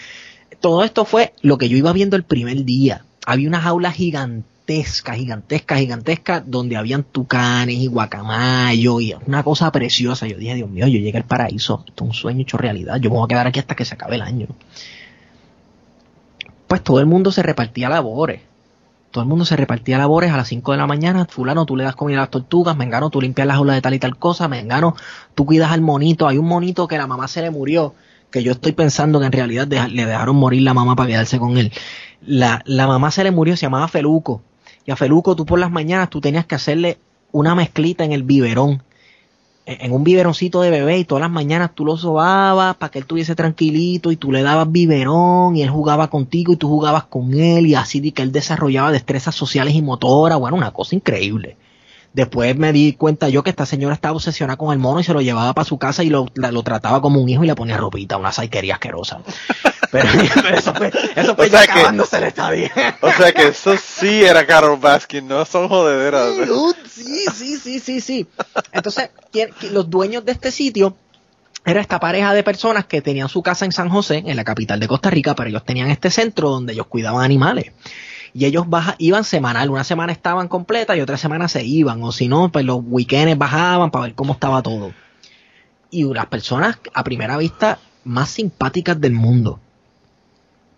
Todo 0.59 0.83
esto 0.83 1.05
fue 1.05 1.33
lo 1.43 1.59
que 1.59 1.69
yo 1.69 1.77
iba 1.77 1.93
viendo 1.93 2.17
el 2.17 2.25
primer 2.25 2.65
día. 2.65 3.05
Había 3.25 3.47
una 3.47 3.61
jaula 3.61 3.93
gigante 3.93 4.49
gigantesca, 4.67 5.15
gigantesca, 5.15 5.77
gigantesca, 5.77 6.41
donde 6.41 6.77
habían 6.77 7.05
tucanes 7.05 7.77
y 7.77 7.87
guacamayo 7.87 8.99
y 8.99 9.15
una 9.27 9.45
cosa 9.45 9.71
preciosa. 9.71 10.27
Yo 10.27 10.39
dije, 10.39 10.57
Dios 10.57 10.71
mío, 10.71 10.89
yo 10.89 10.99
llegué 10.99 11.19
al 11.19 11.25
paraíso, 11.25 11.85
esto 11.87 12.03
es 12.03 12.09
un 12.09 12.15
sueño 12.15 12.43
hecho 12.43 12.57
realidad, 12.57 12.97
yo 12.97 13.11
me 13.11 13.17
voy 13.17 13.27
a 13.27 13.29
quedar 13.29 13.47
aquí 13.47 13.61
hasta 13.61 13.77
que 13.77 13.85
se 13.85 13.95
acabe 13.95 14.17
el 14.17 14.23
año. 14.23 14.49
Pues 16.67 16.83
todo 16.83 16.99
el 16.99 17.07
mundo 17.07 17.31
se 17.31 17.45
repartía 17.45 17.89
labores. 17.89 18.41
Todo 19.15 19.23
el 19.23 19.29
mundo 19.29 19.45
se 19.45 19.55
repartía 19.55 19.97
labores 19.97 20.33
a 20.33 20.37
las 20.37 20.49
5 20.49 20.73
de 20.73 20.79
la 20.79 20.89
mañana. 20.89 21.25
Fulano, 21.31 21.67
tú 21.67 21.77
le 21.77 21.85
das 21.85 21.95
comida 21.95 22.19
a 22.19 22.23
las 22.23 22.31
tortugas. 22.31 22.77
Mengano, 22.77 23.11
tú 23.11 23.21
limpias 23.21 23.47
la 23.47 23.55
jaula 23.55 23.75
de 23.75 23.81
tal 23.81 23.95
y 23.95 24.01
tal 24.01 24.17
cosa. 24.17 24.49
Mengano, 24.49 24.97
tú 25.37 25.47
cuidas 25.47 25.71
al 25.71 25.83
monito. 25.83 26.27
Hay 26.27 26.37
un 26.37 26.47
monito 26.47 26.89
que 26.89 26.99
la 26.99 27.07
mamá 27.07 27.29
se 27.29 27.41
le 27.41 27.53
murió. 27.53 27.95
Que 28.33 28.43
yo 28.43 28.51
estoy 28.51 28.73
pensando 28.73 29.21
que 29.21 29.27
en 29.27 29.33
realidad 29.33 29.69
le 29.69 30.05
dejaron 30.05 30.35
morir 30.35 30.63
la 30.63 30.75
mamá 30.75 30.97
para 30.97 31.11
quedarse 31.11 31.39
con 31.39 31.59
él. 31.59 31.73
La, 32.27 32.61
la 32.67 32.89
mamá 32.89 33.13
se 33.13 33.23
le 33.23 33.31
murió, 33.31 33.57
se 33.57 33.67
llamaba 33.67 33.87
Feluco 33.87 34.43
y 34.85 34.91
a 34.91 34.97
Feluco 34.97 35.37
tú 35.37 35.47
por 35.47 35.59
las 35.59 35.71
mañanas 35.71 36.11
tú 36.11 36.21
tenías 36.21 36.45
que 36.47 36.57
hacerle 36.57 36.99
una 37.33 37.55
mezclita 37.55 38.05
en 38.05 38.13
el 38.13 38.25
biberón, 38.25 38.83
en 39.67 39.93
un 39.93 40.05
biberoncito 40.05 40.61
de 40.61 40.71
bebé 40.71 40.99
y 40.99 41.05
todas 41.05 41.23
las 41.23 41.31
mañanas 41.31 41.71
tú 41.75 41.85
lo 41.85 41.97
sobabas 41.97 42.77
para 42.77 42.91
que 42.91 42.99
él 42.99 43.05
estuviese 43.05 43.35
tranquilito 43.35 44.13
y 44.13 44.17
tú 44.17 44.31
le 44.31 44.43
dabas 44.43 44.71
biberón 44.71 45.57
y 45.57 45.63
él 45.63 45.71
jugaba 45.71 46.09
contigo 46.09 46.53
y 46.53 46.57
tú 46.57 46.69
jugabas 46.69 47.05
con 47.05 47.33
él 47.35 47.67
y 47.67 47.75
así 47.75 48.01
de 48.01 48.13
que 48.13 48.23
él 48.23 48.33
desarrollaba 48.33 48.93
destrezas 48.93 49.35
sociales 49.35 49.75
y 49.75 49.83
motoras, 49.83 50.39
bueno, 50.39 50.57
una 50.57 50.73
cosa 50.73 50.95
increíble. 50.95 51.57
Después 52.15 52.57
me 52.57 52.73
di 52.73 52.93
cuenta 52.93 53.29
yo 53.29 53.43
que 53.43 53.51
esta 53.51 53.67
señora 53.67 53.93
estaba 53.93 54.15
obsesionada 54.15 54.57
con 54.57 54.73
el 54.73 54.79
mono 54.79 55.01
y 55.01 55.05
se 55.05 55.13
lo 55.13 55.21
llevaba 55.21 55.53
para 55.53 55.65
su 55.65 55.79
casa 55.79 56.05
y 56.05 56.11
lo, 56.11 56.27
lo 56.35 56.63
trataba 56.63 57.01
como 57.01 57.21
un 57.21 57.29
hijo 57.29 57.43
y 57.43 57.49
le 57.49 57.57
ponía 57.57 57.77
ropita, 57.77 58.17
una 58.17 58.31
saiquería 58.31 58.75
asquerosa. 58.75 59.19
Pero, 59.91 60.09
eso 60.57 60.73
fue, 60.75 60.93
eso 61.17 61.35
fue 61.35 61.47
o 61.47 61.51
sea 61.51 61.63
acabándose 61.63 62.19
el 62.19 62.25
estadio. 62.25 62.69
O 63.01 63.11
sea 63.11 63.33
que 63.33 63.49
eso 63.49 63.77
sí 63.77 64.23
era 64.23 64.47
Carol 64.47 64.79
Baskin, 64.79 65.27
no 65.27 65.45
son 65.45 65.69
jodederas. 65.69 66.35
Sí, 66.89 67.25
sí, 67.35 67.57
sí, 67.59 67.81
sí, 67.81 68.01
sí. 68.01 68.27
Entonces, 68.71 69.11
los 69.73 69.91
dueños 69.91 70.25
de 70.25 70.33
este 70.33 70.53
sitio 70.53 70.97
era 71.65 71.81
esta 71.81 71.99
pareja 71.99 72.33
de 72.33 72.45
personas 72.45 72.87
que 72.87 73.03
tenían 73.03 73.29
su 73.29 73.43
casa 73.43 73.65
en 73.65 73.73
San 73.73 73.89
José, 73.89 74.23
en 74.25 74.37
la 74.37 74.45
capital 74.45 74.79
de 74.79 74.87
Costa 74.87 75.11
Rica, 75.11 75.35
pero 75.35 75.49
ellos 75.49 75.65
tenían 75.65 75.91
este 75.91 76.11
centro 76.11 76.51
donde 76.51 76.75
ellos 76.75 76.87
cuidaban 76.87 77.25
animales 77.25 77.73
y 78.35 78.47
ellos 78.47 78.69
baja, 78.69 78.97
iban 78.99 79.23
semanal, 79.23 79.71
una 79.71 79.85
semana 79.85 80.13
estaban 80.13 80.49
completas 80.49 80.97
y 80.97 81.01
otra 81.01 81.17
semana 81.17 81.47
se 81.47 81.65
iban, 81.65 82.03
o 82.03 82.11
si 82.11 82.27
no, 82.27 82.51
pues 82.51 82.65
los 82.65 82.81
weekends 82.83 83.39
bajaban 83.39 83.93
para 83.93 84.07
ver 84.07 84.15
cómo 84.15 84.33
estaba 84.33 84.61
todo. 84.61 84.93
Y 85.91 86.13
las 86.13 86.27
personas 86.27 86.79
a 86.93 87.05
primera 87.05 87.37
vista 87.37 87.79
más 88.03 88.31
simpáticas 88.31 89.01
del 89.01 89.13
mundo. 89.13 89.61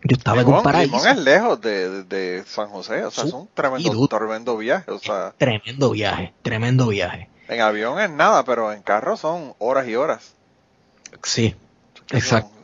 Yo 0.04 0.16
estaba 0.16 0.42
en 0.42 0.48
un 0.48 0.62
paraíso. 0.62 1.04
es 1.08 1.16
lejos 1.16 1.60
de, 1.62 2.44
San 2.46 2.68
José, 2.68 3.04
o 3.06 3.10
sea, 3.10 3.24
es 3.24 3.32
un 3.32 3.48
tremendo, 3.54 4.06
tremendo 4.06 4.56
viaje, 4.58 4.90
o 4.90 4.98
sea. 4.98 5.32
Tremendo 5.38 5.90
viaje, 5.90 6.34
tremendo 6.42 6.88
viaje. 6.88 7.30
En 7.48 7.62
avión 7.62 7.98
es 8.00 8.10
nada, 8.10 8.44
pero 8.44 8.70
en 8.70 8.82
carro 8.82 9.16
son 9.16 9.54
horas 9.58 9.88
y 9.88 9.96
horas. 9.96 10.34
Sí, 11.22 11.56
exacto. 12.10 12.55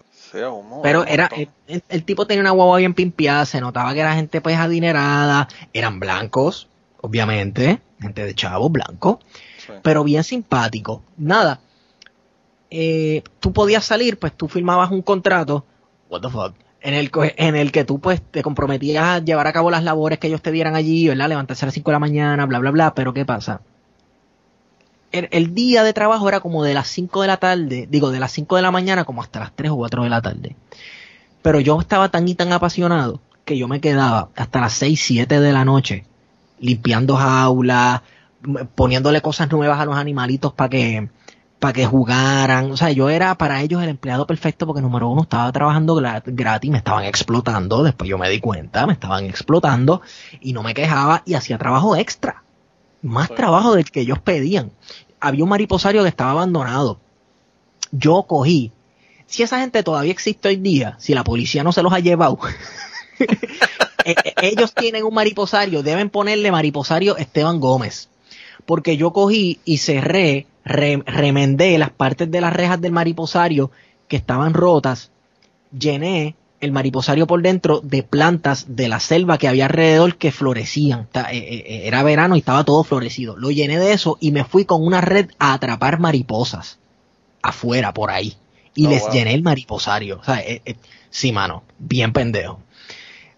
Pero 0.82 1.06
era, 1.06 1.28
el, 1.66 2.04
tipo 2.04 2.26
tenía 2.26 2.40
una 2.40 2.50
guagua 2.50 2.78
bien 2.78 2.94
pimpiada, 2.94 3.44
se 3.46 3.60
notaba 3.60 3.92
que 3.92 4.00
era 4.00 4.14
gente 4.14 4.40
pues 4.40 4.56
adinerada, 4.56 5.48
eran 5.72 6.00
blancos, 6.00 6.68
obviamente, 7.00 7.80
gente 8.00 8.24
de 8.24 8.34
chavos 8.34 8.72
blancos, 8.72 9.18
pero 9.82 10.04
bien 10.04 10.24
simpático. 10.24 11.02
Nada, 11.16 11.60
eh, 12.70 13.22
tú 13.40 13.52
podías 13.52 13.84
salir, 13.84 14.18
pues 14.18 14.32
tú 14.32 14.48
firmabas 14.48 14.90
un 14.90 15.02
contrato, 15.02 15.66
what 16.08 16.22
the 16.22 16.30
fuck, 16.30 16.54
en 16.80 16.94
el, 16.94 17.10
en 17.36 17.56
el 17.56 17.70
que 17.70 17.84
tú 17.84 18.00
pues 18.00 18.22
te 18.22 18.42
comprometías 18.42 19.04
a 19.04 19.18
llevar 19.18 19.46
a 19.46 19.52
cabo 19.52 19.70
las 19.70 19.84
labores 19.84 20.18
que 20.18 20.28
ellos 20.28 20.42
te 20.42 20.50
dieran 20.50 20.74
allí, 20.74 21.08
¿verdad? 21.08 21.28
Levantarse 21.28 21.64
a 21.64 21.66
las 21.66 21.74
5 21.74 21.90
de 21.90 21.92
la 21.92 21.98
mañana, 21.98 22.46
bla, 22.46 22.58
bla, 22.58 22.70
bla, 22.70 22.94
pero 22.94 23.12
¿qué 23.12 23.24
pasa? 23.24 23.60
El, 25.12 25.54
día 25.54 25.84
de 25.84 25.92
trabajo 25.92 26.28
era 26.28 26.40
como 26.40 26.64
de 26.64 26.74
las 26.74 26.88
5 26.88 27.22
de 27.22 27.26
la 27.28 27.36
tarde, 27.36 27.86
digo, 27.90 28.10
de 28.10 28.20
las 28.20 28.32
5 28.32 28.56
de 28.56 28.62
la 28.62 28.70
mañana 28.70 29.04
como 29.04 29.22
hasta 29.22 29.40
las 29.40 29.52
3 29.54 29.70
o 29.70 29.76
4 29.76 30.04
de 30.04 30.10
la 30.10 30.22
tarde. 30.22 30.56
Pero 31.42 31.60
yo 31.60 31.80
estaba 31.80 32.08
tan 32.08 32.26
y 32.28 32.34
tan 32.34 32.52
apasionado 32.52 33.20
que 33.44 33.58
yo 33.58 33.68
me 33.68 33.80
quedaba 33.80 34.30
hasta 34.36 34.60
las 34.60 34.72
6, 34.74 35.00
7 35.02 35.40
de 35.40 35.52
la 35.52 35.64
noche 35.64 36.04
limpiando 36.58 37.16
jaulas, 37.16 38.02
poniéndole 38.74 39.20
cosas 39.20 39.50
nuevas 39.50 39.80
a 39.80 39.84
los 39.84 39.96
animalitos 39.96 40.52
para 40.52 40.70
que 40.70 41.08
para 41.58 41.74
que 41.74 41.86
jugaran, 41.86 42.72
o 42.72 42.76
sea, 42.76 42.90
yo 42.90 43.08
era 43.08 43.36
para 43.36 43.62
ellos 43.62 43.80
el 43.80 43.88
empleado 43.88 44.26
perfecto 44.26 44.66
porque 44.66 44.82
número 44.82 45.08
uno 45.08 45.22
estaba 45.22 45.52
trabajando 45.52 45.94
gratis, 46.26 46.70
me 46.72 46.78
estaban 46.78 47.04
explotando, 47.04 47.84
después 47.84 48.10
yo 48.10 48.18
me 48.18 48.28
di 48.28 48.40
cuenta, 48.40 48.84
me 48.84 48.94
estaban 48.94 49.26
explotando 49.26 50.02
y 50.40 50.54
no 50.54 50.64
me 50.64 50.74
quejaba 50.74 51.22
y 51.24 51.34
hacía 51.34 51.58
trabajo 51.58 51.94
extra 51.94 52.42
más 53.02 53.28
trabajo 53.34 53.74
del 53.74 53.90
que 53.90 54.00
ellos 54.00 54.20
pedían. 54.20 54.72
Había 55.20 55.44
un 55.44 55.50
mariposario 55.50 56.02
que 56.02 56.08
estaba 56.08 56.30
abandonado. 56.30 57.00
Yo 57.90 58.22
cogí. 58.24 58.72
Si 59.26 59.42
esa 59.42 59.60
gente 59.60 59.82
todavía 59.82 60.12
existe 60.12 60.48
hoy 60.48 60.56
día, 60.56 60.96
si 60.98 61.14
la 61.14 61.24
policía 61.24 61.64
no 61.64 61.72
se 61.72 61.82
los 61.82 61.92
ha 61.92 62.00
llevado, 62.00 62.38
eh, 63.18 63.26
eh, 64.04 64.34
ellos 64.42 64.74
tienen 64.74 65.04
un 65.04 65.14
mariposario, 65.14 65.82
deben 65.82 66.10
ponerle 66.10 66.50
mariposario 66.50 67.16
Esteban 67.16 67.60
Gómez. 67.60 68.08
Porque 68.66 68.96
yo 68.96 69.12
cogí 69.12 69.58
y 69.64 69.78
cerré, 69.78 70.46
remendé 70.64 71.78
las 71.78 71.90
partes 71.90 72.30
de 72.30 72.40
las 72.40 72.52
rejas 72.52 72.80
del 72.80 72.92
mariposario 72.92 73.70
que 74.06 74.16
estaban 74.16 74.54
rotas, 74.54 75.10
llené 75.76 76.36
el 76.62 76.70
mariposario 76.70 77.26
por 77.26 77.42
dentro 77.42 77.80
de 77.80 78.04
plantas 78.04 78.66
de 78.68 78.88
la 78.88 79.00
selva 79.00 79.36
que 79.36 79.48
había 79.48 79.66
alrededor 79.66 80.16
que 80.16 80.30
florecían. 80.30 81.08
Eh, 81.12 81.20
eh, 81.32 81.64
eh, 81.66 81.82
era 81.86 82.04
verano 82.04 82.36
y 82.36 82.38
estaba 82.38 82.64
todo 82.64 82.84
florecido. 82.84 83.36
Lo 83.36 83.50
llené 83.50 83.80
de 83.80 83.92
eso 83.92 84.16
y 84.20 84.30
me 84.30 84.44
fui 84.44 84.64
con 84.64 84.86
una 84.86 85.00
red 85.00 85.30
a 85.40 85.54
atrapar 85.54 85.98
mariposas 85.98 86.78
afuera, 87.42 87.92
por 87.92 88.12
ahí. 88.12 88.36
Y 88.76 88.86
oh, 88.86 88.90
les 88.90 89.10
llené 89.10 89.34
el 89.34 89.42
mariposario. 89.42 90.20
O 90.20 90.24
sea, 90.24 90.40
sí, 91.10 91.32
mano, 91.32 91.64
bien 91.80 92.12
pendejo. 92.12 92.60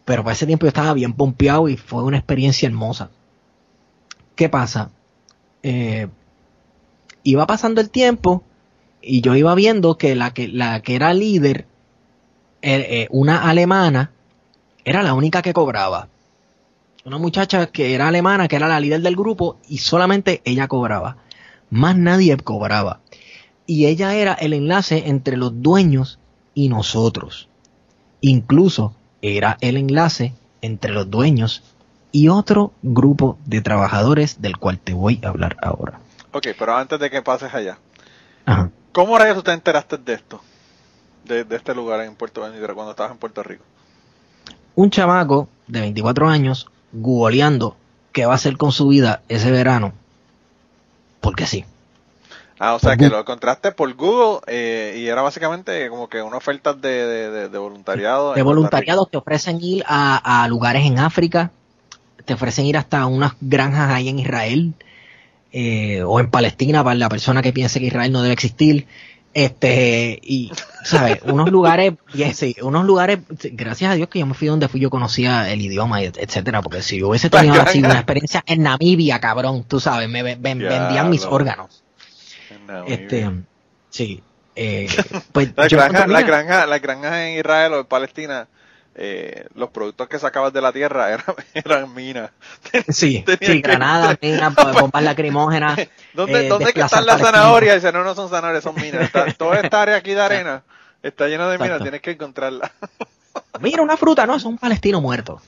Pero 0.05 0.23
para 0.23 0.35
ese 0.35 0.47
tiempo 0.47 0.67
yo 0.67 0.69
estaba 0.69 0.93
bien 0.93 1.15
pompeado 1.15 1.71
y 1.71 1.79
fue 1.79 2.03
una 2.05 2.19
experiencia 2.19 2.67
hermosa. 2.69 3.11
¿Qué 4.37 4.49
pasa? 4.51 4.91
iba 7.23 7.47
pasando 7.47 7.81
el 7.81 7.89
tiempo 7.89 8.45
y 9.01 9.23
yo 9.23 9.35
iba 9.35 9.55
viendo 9.55 9.97
que 9.97 10.15
la 10.15 10.35
que, 10.35 10.47
la 10.47 10.83
que 10.83 10.95
era 10.95 11.15
líder 11.15 11.67
eh, 12.65 13.09
una 13.11 13.49
alemana 13.49 14.11
era 14.85 15.03
la 15.03 15.15
única 15.15 15.43
que 15.43 15.53
cobraba. 15.53 16.09
Una 17.05 17.19
muchacha 17.19 17.67
que 17.67 17.95
era 17.95 18.09
alemana, 18.09 18.49
que 18.49 18.57
era 18.57 18.69
la 18.69 18.81
líder 18.81 19.03
del 19.03 19.17
grupo, 19.17 19.59
y 19.69 19.79
solamente 19.79 20.41
ella 20.45 20.69
cobraba. 20.69 21.19
Más 21.71 21.97
nadie 21.97 22.37
cobraba. 22.39 23.01
Y 23.67 23.87
ella 23.87 24.15
era 24.15 24.33
el 24.35 24.53
enlace 24.53 25.05
entre 25.07 25.37
los 25.37 25.63
dueños 25.63 26.19
y 26.55 26.69
nosotros. 26.69 27.49
Incluso 28.21 28.95
era 29.21 29.59
el 29.61 29.77
enlace 29.77 30.35
entre 30.63 30.93
los 30.93 31.11
dueños 31.11 31.63
y 32.13 32.29
otro 32.29 32.73
grupo 32.83 33.39
de 33.45 33.61
trabajadores 33.61 34.41
del 34.41 34.57
cual 34.57 34.79
te 34.79 34.95
voy 34.95 35.21
a 35.23 35.29
hablar 35.29 35.57
ahora. 35.61 36.01
Ok, 36.33 36.49
pero 36.59 36.77
antes 36.77 36.99
de 36.99 37.11
que 37.11 37.23
pases 37.23 37.53
allá, 37.53 37.79
¿cómo 38.93 39.19
rayos 39.19 39.37
tú 39.37 39.43
te 39.43 39.53
enteraste 39.53 39.99
de 39.99 40.15
esto? 40.15 40.41
De, 41.25 41.47
este 41.51 41.75
lugar 41.75 42.01
en 42.01 42.15
Puerto 42.15 42.47
Rico, 42.47 42.75
cuando 42.75 42.91
estabas 42.91 43.13
en 43.13 43.19
Puerto 43.19 43.43
Rico. 43.43 43.65
Un 44.75 44.91
chamaco 44.91 45.49
de 45.67 45.81
24 45.81 46.29
años 46.29 46.67
googleando 46.93 47.77
qué 48.13 48.27
va 48.27 48.33
a 48.33 48.37
hacer 48.37 48.57
con 48.57 48.73
su 48.73 48.89
vida 48.89 49.23
ese 49.29 49.51
verano. 49.51 49.93
Porque 51.21 51.47
sí. 51.47 51.65
Ah, 52.59 52.75
o 52.75 52.79
sea 52.79 52.97
que 52.97 53.09
lo 53.09 53.19
encontraste 53.19 53.73
por 53.73 53.93
Google 53.95 54.41
eh, 54.47 54.97
y 54.99 55.09
era 55.09 55.23
básicamente 55.23 55.89
como 55.89 56.09
que 56.09 56.23
una 56.23 56.37
oferta 56.37 56.73
de, 56.73 57.49
de, 57.49 57.59
voluntariado. 57.59 58.35
De 58.35 58.43
voluntariado 58.43 59.07
te 59.07 59.17
ofrecen 59.17 59.59
ir 59.61 59.85
a, 59.87 60.47
lugares 60.49 60.87
en 60.87 60.99
África, 60.99 61.51
te 62.25 62.35
ofrecen 62.35 62.67
ir 62.67 62.77
hasta 62.77 63.07
unas 63.07 63.33
granjas 63.41 63.91
ahí 63.91 64.09
en 64.09 64.21
Israel 64.21 64.75
eh, 65.53 66.03
o 66.05 66.21
en 66.21 66.31
Palestina 66.31 66.85
para 66.85 66.95
la 66.95 67.09
persona 67.09 67.43
que 67.43 67.53
piense 67.53 67.81
que 67.81 67.87
Israel 67.87 68.13
no 68.13 68.23
debe 68.23 68.35
existir. 68.35 68.87
Este, 69.35 70.21
y, 70.23 70.53
¿sabes? 70.85 71.19
unos 71.25 71.51
lugares, 71.51 71.95
sí, 72.35 72.55
unos 72.63 72.85
lugares, 72.87 73.19
gracias 73.29 73.91
a 73.91 73.95
Dios 73.95 74.09
que 74.09 74.21
yo 74.21 74.27
me 74.27 74.35
fui 74.35 74.47
donde 74.47 74.69
fui, 74.69 74.81
yo 74.81 74.91
conocía 74.91 75.51
el 75.51 75.61
idioma, 75.61 76.03
etcétera, 76.03 76.63
porque 76.63 76.83
si 76.83 77.01
yo 77.01 77.09
hubiese 77.09 77.31
tenido 77.31 77.61
así 77.61 77.81
una 77.81 77.95
experiencia 77.95 78.45
en 78.47 78.63
Namibia, 78.63 79.21
cabrón, 79.21 79.65
tú 79.65 79.81
sabes, 79.81 80.09
me 80.09 80.23
vendían 80.23 81.11
mis 81.11 81.25
órganos. 81.25 81.83
Este, 82.87 83.31
sí. 83.91 84.23
Eh, 84.57 84.87
pues 85.33 85.53
la, 85.57 85.67
granja, 85.67 86.07
la, 86.07 86.23
granja, 86.23 86.67
la 86.67 86.79
granja 86.79 87.29
en 87.29 87.39
Israel 87.39 87.73
o 87.73 87.81
en 87.81 87.87
Palestina, 87.87 88.47
eh, 88.95 89.47
los 89.57 89.71
productos 89.71 90.09
que 90.09 90.21
sacabas 90.21 90.53
de 90.53 90.61
la 90.61 90.73
tierra 90.73 91.13
eran, 91.13 91.35
eran 91.55 91.95
minas. 91.95 92.31
Sí, 92.89 93.25
sí 93.41 93.61
granadas, 93.61 94.17
minas, 94.23 94.55
bombas 94.81 95.03
lacrimógenas. 95.03 95.81
¿Dónde, 96.15 96.47
eh, 96.47 96.49
¿dónde 96.49 96.73
que 96.73 96.81
están 96.81 97.05
las 97.05 97.21
zanahorias? 97.21 97.77
Dice, 97.77 97.93
no, 97.93 98.05
no 98.05 98.15
son 98.15 98.29
zanahorias, 98.29 98.63
son 98.63 98.75
minas. 98.77 99.11
toda 99.37 99.61
esta 99.61 99.83
área 99.83 99.97
aquí 99.97 100.13
de 100.15 100.21
arena 100.21 100.63
está 101.03 101.29
llena 101.29 101.49
de 101.49 101.59
minas, 101.59 101.83
tienes 101.83 102.01
que 102.01 102.13
encontrarla. 102.13 102.71
Mira, 103.61 103.83
una 103.83 103.97
fruta, 103.97 104.27
no, 104.27 104.37
es 104.37 104.45
un 104.45 104.59
palestino 104.59 105.01
muerto. 105.01 105.41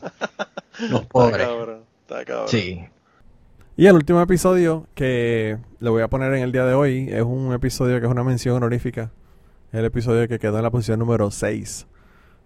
Los 0.90 1.06
pobres. 1.06 1.48
Sí. 2.46 2.84
Y 3.76 3.86
el 3.86 3.94
último 3.94 4.20
episodio 4.20 4.86
que 4.94 5.58
le 5.80 5.90
voy 5.90 6.02
a 6.02 6.08
poner 6.08 6.32
en 6.34 6.42
el 6.42 6.52
día 6.52 6.64
de 6.64 6.74
hoy 6.74 7.08
es 7.10 7.22
un 7.22 7.52
episodio 7.52 8.00
que 8.00 8.06
es 8.06 8.12
una 8.12 8.24
mención 8.24 8.56
honorífica. 8.56 9.10
Es 9.72 9.80
el 9.80 9.84
episodio 9.84 10.26
que 10.28 10.38
quedó 10.38 10.56
en 10.56 10.62
la 10.62 10.70
posición 10.70 10.98
número 10.98 11.30
6 11.30 11.86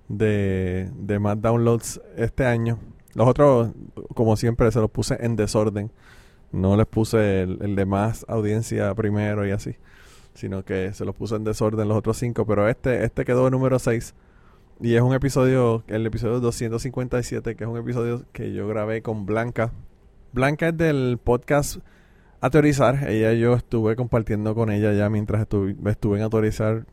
de, 0.08 0.90
de 0.92 1.18
más 1.18 1.40
downloads 1.40 2.00
este 2.16 2.46
año. 2.46 2.78
Los 3.14 3.28
otros, 3.28 3.70
como 4.14 4.36
siempre, 4.36 4.70
se 4.72 4.80
los 4.80 4.90
puse 4.90 5.16
en 5.20 5.36
desorden. 5.36 5.90
No 6.52 6.76
les 6.76 6.86
puse 6.86 7.42
el, 7.42 7.76
de 7.76 7.86
más 7.86 8.24
audiencia 8.28 8.94
primero 8.94 9.46
y 9.46 9.50
así. 9.50 9.76
Sino 10.34 10.64
que 10.64 10.92
se 10.92 11.04
los 11.04 11.14
puse 11.14 11.36
en 11.36 11.44
desorden 11.44 11.88
los 11.88 11.96
otros 11.96 12.16
cinco. 12.16 12.46
Pero 12.46 12.68
este, 12.68 13.04
este 13.04 13.24
quedó 13.24 13.46
en 13.46 13.52
número 13.52 13.78
6. 13.78 14.14
Y 14.80 14.94
es 14.94 15.02
un 15.02 15.12
episodio, 15.12 15.84
el 15.88 16.06
episodio 16.06 16.40
257, 16.40 17.54
que 17.54 17.64
es 17.64 17.70
un 17.70 17.76
episodio 17.76 18.24
que 18.32 18.52
yo 18.52 18.66
grabé 18.66 19.02
con 19.02 19.26
Blanca 19.26 19.72
Blanca 20.32 20.68
es 20.68 20.76
del 20.76 21.18
podcast 21.22 21.78
Autorizar. 22.40 23.08
Ella 23.08 23.32
yo 23.32 23.54
estuve 23.54 23.96
compartiendo 23.96 24.54
con 24.54 24.70
ella 24.70 24.92
ya 24.92 25.10
mientras 25.10 25.42
estuve, 25.42 25.74
estuve 25.90 26.18
en 26.18 26.22
Autorizar 26.22 26.86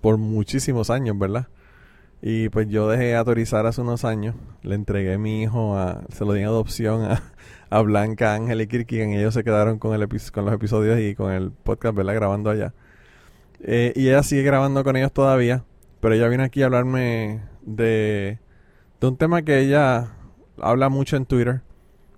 por 0.00 0.18
muchísimos 0.18 0.90
años, 0.90 1.16
¿verdad? 1.16 1.46
Y 2.22 2.50
pues 2.50 2.68
yo 2.68 2.88
dejé 2.88 3.16
Autorizar 3.16 3.66
hace 3.66 3.80
unos 3.80 4.04
años. 4.04 4.34
Le 4.62 4.74
entregué 4.74 5.14
a 5.14 5.18
mi 5.18 5.42
hijo, 5.42 5.76
a, 5.76 6.02
se 6.12 6.24
lo 6.24 6.32
di 6.32 6.40
en 6.40 6.46
adopción 6.46 7.18
a, 7.70 7.80
Blanca, 7.82 8.34
Ángel 8.34 8.60
y 8.60 8.66
Kirkigan. 8.66 9.10
Ellos 9.10 9.34
se 9.34 9.44
quedaron 9.44 9.78
con, 9.78 9.94
el 9.94 10.06
con 10.32 10.44
los 10.44 10.54
episodios 10.54 10.98
y 11.00 11.14
con 11.14 11.32
el 11.32 11.50
podcast, 11.50 11.94
¿verdad? 11.94 12.14
Grabando 12.14 12.50
allá. 12.50 12.74
Eh, 13.62 13.92
y 13.96 14.08
ella 14.08 14.22
sigue 14.22 14.42
grabando 14.42 14.84
con 14.84 14.96
ellos 14.96 15.12
todavía. 15.12 15.64
Pero 16.00 16.14
ella 16.14 16.28
viene 16.28 16.44
aquí 16.44 16.62
a 16.62 16.66
hablarme 16.66 17.42
de, 17.62 18.38
de 19.00 19.06
un 19.06 19.16
tema 19.16 19.42
que 19.42 19.60
ella 19.60 20.12
habla 20.58 20.88
mucho 20.88 21.16
en 21.16 21.26
Twitter 21.26 21.62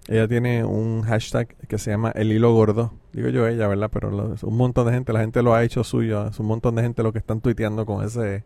ella 0.08 0.26
tiene 0.26 0.64
un 0.64 1.02
hashtag 1.02 1.54
que 1.68 1.78
se 1.78 1.90
llama 1.90 2.10
El 2.10 2.32
Hilo 2.32 2.52
Gordo. 2.52 2.92
Digo 3.12 3.28
yo 3.28 3.46
ella, 3.46 3.68
¿verdad? 3.68 3.88
Pero 3.92 4.34
un 4.42 4.56
montón 4.56 4.86
de 4.86 4.92
gente, 4.92 5.12
la 5.12 5.20
gente 5.20 5.42
lo 5.42 5.54
ha 5.54 5.62
hecho 5.62 5.84
suyo. 5.84 6.26
Es 6.26 6.40
un 6.40 6.46
montón 6.46 6.74
de 6.74 6.82
gente 6.82 7.02
lo 7.02 7.12
que 7.12 7.18
están 7.18 7.40
tuiteando 7.40 7.86
con 7.86 8.04
ese, 8.04 8.44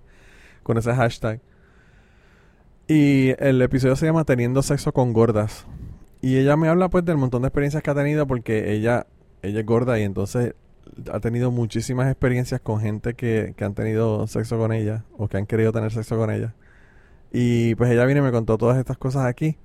con 0.67 0.79
ese 0.79 0.93
hashtag. 0.93 1.41
Y 2.89 3.35
el 3.39 3.62
episodio 3.62 3.95
se 3.95 4.07
llama 4.07 4.25
Teniendo 4.25 4.62
sexo 4.62 4.93
con 4.93 5.12
gordas. 5.12 5.64
Y 6.21 6.39
ella 6.39 6.57
me 6.57 6.69
habla 6.69 6.89
pues 6.89 7.05
del 7.05 7.17
montón 7.17 7.43
de 7.43 7.49
experiencias 7.49 7.83
que 7.85 7.91
ha 7.91 7.95
tenido 7.95 8.27
porque 8.27 8.73
ella, 8.73 9.07
ella 9.43 9.61
es 9.61 9.67
gorda 9.67 9.99
y 9.99 10.03
entonces 10.03 10.55
ha 11.12 11.21
tenido 11.21 11.53
muchísimas 11.53 12.11
experiencias 12.11 12.61
con 12.61 12.81
gente 12.81 13.14
que, 13.14 13.55
que 13.57 13.64
han 13.64 13.75
tenido 13.75 14.27
sexo 14.27 14.59
con 14.59 14.73
ella 14.73 15.05
o 15.17 15.29
que 15.29 15.37
han 15.37 15.47
querido 15.47 15.71
tener 15.71 15.93
sexo 15.93 16.17
con 16.17 16.31
ella. 16.33 16.55
Y 17.33 17.77
pues 17.77 17.91
ella 17.91 18.05
viene 18.07 18.21
y 18.21 18.25
me 18.25 18.33
contó 18.33 18.59
todas 18.59 18.77
estas 18.77 18.99
cosas 18.99 19.27
aquí. 19.27 19.57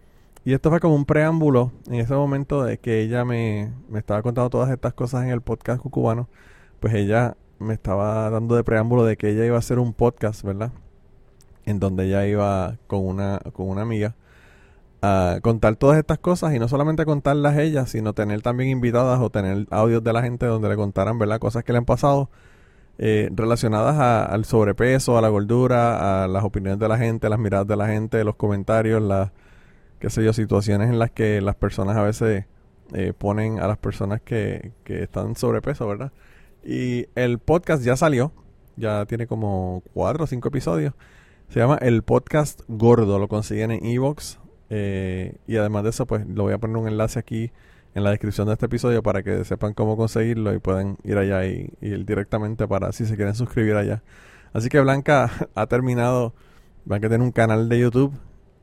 Y 0.44 0.54
esto 0.54 0.70
fue 0.70 0.80
como 0.80 0.96
un 0.96 1.06
preámbulo 1.06 1.72
en 1.88 1.96
ese 1.96 2.14
momento 2.14 2.64
de 2.64 2.80
que 2.80 3.02
ella 3.02 3.26
me, 3.26 3.72
estaba 3.96 4.22
contando 4.22 4.50
todas 4.50 4.70
estas 4.72 4.94
cosas 4.94 5.24
en 5.24 5.30
el 5.30 5.42
podcast 5.42 5.82
cucubano. 5.82 6.30
Pues 6.80 6.94
ella 6.94 7.38
me 7.60 7.74
estaba 7.74 8.30
dando 8.30 8.56
de 8.56 8.64
preámbulo 8.64 9.06
de 9.06 9.18
que 9.18 9.30
ella 9.30 9.46
iba 9.46 9.56
a 9.56 9.60
hacer 9.60 9.80
un 9.80 9.94
podcast, 9.94 10.44
¿verdad? 10.44 10.72
En 11.66 11.80
donde 11.80 12.06
ella 12.06 12.26
iba 12.28 12.78
con 12.88 13.06
una, 13.06 13.40
con 13.54 13.70
una 13.70 13.82
amiga 13.84 14.16
a 15.02 15.40
contar 15.42 15.76
todas 15.76 15.98
estas 15.98 16.20
cosas 16.20 16.54
y 16.54 16.60
no 16.60 16.68
solamente 16.68 17.06
contarlas 17.06 17.58
ella, 17.58 17.86
sino 17.88 18.14
tener 18.14 18.42
también 18.42 18.70
invitadas 18.70 19.20
o 19.20 19.30
tener 19.30 19.68
audios 19.72 20.04
de 20.04 20.14
la 20.14 20.22
gente 20.22 20.46
donde 20.46 20.70
le 20.70 20.76
contaran, 20.76 21.18
¿verdad? 21.18 21.40
Cosas 21.40 21.64
que 21.64 21.72
le 21.72 21.80
han 21.80 21.86
pasado 21.86 22.30
eh, 23.00 23.30
relacionadas 23.34 24.00
al 24.30 24.46
sobrepeso, 24.46 25.18
a 25.18 25.22
la 25.22 25.30
gordura, 25.30 26.24
a 26.24 26.28
las 26.28 26.44
opiniones 26.44 26.80
de 26.80 26.88
la 26.88 26.98
gente, 26.98 27.30
las 27.30 27.40
miradas 27.40 27.68
de 27.68 27.76
la 27.76 27.88
gente, 27.88 28.24
los 28.24 28.36
comentarios, 28.36 29.02
las 29.02 29.32
qué 30.02 30.10
sé 30.10 30.24
yo, 30.24 30.34
situaciones 30.34 30.90
en 30.90 31.00
las 31.00 31.12
que 31.12 31.42
las 31.42 31.56
personas 31.56 31.96
a 31.96 32.02
veces 32.02 32.46
eh, 32.94 33.14
ponen 33.18 33.60
a 33.60 33.68
las 33.68 33.78
personas 33.78 34.20
que, 34.22 34.72
que 34.84 35.04
están 35.04 35.36
sobrepeso, 35.36 35.88
¿verdad? 35.88 36.12
Y 36.64 37.08
el 37.16 37.40
podcast 37.40 37.84
ya 37.84 37.96
salió, 37.96 38.34
ya 38.76 39.06
tiene 39.06 39.28
como 39.28 39.84
cuatro 39.94 40.24
o 40.24 40.28
cinco 40.28 40.50
episodios. 40.50 40.94
Se 41.52 41.60
llama 41.60 41.78
El 41.82 42.02
Podcast 42.04 42.62
Gordo, 42.70 43.20
lo 43.20 43.28
consiguen 43.28 43.72
en 43.72 43.86
Evox. 43.86 44.40
Eh, 44.70 45.36
y 45.48 45.58
además 45.58 45.84
de 45.84 45.90
eso, 45.90 46.06
pues 46.06 46.26
lo 46.26 46.44
voy 46.44 46.54
a 46.54 46.60
poner 46.60 46.78
un 46.78 46.88
enlace 46.88 47.20
aquí 47.20 47.52
en 47.94 48.06
la 48.06 48.12
descripción 48.12 48.48
de 48.48 48.54
este 48.54 48.68
episodio 48.68 49.04
para 49.04 49.22
que 49.22 49.44
sepan 49.44 49.74
cómo 49.74 49.98
conseguirlo 49.98 50.54
y 50.54 50.60
puedan 50.60 50.98
ir 51.04 51.18
allá 51.18 51.46
y, 51.46 51.74
ir 51.82 52.06
directamente 52.06 52.70
para 52.70 52.94
si 52.94 53.06
se 53.06 53.18
quieren 53.18 53.36
suscribir 53.36 53.76
allá. 53.76 54.02
Así 54.54 54.70
que 54.70 54.80
Blanca 54.80 55.30
ha 55.56 55.68
terminado, 55.68 56.34
Blanca 56.86 57.10
tiene 57.10 57.26
un 57.26 57.34
canal 57.34 57.68
de 57.68 57.80
YouTube 57.80 58.14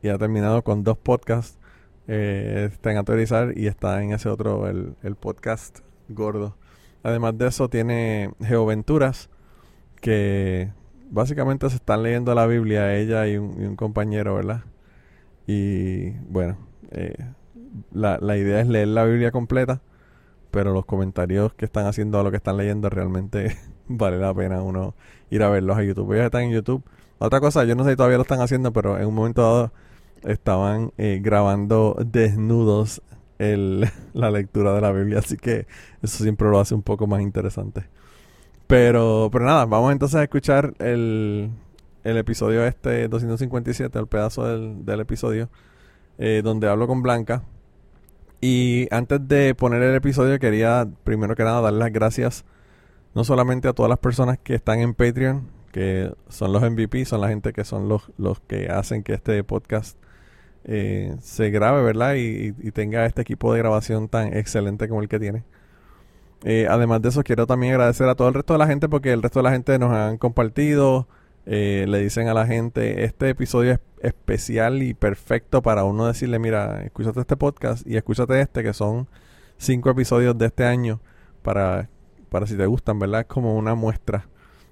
y 0.00 0.08
ha 0.08 0.16
terminado 0.16 0.64
con 0.64 0.82
dos 0.82 0.96
podcasts. 0.96 1.58
Eh, 2.06 2.70
está 2.72 2.90
en 2.90 2.96
Autorizar 2.96 3.52
y 3.54 3.66
está 3.66 4.02
en 4.02 4.14
ese 4.14 4.30
otro, 4.30 4.66
el, 4.66 5.14
podcast 5.20 5.80
gordo. 6.08 6.56
Además 7.02 7.36
de 7.36 7.48
eso, 7.48 7.68
tiene 7.68 8.30
Geoventuras, 8.40 9.28
que 10.00 10.72
básicamente 11.10 11.68
se 11.70 11.76
están 11.76 12.02
leyendo 12.02 12.34
la 12.34 12.46
Biblia, 12.46 12.96
ella 12.96 13.26
y 13.26 13.36
un, 13.38 13.76
compañero, 13.76 14.34
¿verdad? 14.34 14.64
Y 15.46 16.10
bueno, 16.28 16.58
eh, 16.90 17.16
la, 17.92 18.18
la 18.20 18.36
idea 18.36 18.60
es 18.60 18.68
leer 18.68 18.88
la 18.88 19.04
Biblia 19.04 19.30
completa, 19.30 19.80
pero 20.50 20.72
los 20.72 20.84
comentarios 20.86 21.54
que 21.54 21.64
están 21.64 21.86
haciendo 21.86 22.18
a 22.18 22.22
lo 22.22 22.30
que 22.30 22.38
están 22.38 22.56
leyendo 22.56 22.90
realmente 22.90 23.56
vale 23.88 24.18
la 24.18 24.34
pena 24.34 24.62
uno 24.62 24.94
ir 25.30 25.42
a 25.42 25.48
verlos 25.48 25.76
a 25.76 25.82
YouTube. 25.82 26.12
Ellos 26.12 26.26
están 26.26 26.42
en 26.42 26.52
YouTube. 26.52 26.82
Otra 27.18 27.40
cosa, 27.40 27.64
yo 27.64 27.74
no 27.74 27.84
sé 27.84 27.90
si 27.90 27.96
todavía 27.96 28.16
lo 28.16 28.22
están 28.22 28.40
haciendo, 28.40 28.72
pero 28.72 28.98
en 28.98 29.06
un 29.06 29.14
momento 29.14 29.42
dado 29.42 29.72
estaban 30.22 30.92
eh, 30.98 31.20
grabando 31.22 31.96
desnudos 32.04 33.02
el, 33.38 33.88
la 34.14 34.30
lectura 34.30 34.74
de 34.74 34.80
la 34.80 34.92
Biblia, 34.92 35.18
así 35.18 35.36
que 35.36 35.66
eso 36.02 36.22
siempre 36.22 36.48
lo 36.48 36.60
hace 36.60 36.74
un 36.74 36.82
poco 36.82 37.06
más 37.06 37.20
interesante. 37.20 37.88
Pero, 38.68 39.28
pero 39.32 39.44
nada, 39.44 39.66
vamos 39.66 39.90
entonces 39.92 40.20
a 40.20 40.22
escuchar 40.22 40.74
el, 40.78 41.50
el 42.04 42.16
episodio 42.16 42.64
este 42.64 43.08
257, 43.08 43.98
el 43.98 44.06
pedazo 44.06 44.46
del, 44.46 44.84
del 44.84 45.00
episodio, 45.00 45.50
eh, 46.18 46.42
donde 46.44 46.68
hablo 46.68 46.86
con 46.86 47.02
Blanca. 47.02 47.42
Y 48.40 48.86
antes 48.92 49.26
de 49.26 49.54
poner 49.56 49.82
el 49.82 49.96
episodio, 49.96 50.38
quería 50.38 50.88
primero 51.02 51.34
que 51.34 51.42
nada 51.42 51.60
dar 51.60 51.72
las 51.72 51.92
gracias 51.92 52.44
no 53.14 53.24
solamente 53.24 53.66
a 53.68 53.72
todas 53.72 53.88
las 53.90 53.98
personas 53.98 54.38
que 54.38 54.54
están 54.54 54.78
en 54.80 54.94
Patreon, 54.94 55.48
que 55.72 56.12
son 56.28 56.52
los 56.52 56.62
MVP, 56.62 57.04
son 57.04 57.20
la 57.20 57.28
gente 57.28 57.52
que 57.52 57.64
son 57.64 57.88
los, 57.88 58.12
los 58.16 58.40
que 58.40 58.68
hacen 58.68 59.02
que 59.02 59.14
este 59.14 59.42
podcast 59.44 59.98
eh, 60.64 61.16
se 61.20 61.50
grabe, 61.50 61.82
¿verdad? 61.82 62.14
Y, 62.16 62.52
tenga 62.72 63.06
este 63.06 63.22
equipo 63.22 63.52
de 63.52 63.58
grabación 63.60 64.08
tan 64.08 64.36
excelente 64.36 64.88
como 64.88 65.02
el 65.02 65.08
que 65.08 65.18
tiene. 65.18 65.44
Eh, 66.44 66.66
además 66.70 67.02
de 67.02 67.08
eso, 67.08 67.22
quiero 67.24 67.46
también 67.46 67.72
agradecer 67.72 68.08
a 68.08 68.14
todo 68.14 68.28
el 68.28 68.34
resto 68.34 68.52
de 68.54 68.58
la 68.58 68.66
gente 68.66 68.88
porque 68.88 69.12
el 69.12 69.22
resto 69.22 69.40
de 69.40 69.44
la 69.44 69.50
gente 69.50 69.78
nos 69.78 69.92
han 69.92 70.18
compartido, 70.18 71.08
eh, 71.46 71.86
le 71.88 71.98
dicen 71.98 72.28
a 72.28 72.34
la 72.34 72.46
gente, 72.46 73.04
este 73.04 73.30
episodio 73.30 73.72
es 73.72 73.80
especial 74.02 74.82
y 74.82 74.94
perfecto 74.94 75.62
para 75.62 75.84
uno 75.84 76.06
decirle, 76.06 76.38
mira, 76.38 76.82
escúchate 76.84 77.20
este 77.20 77.36
podcast 77.36 77.86
y 77.86 77.96
escúchate 77.96 78.40
este, 78.40 78.62
que 78.62 78.72
son 78.72 79.08
cinco 79.56 79.90
episodios 79.90 80.38
de 80.38 80.46
este 80.46 80.64
año, 80.64 81.00
para, 81.42 81.88
para 82.28 82.46
si 82.46 82.56
te 82.56 82.66
gustan, 82.66 82.98
¿verdad? 82.98 83.22
Es 83.22 83.26
como 83.26 83.56
una 83.56 83.74
muestra, 83.74 84.28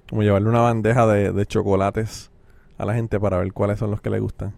como 0.09 0.23
llevarle 0.23 0.49
una 0.49 0.61
bandeja 0.61 1.05
de, 1.07 1.33
de 1.33 1.45
chocolates 1.45 2.31
a 2.77 2.85
la 2.85 2.93
gente 2.93 3.19
para 3.19 3.37
ver 3.37 3.51
cuáles 3.53 3.79
son 3.79 3.91
los 3.91 4.01
que 4.01 4.09
le 4.09 4.19
gustan. 4.19 4.53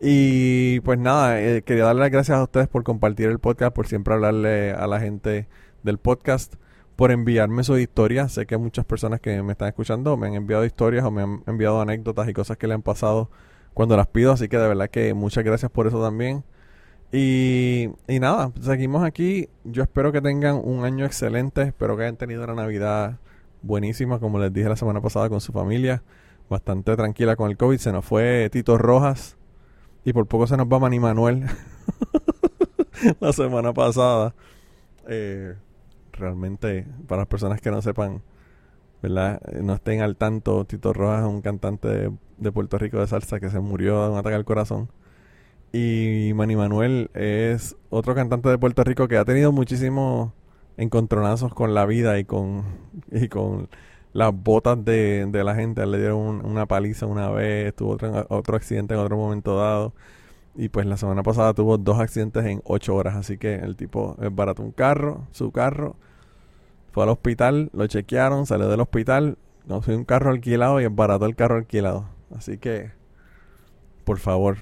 Y 0.00 0.80
pues 0.80 0.98
nada, 0.98 1.40
eh, 1.40 1.62
quería 1.62 1.84
darle 1.84 2.00
las 2.00 2.10
gracias 2.10 2.36
a 2.36 2.42
ustedes 2.42 2.66
por 2.66 2.82
compartir 2.82 3.28
el 3.28 3.38
podcast, 3.38 3.72
por 3.72 3.86
siempre 3.86 4.14
hablarle 4.14 4.72
a 4.72 4.88
la 4.88 4.98
gente 4.98 5.46
del 5.82 5.98
podcast, 5.98 6.54
por 6.96 7.10
enviarme 7.10 7.64
sus 7.64 7.78
historias. 7.80 8.32
Sé 8.32 8.46
que 8.46 8.56
muchas 8.56 8.84
personas 8.84 9.20
que 9.20 9.42
me 9.42 9.52
están 9.52 9.68
escuchando 9.68 10.16
me 10.16 10.28
han 10.28 10.34
enviado 10.34 10.64
historias 10.64 11.04
o 11.04 11.10
me 11.10 11.22
han 11.22 11.42
enviado 11.46 11.80
anécdotas 11.80 12.28
y 12.28 12.32
cosas 12.32 12.56
que 12.56 12.66
le 12.66 12.74
han 12.74 12.82
pasado 12.82 13.30
cuando 13.74 13.96
las 13.96 14.06
pido, 14.06 14.32
así 14.32 14.48
que 14.48 14.58
de 14.58 14.68
verdad 14.68 14.90
que 14.90 15.14
muchas 15.14 15.44
gracias 15.44 15.70
por 15.70 15.86
eso 15.86 16.02
también. 16.02 16.44
Y, 17.12 17.90
y 18.08 18.20
nada, 18.20 18.52
seguimos 18.60 19.04
aquí. 19.04 19.48
Yo 19.64 19.82
espero 19.82 20.12
que 20.12 20.20
tengan 20.20 20.60
un 20.62 20.84
año 20.84 21.04
excelente, 21.04 21.62
espero 21.62 21.96
que 21.96 22.04
hayan 22.04 22.16
tenido 22.16 22.44
una 22.44 22.54
Navidad 22.54 23.18
buenísima, 23.62 24.18
como 24.18 24.38
les 24.38 24.52
dije 24.52 24.68
la 24.68 24.76
semana 24.76 25.00
pasada 25.00 25.28
con 25.28 25.40
su 25.40 25.52
familia, 25.52 26.02
bastante 26.48 26.96
tranquila 26.96 27.36
con 27.36 27.50
el 27.50 27.56
COVID. 27.56 27.78
Se 27.78 27.92
nos 27.92 28.04
fue 28.04 28.48
Tito 28.50 28.78
Rojas 28.78 29.36
y 30.04 30.12
por 30.12 30.26
poco 30.26 30.46
se 30.46 30.56
nos 30.56 30.66
va 30.66 30.78
Manny 30.78 31.00
Manuel 31.00 31.46
la 33.20 33.32
semana 33.32 33.72
pasada. 33.72 34.34
Eh, 35.08 35.54
realmente, 36.12 36.86
para 37.08 37.22
las 37.22 37.28
personas 37.28 37.60
que 37.60 37.70
no 37.70 37.82
sepan, 37.82 38.22
¿verdad? 39.02 39.40
Eh, 39.52 39.62
no 39.62 39.74
estén 39.74 40.02
al 40.02 40.16
tanto, 40.16 40.64
Tito 40.64 40.92
Rojas 40.92 41.22
es 41.22 41.28
un 41.28 41.42
cantante 41.42 41.88
de, 42.38 42.52
Puerto 42.52 42.78
Rico 42.78 42.98
de 43.00 43.06
salsa 43.06 43.40
que 43.40 43.50
se 43.50 43.60
murió 43.60 44.04
de 44.04 44.10
un 44.10 44.18
ataque 44.18 44.36
al 44.36 44.44
corazón. 44.44 44.90
Y 45.72 46.32
Manny 46.34 46.56
Manuel 46.56 47.10
es 47.14 47.76
otro 47.90 48.14
cantante 48.14 48.48
de 48.48 48.58
Puerto 48.58 48.84
Rico 48.84 49.08
que 49.08 49.16
ha 49.16 49.24
tenido 49.24 49.52
muchísimos 49.52 50.32
encontronazos 50.76 51.54
con 51.54 51.74
la 51.74 51.86
vida 51.86 52.18
y 52.18 52.24
con, 52.24 52.64
y 53.12 53.28
con 53.28 53.68
las 54.12 54.32
botas 54.34 54.84
de, 54.84 55.26
de 55.26 55.44
la 55.44 55.54
gente. 55.54 55.86
Le 55.86 55.98
dieron 55.98 56.44
una 56.44 56.66
paliza 56.66 57.06
una 57.06 57.30
vez, 57.30 57.74
tuvo 57.74 57.92
otro, 57.92 58.26
otro 58.28 58.56
accidente 58.56 58.94
en 58.94 59.00
otro 59.00 59.16
momento 59.16 59.56
dado. 59.58 59.94
Y 60.54 60.68
pues 60.68 60.86
la 60.86 60.96
semana 60.96 61.22
pasada 61.22 61.54
tuvo 61.54 61.78
dos 61.78 61.98
accidentes 61.98 62.44
en 62.44 62.60
ocho 62.64 62.94
horas. 62.94 63.16
Así 63.16 63.38
que 63.38 63.54
el 63.54 63.76
tipo 63.76 64.16
es 64.20 64.34
barato 64.34 64.62
un 64.62 64.72
carro, 64.72 65.26
su 65.32 65.50
carro. 65.50 65.96
Fue 66.92 67.04
al 67.04 67.08
hospital, 67.08 67.70
lo 67.72 67.86
chequearon, 67.86 68.46
salió 68.46 68.68
del 68.68 68.80
hospital, 68.80 69.38
consiguió 69.66 69.98
un 69.98 70.04
carro 70.04 70.30
alquilado 70.30 70.80
y 70.80 70.84
es 70.84 70.94
barato 70.94 71.24
el 71.24 71.34
carro 71.34 71.56
alquilado. 71.56 72.06
Así 72.36 72.58
que, 72.58 72.90
por 74.04 74.18
favor, 74.18 74.58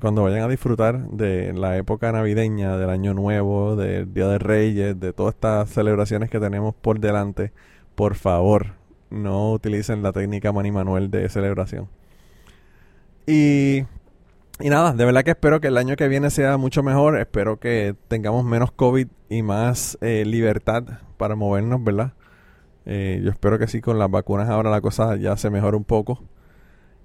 cuando 0.00 0.24
vayan 0.24 0.42
a 0.42 0.48
disfrutar 0.48 1.08
de 1.10 1.52
la 1.52 1.76
época 1.76 2.10
navideña, 2.12 2.76
del 2.76 2.90
Año 2.90 3.14
Nuevo, 3.14 3.76
del 3.76 4.12
Día 4.12 4.26
de 4.26 4.38
Reyes, 4.38 4.98
de 4.98 5.12
todas 5.12 5.34
estas 5.34 5.70
celebraciones 5.70 6.30
que 6.30 6.40
tenemos 6.40 6.74
por 6.74 6.98
delante, 7.00 7.52
por 7.94 8.14
favor, 8.14 8.74
no 9.10 9.52
utilicen 9.52 10.02
la 10.02 10.12
técnica 10.12 10.52
Mani 10.52 10.72
Manuel 10.72 11.10
de 11.10 11.28
celebración. 11.28 11.88
Y, 13.26 13.84
y 14.60 14.68
nada, 14.68 14.92
de 14.92 15.04
verdad 15.04 15.22
que 15.22 15.30
espero 15.30 15.60
que 15.60 15.68
el 15.68 15.76
año 15.76 15.96
que 15.96 16.08
viene 16.08 16.30
sea 16.30 16.56
mucho 16.56 16.82
mejor. 16.82 17.18
Espero 17.18 17.58
que 17.58 17.94
tengamos 18.08 18.44
menos 18.44 18.72
COVID 18.72 19.08
y 19.28 19.42
más 19.42 19.98
eh, 20.00 20.24
libertad 20.26 20.84
para 21.16 21.34
movernos, 21.34 21.82
¿verdad? 21.82 22.12
Eh, 22.86 23.20
yo 23.22 23.30
espero 23.30 23.58
que 23.58 23.66
sí, 23.66 23.80
con 23.80 23.98
las 23.98 24.10
vacunas 24.10 24.48
ahora 24.48 24.70
la 24.70 24.80
cosa 24.80 25.16
ya 25.16 25.36
se 25.36 25.50
mejore 25.50 25.76
un 25.76 25.84
poco. 25.84 26.22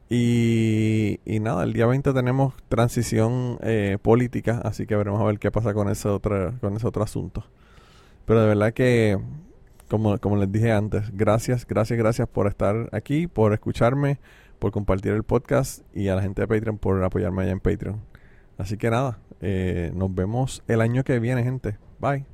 Y, 0.10 1.20
y 1.26 1.39
nada, 1.39 1.64
el 1.64 1.74
día 1.74 1.88
20 1.88 2.14
tenemos 2.14 2.53
transición 2.70 3.58
eh, 3.62 3.97
política, 4.01 4.62
así 4.64 4.86
que 4.86 4.95
veremos 4.95 5.22
a 5.22 5.26
ver 5.26 5.39
qué 5.39 5.51
pasa 5.51 5.74
con 5.74 5.89
ese 5.89 6.10
otro, 6.10 6.53
con 6.62 6.76
ese 6.76 6.88
otro 6.88 7.03
asunto. 7.03 7.45
Pero 8.26 8.41
de 8.41 8.47
verdad 8.47 8.74
que 8.74 9.18
como, 9.89 10.18
como 10.20 10.38
les 10.38 10.51
dije 10.51 10.72
antes, 10.72 11.16
gracias, 11.16 11.66
gracias, 11.66 11.97
gracias 11.97 12.28
por 12.28 12.47
estar 12.47 12.89
aquí, 12.91 13.28
por 13.28 13.53
escucharme, 13.53 14.20
por 14.66 14.72
compartir 14.72 15.11
el 15.11 15.22
podcast 15.22 15.84
y 15.93 16.07
a 16.07 16.16
la 16.16 16.24
gente 16.24 16.41
de 16.41 16.47
Patreon 16.47 16.80
por 16.80 17.03
apoyarme 17.03 17.43
allá 17.43 17.51
en 17.51 17.59
Patreon. 17.59 18.01
Así 18.57 18.78
que 18.78 18.89
nada, 18.89 19.20
eh, 19.39 19.91
nos 19.93 20.16
vemos 20.16 20.63
el 20.68 20.82
año 20.82 21.03
que 21.03 21.20
viene, 21.20 21.43
gente. 21.43 21.78
Bye. 21.99 22.26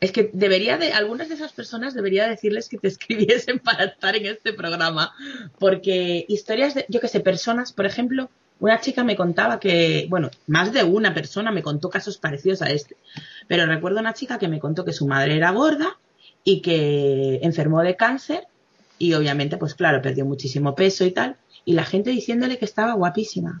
Es 0.00 0.12
que 0.12 0.28
debería 0.34 0.76
de, 0.76 0.92
algunas 0.92 1.30
de 1.30 1.34
esas 1.36 1.54
personas 1.54 1.94
debería 1.94 2.28
decirles 2.28 2.68
que 2.68 2.76
te 2.76 2.88
escribiesen 2.94 3.58
para 3.58 3.84
estar 3.84 4.14
en 4.16 4.26
este 4.26 4.52
programa, 4.52 5.14
porque 5.58 6.26
historias 6.28 6.74
de, 6.74 6.84
yo 6.90 7.00
que 7.00 7.08
sé, 7.08 7.20
personas, 7.20 7.72
por 7.72 7.86
ejemplo, 7.86 8.28
una 8.60 8.78
chica 8.82 9.02
me 9.02 9.16
contaba 9.16 9.58
que, 9.58 10.08
bueno, 10.10 10.30
más 10.48 10.74
de 10.74 10.84
una 10.84 11.14
persona 11.14 11.52
me 11.52 11.62
contó 11.62 11.88
casos 11.88 12.18
parecidos 12.18 12.60
a 12.60 12.70
este, 12.70 12.98
pero 13.48 13.64
recuerdo 13.64 14.00
una 14.00 14.12
chica 14.12 14.38
que 14.38 14.48
me 14.48 14.60
contó 14.60 14.84
que 14.84 14.92
su 14.92 15.06
madre 15.06 15.38
era 15.38 15.52
gorda 15.52 15.96
y 16.44 16.60
que 16.60 17.40
enfermó 17.42 17.80
de 17.80 17.96
cáncer 17.96 18.46
y 18.98 19.14
obviamente, 19.14 19.56
pues 19.56 19.74
claro, 19.74 20.00
perdió 20.02 20.24
muchísimo 20.24 20.74
peso 20.74 21.04
y 21.04 21.10
tal, 21.10 21.36
y 21.66 21.74
la 21.74 21.84
gente 21.84 22.10
diciéndole 22.10 22.58
que 22.58 22.64
estaba 22.64 22.94
guapísima. 22.94 23.60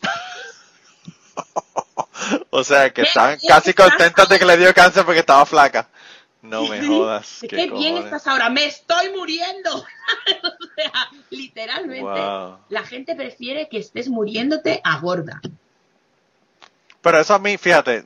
o 2.50 2.64
sea, 2.64 2.90
que 2.90 3.02
estaban 3.02 3.38
casi 3.46 3.74
contentos 3.74 4.28
de 4.28 4.38
que 4.38 4.46
le 4.46 4.56
dio 4.56 4.72
cáncer 4.72 5.04
porque 5.04 5.20
estaba 5.20 5.44
flaca. 5.44 5.88
No 6.40 6.66
me 6.68 6.86
jodas. 6.86 7.40
Qué, 7.48 7.70
bien 7.70 7.96
estás 7.96 8.26
ahora, 8.26 8.50
me 8.50 8.66
estoy 8.66 9.10
muriendo. 9.10 9.76
o 9.78 10.66
sea, 10.76 10.92
literalmente, 11.30 12.20
la 12.68 12.82
gente 12.84 13.16
prefiere 13.16 13.68
que 13.68 13.78
estés 13.78 14.08
muriéndote 14.08 14.80
a 14.84 14.98
gorda. 14.98 15.40
Pero 17.00 17.18
eso 17.18 17.34
a 17.34 17.38
mí, 17.38 17.58
fíjate, 17.58 18.04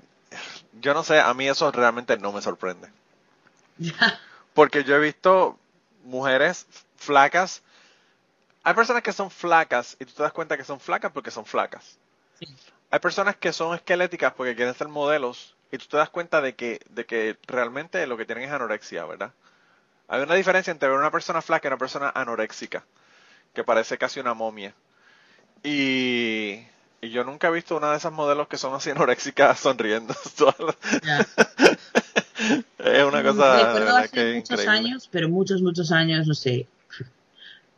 yo 0.80 0.94
no 0.94 1.04
sé, 1.04 1.20
a 1.20 1.34
mí 1.34 1.48
eso 1.48 1.70
realmente 1.70 2.16
no 2.16 2.32
me 2.32 2.40
sorprende. 2.40 2.88
Porque 4.54 4.84
yo 4.84 4.96
he 4.96 5.00
visto 5.00 5.58
mujeres 6.04 6.66
flacas. 6.96 7.62
Hay 8.62 8.74
personas 8.74 9.02
que 9.02 9.12
son 9.12 9.30
flacas 9.30 9.96
y 9.98 10.04
tú 10.04 10.12
te 10.12 10.22
das 10.22 10.32
cuenta 10.32 10.56
que 10.56 10.64
son 10.64 10.80
flacas 10.80 11.12
porque 11.12 11.30
son 11.30 11.46
flacas. 11.46 11.98
Hay 12.90 13.00
personas 13.00 13.36
que 13.36 13.52
son 13.52 13.74
esqueléticas 13.74 14.32
porque 14.34 14.54
quieren 14.54 14.74
ser 14.74 14.88
modelos 14.88 15.54
y 15.70 15.78
tú 15.78 15.86
te 15.86 15.96
das 15.96 16.10
cuenta 16.10 16.40
de 16.40 16.54
que, 16.54 16.80
de 16.90 17.04
que 17.04 17.36
realmente 17.46 18.06
lo 18.06 18.16
que 18.16 18.24
tienen 18.24 18.44
es 18.44 18.52
anorexia, 18.52 19.04
¿verdad? 19.04 19.32
Hay 20.08 20.22
una 20.22 20.34
diferencia 20.34 20.70
entre 20.70 20.88
ver 20.88 20.98
una 20.98 21.10
persona 21.10 21.42
flaca 21.42 21.68
y 21.68 21.70
una 21.70 21.76
persona 21.76 22.10
anoréxica, 22.14 22.84
que 23.52 23.62
parece 23.62 23.98
casi 23.98 24.20
una 24.20 24.32
momia. 24.32 24.72
Y, 25.62 26.60
yo 27.02 27.24
nunca 27.24 27.48
he 27.48 27.52
visto 27.52 27.76
una 27.76 27.90
de 27.90 27.98
esas 27.98 28.12
modelos 28.12 28.48
que 28.48 28.56
son 28.56 28.74
así 28.74 28.88
anoréxicas 28.90 29.60
sonriendo. 29.60 30.14
es 32.78 33.04
una 33.04 33.22
cosa. 33.22 33.74
Recuerdo 33.74 33.96
hace 33.96 34.34
muchos 34.36 34.66
años, 34.66 35.08
pero 35.12 35.28
muchos, 35.28 35.60
muchos 35.60 35.92
años, 35.92 36.26
no 36.26 36.34
sé, 36.34 36.66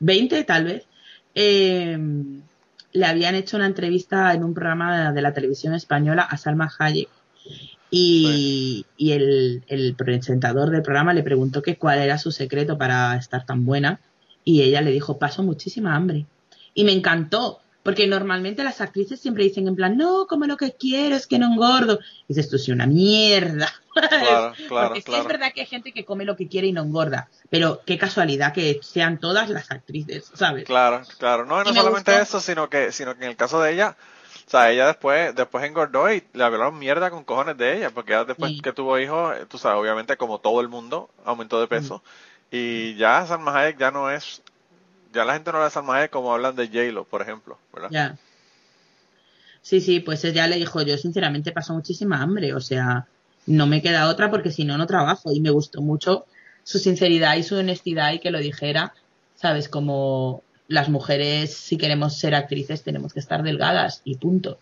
20 0.01 0.45
tal 0.45 0.65
vez, 0.65 0.85
em, 1.35 2.43
le 2.93 3.07
habían 3.07 3.35
hecho 3.35 3.57
una 3.57 3.67
entrevista 3.67 4.33
en 4.35 4.43
un 4.43 4.55
programa 4.55 5.13
de, 5.13 5.23
la 5.23 5.33
televisión 5.33 5.75
española 5.75 6.23
a 6.23 6.37
Salma 6.37 6.71
Hayek. 6.79 7.09
Y, 7.93 8.85
el, 8.99 9.95
presentador 9.97 10.71
del 10.71 10.83
programa 10.83 11.15
le 11.15 11.23
preguntó 11.23 11.63
que 11.63 11.77
cuál 11.77 11.99
era 11.99 12.19
su 12.19 12.33
secreto 12.33 12.79
para 12.79 13.17
estar 13.17 13.45
tan 13.47 13.65
buena. 13.65 14.01
Y 14.45 14.63
ella 14.63 14.81
le 14.81 14.91
dijo, 14.91 15.19
paso 15.19 15.43
muchísima 15.43 15.95
hambre. 15.95 16.27
Y 16.75 16.85
me 16.85 16.93
encantó, 16.93 17.61
porque 17.91 18.07
normalmente 18.07 18.63
las 18.63 18.81
actrices 18.81 19.21
siempre 19.21 19.43
dicen 19.43 19.67
en 19.67 19.75
plan, 19.75 19.97
no, 19.97 20.29
como 20.29 20.47
lo 20.47 20.57
que 20.57 20.77
quiero 20.77 21.17
es 21.17 21.27
que 21.27 21.41
no 21.41 21.47
engordo. 21.47 21.99
Y 22.29 22.29
dices, 22.29 22.45
esto 22.45 22.55
es 22.55 22.69
una 22.69 22.87
mierda. 22.87 23.69
Claro, 23.93 24.55
claro, 24.69 24.89
porque 24.89 25.03
sí 25.03 25.13
es 25.13 25.27
verdad 25.27 25.53
que 25.53 25.63
hay 25.63 25.67
gente 25.67 25.91
que 25.91 26.05
come 26.05 26.25
lo 26.25 26.37
que 26.37 26.47
quiere 26.47 26.69
y 26.69 26.73
no 26.73 26.83
engorda. 26.83 27.29
Pero 27.49 27.81
qué 27.85 27.99
casualidad 27.99 28.53
que 28.53 28.79
sean 28.81 29.19
todas 29.19 29.51
las 29.51 29.73
actrices, 29.73 30.31
¿sabes? 30.35 30.67
Claro, 30.67 31.03
claro. 31.19 31.45
No, 31.45 31.65
no 31.65 31.75
solamente 31.75 32.17
eso, 32.21 32.39
sino 32.39 32.71
que, 32.71 32.93
sino 32.93 33.17
que 33.17 33.25
en 33.25 33.31
el 33.31 33.37
caso 33.37 33.61
de 33.61 33.73
ella, 33.73 33.97
o 34.47 34.51
sea, 34.51 34.71
ella 34.71 34.87
después, 34.87 35.35
después 35.35 35.65
engordó 35.65 36.13
y 36.13 36.23
le 36.33 36.45
hablaron 36.45 36.79
mierda 36.79 37.11
con 37.11 37.25
cojones 37.25 37.57
de 37.57 37.79
ella, 37.79 37.91
porque 37.91 38.13
ella 38.13 38.25
después 38.25 38.53
que 38.63 38.73
tuvo 38.73 39.01
hijos, 39.01 39.35
tú 39.49 39.59
sabes, 39.59 39.81
obviamente 39.81 40.17
como 40.17 40.39
todo 40.39 40.61
el 40.61 40.69
mundo, 40.69 41.11
aumentó 41.25 41.61
de 41.61 41.67
peso. 41.67 42.05
Y 42.53 42.95
ya 42.95 43.27
Salma 43.27 43.53
Hayek 43.57 43.79
ya 43.79 43.91
no 43.91 44.13
es 44.13 44.43
ya 45.13 45.25
la 45.25 45.35
gente 45.35 45.53
no 45.53 45.63
le 45.63 45.71
Salma 45.71 45.97
Hayek 45.97 46.11
como 46.11 46.33
hablan 46.33 46.57
de 46.57 46.67
J-Lo, 46.67 47.05
por 47.05 47.23
ejemplo, 47.23 47.59
¿verdad? 47.73 47.89
Ya. 47.91 48.19
Sí, 49.63 49.81
sí, 49.81 50.01
pues 50.01 50.25
ella 50.25 50.47
le 50.47 50.57
dijo, 50.57 50.83
yo 50.83 50.97
sinceramente 50.97 51.53
paso 51.53 51.75
muchísima 51.75 52.23
hambre, 52.23 52.55
o 52.55 52.61
sea, 52.61 53.07
no 53.47 53.67
me 53.67 53.83
queda 53.83 54.09
otra 54.09 54.31
porque 54.31 54.51
si 54.51 54.65
no, 54.65 54.79
no 54.79 54.87
trabajo. 54.87 55.33
Y 55.33 55.41
me 55.41 55.51
gustó 55.51 55.83
mucho 55.83 56.27
su 56.63 56.79
sinceridad 56.79 57.37
y 57.37 57.43
su 57.43 57.57
honestidad 57.57 58.13
y 58.13 58.21
que 58.21 58.31
lo 58.31 58.39
dijera 58.39 58.95
¿sabes? 59.41 59.69
Como 59.69 60.43
las 60.69 60.89
mujeres, 60.89 61.55
si 61.57 61.79
queremos 61.79 62.19
ser 62.19 62.35
actrices, 62.35 62.83
tenemos 62.83 63.15
que 63.15 63.21
estar 63.21 63.43
delgadas 63.43 64.03
y 64.05 64.17
punto. 64.17 64.59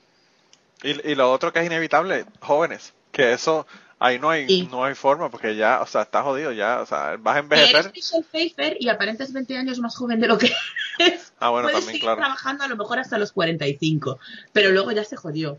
Y, 0.82 1.10
y 1.10 1.14
lo 1.16 1.32
otro 1.32 1.52
que 1.52 1.58
es 1.58 1.66
inevitable, 1.66 2.24
jóvenes, 2.40 2.94
que 3.10 3.32
eso 3.32 3.66
ahí 3.98 4.18
no 4.18 4.30
hay 4.30 4.68
no 4.70 4.84
hay 4.84 4.94
forma 4.94 5.30
porque 5.30 5.56
ya, 5.56 5.80
o 5.80 5.86
sea, 5.86 6.02
estás 6.02 6.22
jodido 6.24 6.52
ya, 6.52 6.80
o 6.80 6.86
sea, 6.86 7.16
vas 7.18 7.36
a 7.36 7.38
envejecer. 7.40 7.76
Eres 7.76 7.92
Michelle 7.92 8.24
Pfeiffer 8.24 8.76
y 8.80 8.88
aparentas 8.88 9.32
20 9.32 9.56
años 9.56 9.78
más 9.78 9.96
joven 9.96 10.20
de 10.20 10.28
lo 10.28 10.38
que 10.38 10.52
es. 10.98 11.32
Ah, 11.38 11.50
bueno, 11.50 11.66
Puedes 11.68 11.80
también, 11.80 11.94
seguir 11.94 12.02
claro. 12.02 12.18
trabajando 12.18 12.64
a 12.64 12.68
lo 12.68 12.76
mejor 12.76 12.98
hasta 12.98 13.18
los 13.18 13.32
45, 13.32 14.18
pero 14.52 14.70
luego 14.70 14.92
ya 14.92 15.04
se 15.04 15.16
jodió. 15.16 15.58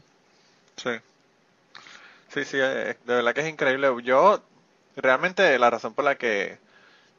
Sí. 0.77 0.91
Sí, 2.33 2.45
sí, 2.45 2.57
eh, 2.59 2.95
de 3.05 3.13
verdad 3.15 3.33
que 3.33 3.41
es 3.41 3.49
increíble. 3.49 3.89
Yo, 4.03 4.41
realmente 4.95 5.57
la 5.57 5.69
razón 5.69 5.93
por 5.93 6.05
la 6.05 6.15
que 6.15 6.57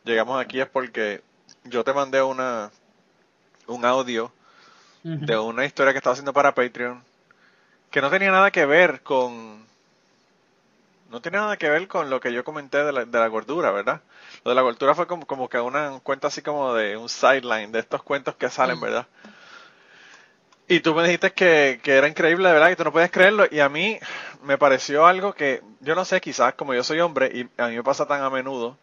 llegamos 0.04 0.40
aquí 0.40 0.60
es 0.60 0.68
porque 0.68 1.22
yo 1.64 1.84
te 1.84 1.92
mandé 1.92 2.22
una 2.22 2.70
un 3.66 3.84
audio 3.84 4.32
Ujú. 5.04 5.24
de 5.24 5.38
una 5.38 5.64
historia 5.64 5.92
que 5.92 5.98
estaba 5.98 6.12
haciendo 6.12 6.32
para 6.32 6.54
Patreon 6.54 7.02
que 7.90 8.00
no 8.00 8.10
tenía 8.10 8.30
nada 8.30 8.50
que 8.50 8.66
ver 8.66 9.02
con 9.02 9.66
no 11.10 11.20
tenía 11.20 11.40
nada 11.40 11.56
que 11.56 11.68
ver 11.68 11.88
con 11.88 12.10
lo 12.10 12.20
que 12.20 12.32
yo 12.32 12.44
comenté 12.44 12.84
de 12.84 12.92
la, 12.92 13.04
de 13.04 13.18
la 13.18 13.26
gordura, 13.28 13.70
¿verdad? 13.72 14.02
Lo 14.44 14.50
de 14.52 14.54
la 14.54 14.62
gordura 14.62 14.94
fue 14.94 15.06
como, 15.06 15.26
como 15.26 15.48
que 15.48 15.58
una 15.60 15.90
un 15.92 16.00
cuento 16.00 16.26
así 16.28 16.42
como 16.42 16.74
de 16.74 16.96
un 16.96 17.08
sideline 17.08 17.72
de 17.72 17.80
estos 17.80 18.02
cuentos 18.02 18.36
que 18.36 18.48
salen, 18.50 18.78
Mm. 18.78 18.80
¿verdad? 18.80 19.06
Y 20.68 20.80
tú 20.80 20.94
me 20.94 21.02
dijiste 21.02 21.32
que, 21.32 21.80
que 21.82 21.94
era 21.96 22.06
increíble, 22.08 22.46
de 22.48 22.54
verdad, 22.54 22.68
que 22.68 22.76
tú 22.76 22.84
no 22.84 22.92
podías 22.92 23.10
creerlo. 23.10 23.44
Y 23.50 23.58
a 23.60 23.68
mí 23.68 23.98
me 24.42 24.56
pareció 24.56 25.04
algo 25.06 25.32
que, 25.34 25.62
yo 25.80 25.94
no 25.96 26.04
sé, 26.04 26.20
quizás 26.20 26.54
como 26.54 26.74
yo 26.74 26.84
soy 26.84 27.00
hombre 27.00 27.30
y 27.34 27.60
a 27.60 27.68
mí 27.68 27.76
me 27.76 27.82
pasa 27.82 28.06
tan 28.06 28.22
a 28.22 28.30
menudo, 28.30 28.76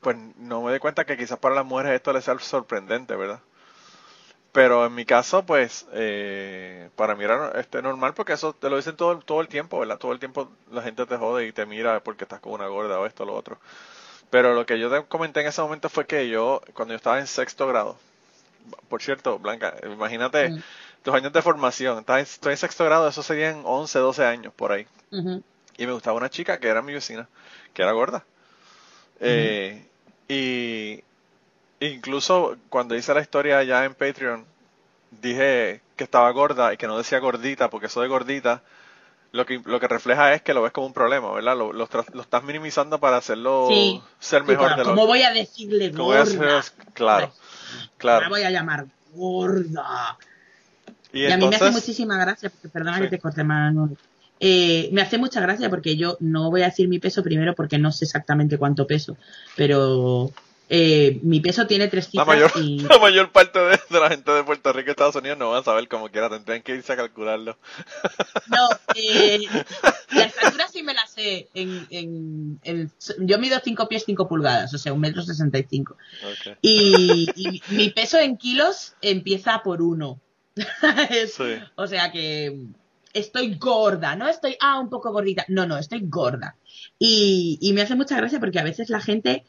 pues 0.00 0.16
no 0.38 0.62
me 0.62 0.70
doy 0.70 0.78
cuenta 0.80 1.04
que 1.06 1.16
quizás 1.16 1.38
para 1.38 1.54
las 1.54 1.64
mujeres 1.66 1.92
esto 1.94 2.12
les 2.12 2.24
sea 2.24 2.38
sorprendente, 2.38 3.16
¿verdad? 3.16 3.40
Pero 4.54 4.86
en 4.86 4.94
mi 4.96 5.04
caso, 5.04 5.44
pues, 5.46 5.86
eh, 5.94 6.90
para 6.96 7.16
mí 7.16 7.24
era 7.24 7.52
este, 7.60 7.82
normal 7.82 8.14
porque 8.14 8.34
eso 8.34 8.54
te 8.54 8.70
lo 8.70 8.76
dicen 8.78 8.96
todo, 8.96 9.18
todo 9.20 9.42
el 9.42 9.48
tiempo, 9.48 9.80
¿verdad? 9.80 9.98
Todo 9.98 10.12
el 10.14 10.20
tiempo 10.20 10.50
la 10.72 10.82
gente 10.82 11.06
te 11.06 11.18
jode 11.18 11.46
y 11.48 11.52
te 11.52 11.66
mira 11.66 12.00
porque 12.04 12.24
estás 12.24 12.40
con 12.40 12.52
una 12.54 12.68
gorda 12.68 13.00
o 13.00 13.06
esto 13.06 13.24
o 13.24 13.26
lo 13.26 13.34
otro. 13.34 13.58
Pero 14.30 14.54
lo 14.54 14.66
que 14.66 14.78
yo 14.80 14.90
te 14.90 15.04
comenté 15.06 15.40
en 15.42 15.48
ese 15.48 15.62
momento 15.62 15.88
fue 15.90 16.06
que 16.06 16.28
yo, 16.28 16.62
cuando 16.74 16.94
yo 16.94 16.96
estaba 16.96 17.20
en 17.20 17.26
sexto 17.28 17.66
grado, 17.68 17.98
por 18.88 19.02
cierto, 19.02 19.38
Blanca, 19.38 19.74
imagínate 19.84 20.52
Mm. 20.52 20.60
tus 21.04 21.14
años 21.14 21.32
de 21.32 21.42
formación, 21.42 21.98
estaba 22.00 22.20
en- 22.20 22.24
estoy 22.24 22.52
en 22.52 22.58
sexto 22.58 22.84
grado, 22.86 23.08
eso 23.08 23.22
serían 23.22 23.62
11, 23.64 23.98
12 24.00 24.24
años 24.24 24.52
por 24.54 24.72
ahí. 24.72 24.86
Y 25.78 25.86
me 25.86 25.92
gustaba 25.92 26.16
una 26.16 26.30
chica 26.30 26.58
que 26.60 26.68
era 26.68 26.82
mi 26.82 26.92
vecina, 26.94 27.28
que 27.74 27.82
era 27.82 27.92
gorda. 27.92 28.24
Eh, 29.20 29.86
y 30.28 31.02
incluso 31.88 32.56
cuando 32.70 32.94
hice 32.96 33.14
la 33.14 33.20
historia 33.20 33.62
ya 33.62 33.84
en 33.84 33.94
Patreon, 33.94 34.44
dije 35.20 35.80
que 35.96 36.04
estaba 36.04 36.30
gorda 36.30 36.72
y 36.72 36.76
que 36.76 36.86
no 36.86 36.98
decía 36.98 37.18
gordita, 37.18 37.70
porque 37.70 37.86
eso 37.86 38.00
de 38.02 38.08
gordita 38.08 38.62
lo 39.32 39.44
que, 39.46 39.60
lo 39.64 39.80
que 39.80 39.88
refleja 39.88 40.32
es 40.34 40.42
que 40.42 40.54
lo 40.54 40.62
ves 40.62 40.72
como 40.72 40.86
un 40.86 40.92
problema, 40.92 41.32
¿verdad? 41.32 41.56
Lo, 41.56 41.72
lo, 41.72 41.88
tra- 41.88 42.08
lo 42.14 42.22
estás 42.22 42.44
minimizando 42.44 42.98
para 43.00 43.16
hacerlo 43.16 43.66
Sí. 43.68 44.00
ser 44.20 44.42
Sí, 44.42 44.48
mejor 44.48 44.66
claro, 44.68 44.76
de 44.76 44.84
lo 44.84 44.90
¿Cómo 44.94 45.06
voy 45.06 45.22
a 45.22 45.32
decirle 45.32 45.90
como 45.90 46.04
voy 46.04 46.16
a 46.16 46.24
gorda? 46.24 46.58
hacer- 46.58 46.72
claro, 46.94 47.32
La 47.72 47.90
claro. 47.98 48.28
voy 48.28 48.42
a 48.42 48.50
llamar 48.50 48.86
gorda. 49.12 50.16
Y, 51.12 51.26
Y 51.26 51.32
a 51.32 51.36
mí 51.36 51.48
me 51.48 51.56
hace 51.56 51.70
muchísima 51.70 52.16
gracia, 52.18 52.50
porque 52.50 52.68
perdona 52.68 52.96
Sí. 52.98 53.02
que 53.04 53.08
te 53.10 53.18
corte 53.18 53.44
más. 53.44 53.74
Eh, 54.40 54.88
me 54.92 55.00
hace 55.00 55.16
mucha 55.16 55.40
gracia 55.40 55.70
porque 55.70 55.96
yo 55.96 56.16
no 56.20 56.50
voy 56.50 56.62
a 56.62 56.66
decir 56.66 56.88
mi 56.88 56.98
peso 56.98 57.22
primero 57.22 57.54
porque 57.54 57.78
no 57.78 57.92
sé 57.92 58.04
exactamente 58.04 58.58
cuánto 58.58 58.86
peso, 58.86 59.16
pero 59.56 60.30
eh, 60.76 61.20
mi 61.22 61.40
peso 61.40 61.66
tiene 61.66 61.88
tres 61.88 62.06
la 62.06 62.10
cifras 62.10 62.26
mayor, 62.26 62.52
y 62.56 62.78
la 62.88 62.98
mayor 62.98 63.30
parte 63.30 63.58
de, 63.60 63.78
de 63.90 64.00
la 64.00 64.08
gente 64.08 64.30
de 64.32 64.42
Puerto 64.44 64.72
Rico 64.72 64.88
y 64.88 64.90
Estados 64.90 65.14
Unidos 65.16 65.38
no 65.38 65.50
van 65.50 65.60
a 65.60 65.64
saber 65.64 65.86
como 65.88 66.08
quiera, 66.08 66.28
tendrían 66.28 66.62
que 66.62 66.74
irse 66.74 66.92
a 66.92 66.96
calcularlo. 66.96 67.56
no, 68.48 68.68
eh, 68.96 69.40
la 70.12 70.24
estatura 70.24 70.66
sí 70.68 70.82
me 70.82 70.94
la 70.94 71.06
sé. 71.06 71.48
En, 71.54 71.86
en, 71.90 72.60
en- 72.64 72.92
yo 73.20 73.38
mido 73.38 73.58
5 73.62 73.88
pies 73.88 74.04
5 74.06 74.28
pulgadas, 74.28 74.74
o 74.74 74.78
sea, 74.78 74.92
un 74.92 75.00
metro 75.00 75.22
sesenta 75.22 75.58
y 75.58 75.66
cinco. 75.68 75.96
Ok. 76.24 76.56
Y, 76.62 77.28
y 77.36 77.62
mi 77.74 77.90
peso 77.90 78.18
en 78.18 78.36
kilos 78.36 78.94
empieza 79.00 79.62
por 79.62 79.80
uno. 79.82 80.20
Sí. 81.36 81.58
O 81.76 81.86
sea 81.86 82.10
que 82.12 82.66
estoy 83.12 83.54
gorda, 83.56 84.16
no 84.16 84.28
estoy, 84.28 84.56
ah, 84.60 84.78
un 84.80 84.90
poco 84.90 85.12
gordita. 85.12 85.44
No, 85.48 85.66
no, 85.66 85.78
estoy 85.78 86.00
gorda. 86.04 86.56
Y, 86.98 87.58
y 87.60 87.72
me 87.72 87.82
hace 87.82 87.94
mucha 87.94 88.16
gracia 88.16 88.40
porque 88.40 88.58
a 88.58 88.64
veces 88.64 88.90
la 88.90 89.00
gente, 89.00 89.44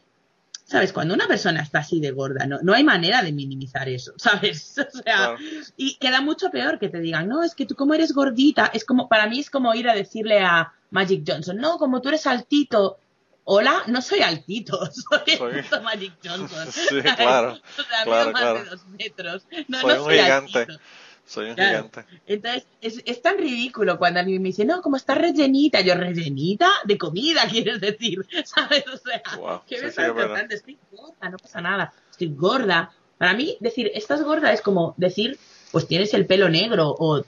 ¿sabes? 0.65 0.91
Cuando 0.91 1.13
una 1.13 1.27
persona 1.27 1.61
está 1.61 1.79
así 1.79 1.99
de 2.01 2.11
gorda, 2.11 2.45
no, 2.45 2.59
no 2.61 2.73
hay 2.73 2.83
manera 2.83 3.21
de 3.23 3.31
minimizar 3.31 3.87
eso, 3.87 4.13
¿sabes? 4.17 4.75
O 4.79 4.97
sea, 5.03 5.35
y 5.77 5.95
queda 5.95 6.19
mucho 6.21 6.49
peor 6.51 6.77
que 6.79 6.89
te 6.89 6.99
digan, 6.99 7.29
no, 7.29 7.43
es 7.43 7.55
que 7.55 7.65
tú 7.65 7.75
como 7.75 7.93
eres 7.93 8.11
gordita, 8.13 8.69
es 8.73 8.83
como, 8.83 9.07
para 9.07 9.27
mí 9.27 9.39
es 9.39 9.49
como 9.49 9.73
ir 9.73 9.87
a 9.87 9.95
decirle 9.95 10.39
a 10.39 10.73
Magic 10.91 11.23
Johnson, 11.25 11.57
no, 11.57 11.77
como 11.77 12.01
tú 12.01 12.09
eres 12.09 12.27
altito. 12.27 12.99
Hola, 13.47 13.83
no 13.85 14.01
soy 14.01 14.21
altito, 14.21 14.79
soy, 14.91 15.37
Soy- 15.37 15.51
el 15.57 15.63
puto 15.65 15.81
Magic 15.83 16.13
Johnson. 16.23 16.67
Sí, 16.71 16.99
claro, 17.15 17.51
O 17.53 17.81
sea, 17.83 18.03
claro, 18.03 18.31
más 18.31 18.41
claro. 18.41 18.63
de 18.63 18.69
dos 18.71 18.87
metros. 18.87 19.43
No, 19.67 19.81
Soy 19.81 19.93
no 19.93 19.99
un 19.99 20.05
soy 20.05 20.17
gigante. 20.17 20.59
altito. 20.59 20.79
Soy 21.25 21.49
un 21.49 21.55
Claro. 21.55 21.89
gigante. 21.89 22.05
Entonces, 22.27 22.65
es, 22.81 23.01
es 23.05 23.21
tan 23.21 23.37
ridículo 23.37 23.97
cuando 23.97 24.19
a 24.19 24.23
mí 24.23 24.37
me 24.39 24.49
dicen, 24.49 24.67
no, 24.67 24.81
como 24.81 24.95
está 24.97 25.15
rellenita. 25.15 25.81
Yo, 25.81 25.95
rellenita 25.95 26.69
de 26.83 26.97
comida, 26.97 27.41
quieres 27.49 27.81
decir. 27.81 28.25
¿Sabes? 28.45 28.83
O 28.87 28.97
sea, 28.97 29.21
Wow, 29.37 29.61
¿qué 29.67 29.81
me 29.81 29.87
estás 29.87 30.11
contando? 30.11 30.53
Estoy 30.53 30.77
gorda, 30.91 31.29
no 31.29 31.37
pasa 31.37 31.61
nada. 31.61 31.93
Estoy 32.11 32.27
gorda. 32.35 32.91
Para 33.17 33.33
mí, 33.33 33.57
decir, 33.59 33.89
estás 33.93 34.21
gorda 34.23 34.51
es 34.53 34.61
como 34.61 34.93
decir, 34.97 35.37
pues 35.71 35.87
tienes 35.87 36.13
el 36.13 36.25
pelo 36.27 36.47
negro 36.49 36.95
o 36.99 37.23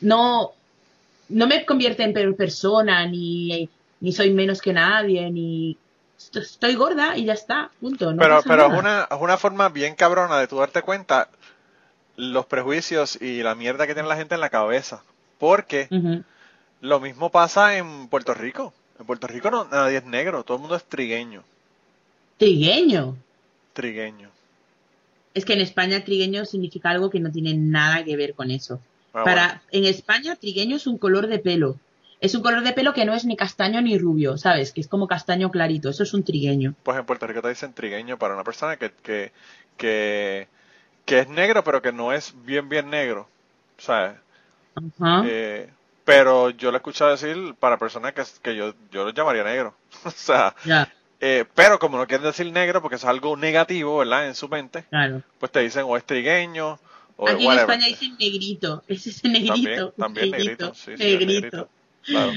no, 0.00 0.52
no 1.28 1.46
me 1.46 1.64
convierte 1.64 2.02
en 2.02 2.34
persona, 2.36 3.06
ni, 3.06 3.68
ni 4.00 4.12
soy 4.12 4.32
menos 4.34 4.60
que 4.60 4.72
nadie, 4.72 5.30
ni 5.30 5.78
est- 6.18 6.36
estoy 6.36 6.74
gorda 6.74 7.16
y 7.16 7.24
ya 7.24 7.32
está, 7.32 7.70
punto. 7.80 8.12
No 8.12 8.18
pero 8.18 8.42
pero 8.42 8.66
es 8.72 8.78
una, 8.78 9.08
es 9.10 9.18
una 9.20 9.38
forma 9.38 9.68
bien 9.68 9.94
cabrona 9.94 10.38
de 10.38 10.48
tú 10.48 10.56
darte 10.58 10.82
cuenta 10.82 11.28
los 12.16 12.46
prejuicios 12.46 13.20
y 13.20 13.42
la 13.42 13.54
mierda 13.54 13.86
que 13.86 13.94
tiene 13.94 14.08
la 14.08 14.16
gente 14.16 14.34
en 14.34 14.40
la 14.40 14.50
cabeza. 14.50 15.02
Porque 15.38 15.88
lo 16.80 17.00
mismo 17.00 17.30
pasa 17.30 17.76
en 17.76 18.08
Puerto 18.08 18.34
Rico. 18.34 18.72
En 18.98 19.06
Puerto 19.06 19.26
Rico 19.26 19.50
no, 19.50 19.64
nadie 19.64 19.98
es 19.98 20.04
negro, 20.04 20.44
todo 20.44 20.56
el 20.56 20.60
mundo 20.60 20.76
es 20.76 20.84
trigueño. 20.84 21.42
Trigueño. 22.36 23.16
Trigueño. 23.72 24.30
Es 25.34 25.44
que 25.44 25.54
en 25.54 25.60
España 25.60 26.04
trigueño 26.04 26.44
significa 26.44 26.90
algo 26.90 27.10
que 27.10 27.20
no 27.20 27.30
tiene 27.32 27.54
nada 27.54 28.04
que 28.04 28.16
ver 28.16 28.34
con 28.34 28.50
eso. 28.50 28.80
Ah, 29.12 29.24
Para, 29.24 29.62
en 29.72 29.84
España, 29.84 30.36
trigueño 30.36 30.76
es 30.76 30.86
un 30.86 30.98
color 30.98 31.26
de 31.26 31.38
pelo. 31.40 31.78
Es 32.20 32.34
un 32.34 32.42
color 32.42 32.62
de 32.62 32.72
pelo 32.72 32.94
que 32.94 33.04
no 33.04 33.14
es 33.14 33.24
ni 33.24 33.36
castaño 33.36 33.82
ni 33.82 33.98
rubio, 33.98 34.38
¿sabes? 34.38 34.72
Que 34.72 34.80
es 34.80 34.88
como 34.88 35.08
castaño 35.08 35.50
clarito. 35.50 35.90
Eso 35.90 36.04
es 36.04 36.14
un 36.14 36.22
trigueño. 36.22 36.74
Pues 36.82 36.96
en 36.96 37.04
Puerto 37.04 37.26
Rico 37.26 37.42
te 37.42 37.48
dicen 37.48 37.74
trigueño 37.74 38.18
para 38.18 38.34
una 38.34 38.44
persona 38.44 38.76
que, 38.76 38.92
que, 39.02 39.32
que, 39.76 40.48
que 41.04 41.20
es 41.20 41.28
negro, 41.28 41.64
pero 41.64 41.82
que 41.82 41.92
no 41.92 42.12
es 42.12 42.34
bien, 42.44 42.68
bien 42.68 42.90
negro. 42.90 43.28
¿Sabes? 43.78 44.16
Ajá. 44.74 45.22
Eh, 45.26 45.68
pero 46.04 46.50
yo 46.50 46.70
lo 46.70 46.76
he 46.76 46.78
escuchado 46.78 47.10
decir 47.10 47.54
para 47.58 47.78
personas 47.78 48.12
que, 48.12 48.22
que 48.42 48.54
yo, 48.54 48.74
yo 48.90 49.04
los 49.04 49.14
llamaría 49.14 49.44
negro. 49.44 49.74
o 50.04 50.10
sea, 50.10 50.54
eh, 51.20 51.44
pero 51.54 51.78
como 51.78 51.96
no 51.96 52.06
quieren 52.06 52.26
decir 52.26 52.50
negro 52.52 52.82
porque 52.82 52.96
es 52.96 53.04
algo 53.04 53.36
negativo, 53.36 53.98
¿verdad? 53.98 54.26
En 54.26 54.34
su 54.34 54.48
mente, 54.48 54.84
claro. 54.90 55.22
pues 55.38 55.50
te 55.50 55.60
dicen 55.60 55.84
o 55.86 55.96
es 55.96 56.04
trigueño 56.04 56.78
o 57.16 57.28
Aquí 57.28 57.46
en. 57.46 57.58
España 57.58 57.86
dicen 57.86 58.16
negrito. 58.18 58.82
Es 58.88 59.06
ese 59.06 59.28
negrito. 59.28 59.92
También, 59.92 59.92
también 59.96 60.30
negrito. 60.30 60.66
negrito. 60.66 60.74
Sí, 60.74 60.84
sí, 60.84 60.92
es 60.92 60.98
negrito. 60.98 61.26
negrito. 61.26 61.68
Claro, 62.02 62.32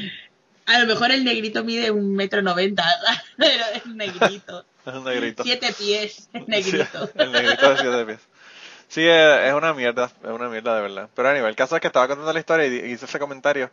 A 0.66 0.80
lo 0.80 0.88
mejor 0.88 1.12
el 1.12 1.26
negrito 1.26 1.64
mide 1.64 1.92
un 1.92 2.16
metro 2.16 2.42
noventa, 2.42 2.86
pero 3.38 3.66
es 3.74 3.86
negrito. 3.86 4.66
es 4.86 4.94
un 4.94 5.04
negrito. 5.04 5.44
Siete 5.44 5.74
pies, 5.78 6.30
es 6.32 6.48
negrito. 6.48 7.08
Sí, 7.08 7.12
el 7.16 7.32
negrito 7.32 7.70
de 7.70 7.78
siete 7.78 8.06
pies. 8.06 8.20
Sí, 8.88 9.06
es, 9.06 9.48
es 9.48 9.54
una 9.54 9.74
mierda, 9.74 10.06
es 10.06 10.30
una 10.30 10.50
mierda 10.50 10.76
de 10.76 10.82
verdad. 10.82 11.10
Pero 11.14 11.30
a 11.30 11.34
nivel, 11.34 11.50
el 11.50 11.56
caso 11.56 11.76
es 11.76 11.82
que 11.82 11.88
estaba 11.88 12.08
contando 12.08 12.32
la 12.32 12.40
historia 12.40 12.68
y 12.68 12.92
hice 12.92 13.06
ese 13.06 13.20
comentario 13.20 13.70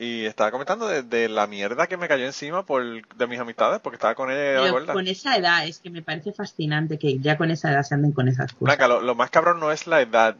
y 0.00 0.24
estaba 0.24 0.50
comentando 0.50 0.88
de, 0.88 1.02
de 1.02 1.28
la 1.28 1.46
mierda 1.46 1.86
que 1.86 1.98
me 1.98 2.08
cayó 2.08 2.24
encima 2.24 2.64
por 2.64 3.06
de 3.06 3.26
mis 3.26 3.38
amistades 3.38 3.80
porque 3.80 3.96
estaba 3.96 4.14
con 4.14 4.30
ella 4.30 4.72
Pero 4.72 4.92
con 4.94 5.06
esa 5.06 5.36
edad 5.36 5.66
es 5.66 5.78
que 5.78 5.90
me 5.90 6.00
parece 6.00 6.32
fascinante 6.32 6.98
que 6.98 7.18
ya 7.18 7.36
con 7.36 7.50
esa 7.50 7.70
edad 7.70 7.82
se 7.82 7.94
anden 7.94 8.12
con 8.12 8.26
esas 8.26 8.52
cosas. 8.52 8.60
Blanca, 8.60 8.88
lo, 8.88 9.02
lo 9.02 9.14
más 9.14 9.28
cabrón 9.28 9.60
no 9.60 9.70
es 9.70 9.86
la 9.86 10.00
edad. 10.00 10.36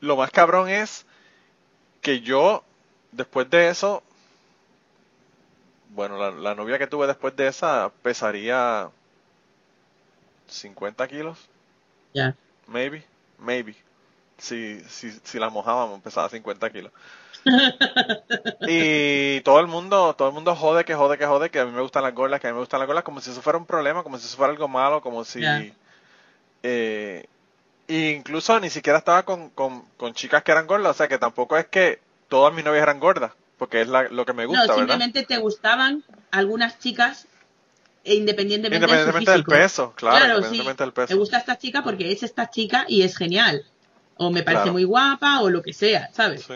Lo 0.00 0.16
más 0.16 0.30
cabrón 0.30 0.68
es 0.68 1.06
que 2.02 2.20
yo, 2.20 2.64
después 3.12 3.48
de 3.48 3.70
eso, 3.70 4.02
bueno, 5.94 6.18
la, 6.18 6.30
la 6.30 6.54
novia 6.54 6.78
que 6.78 6.86
tuve 6.86 7.06
después 7.06 7.34
de 7.34 7.46
esa 7.48 7.90
pesaría 8.02 8.90
50 10.48 11.08
kilos, 11.08 11.38
Maybe, 12.66 13.04
maybe. 13.38 13.74
Si, 14.38 14.80
si, 14.88 15.10
si 15.22 15.38
la 15.38 15.48
mojábamos, 15.48 16.00
pesaba 16.02 16.28
50 16.28 16.70
kilos. 16.70 16.92
y 18.68 19.40
todo 19.42 19.60
el 19.60 19.66
mundo, 19.66 20.14
todo 20.14 20.28
el 20.28 20.34
mundo 20.34 20.54
jode, 20.56 20.84
que 20.84 20.94
jode, 20.94 21.16
que 21.16 21.26
jode, 21.26 21.50
que 21.50 21.60
a 21.60 21.64
mí 21.64 21.72
me 21.72 21.80
gustan 21.80 22.02
las 22.02 22.14
gordas, 22.14 22.40
que 22.40 22.48
a 22.48 22.50
mí 22.50 22.54
me 22.54 22.60
gustan 22.60 22.80
las 22.80 22.86
gordas, 22.86 23.04
como 23.04 23.20
si 23.20 23.30
eso 23.30 23.40
fuera 23.40 23.58
un 23.58 23.66
problema, 23.66 24.02
como 24.02 24.18
si 24.18 24.26
eso 24.26 24.36
fuera 24.36 24.52
algo 24.52 24.68
malo, 24.68 25.00
como 25.00 25.24
si. 25.24 25.42
Eh, 26.62 27.26
e 27.88 28.10
incluso 28.10 28.58
ni 28.58 28.70
siquiera 28.70 28.98
estaba 28.98 29.22
con, 29.22 29.50
con, 29.50 29.82
con, 29.96 30.12
chicas 30.12 30.42
que 30.42 30.50
eran 30.50 30.66
gordas, 30.66 30.90
o 30.90 30.94
sea 30.94 31.08
que 31.08 31.18
tampoco 31.18 31.56
es 31.56 31.66
que 31.66 32.00
todas 32.28 32.52
mis 32.52 32.64
novias 32.64 32.82
eran 32.82 32.98
gordas, 32.98 33.32
porque 33.58 33.82
es 33.82 33.88
lo 33.88 34.26
que 34.26 34.32
me 34.32 34.46
gusta, 34.46 34.66
no, 34.66 34.74
simplemente 34.74 35.22
te 35.24 35.36
gustaban 35.38 36.02
algunas 36.32 36.80
chicas 36.80 37.28
independientemente, 38.14 38.76
independientemente 38.76 39.30
del 39.30 39.44
peso, 39.44 39.92
claro, 39.96 40.36
independientemente 40.36 40.82
del 40.84 40.92
peso. 40.92 41.14
Me 41.14 41.18
gusta 41.18 41.38
esta 41.38 41.58
chica 41.58 41.82
porque 41.82 42.12
es 42.12 42.22
esta 42.22 42.50
chica 42.50 42.84
y 42.88 43.02
es 43.02 43.16
genial. 43.16 43.64
O 44.16 44.30
me 44.30 44.42
parece 44.42 44.70
muy 44.70 44.84
guapa 44.84 45.40
o 45.40 45.50
lo 45.50 45.62
que 45.62 45.72
sea, 45.72 46.10
¿sabes? 46.12 46.46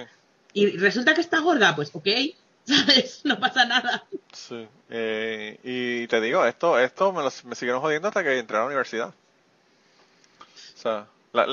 Y 0.52 0.76
resulta 0.78 1.14
que 1.14 1.20
está 1.20 1.40
gorda, 1.40 1.76
pues 1.76 1.90
ok, 1.92 2.08
¿sabes? 2.64 3.20
No 3.24 3.38
pasa 3.38 3.64
nada. 3.64 4.04
Sí. 4.32 4.66
Eh, 4.88 5.58
y 5.62 6.06
te 6.06 6.20
digo, 6.20 6.44
esto 6.44 6.78
esto 6.78 7.12
me, 7.12 7.22
me 7.22 7.54
siguieron 7.54 7.80
jodiendo 7.80 8.08
hasta 8.08 8.24
que 8.24 8.38
entré 8.38 8.56
a 8.56 8.60
la 8.60 8.66
universidad. 8.66 9.08
O 9.08 10.82
sea, 10.82 11.06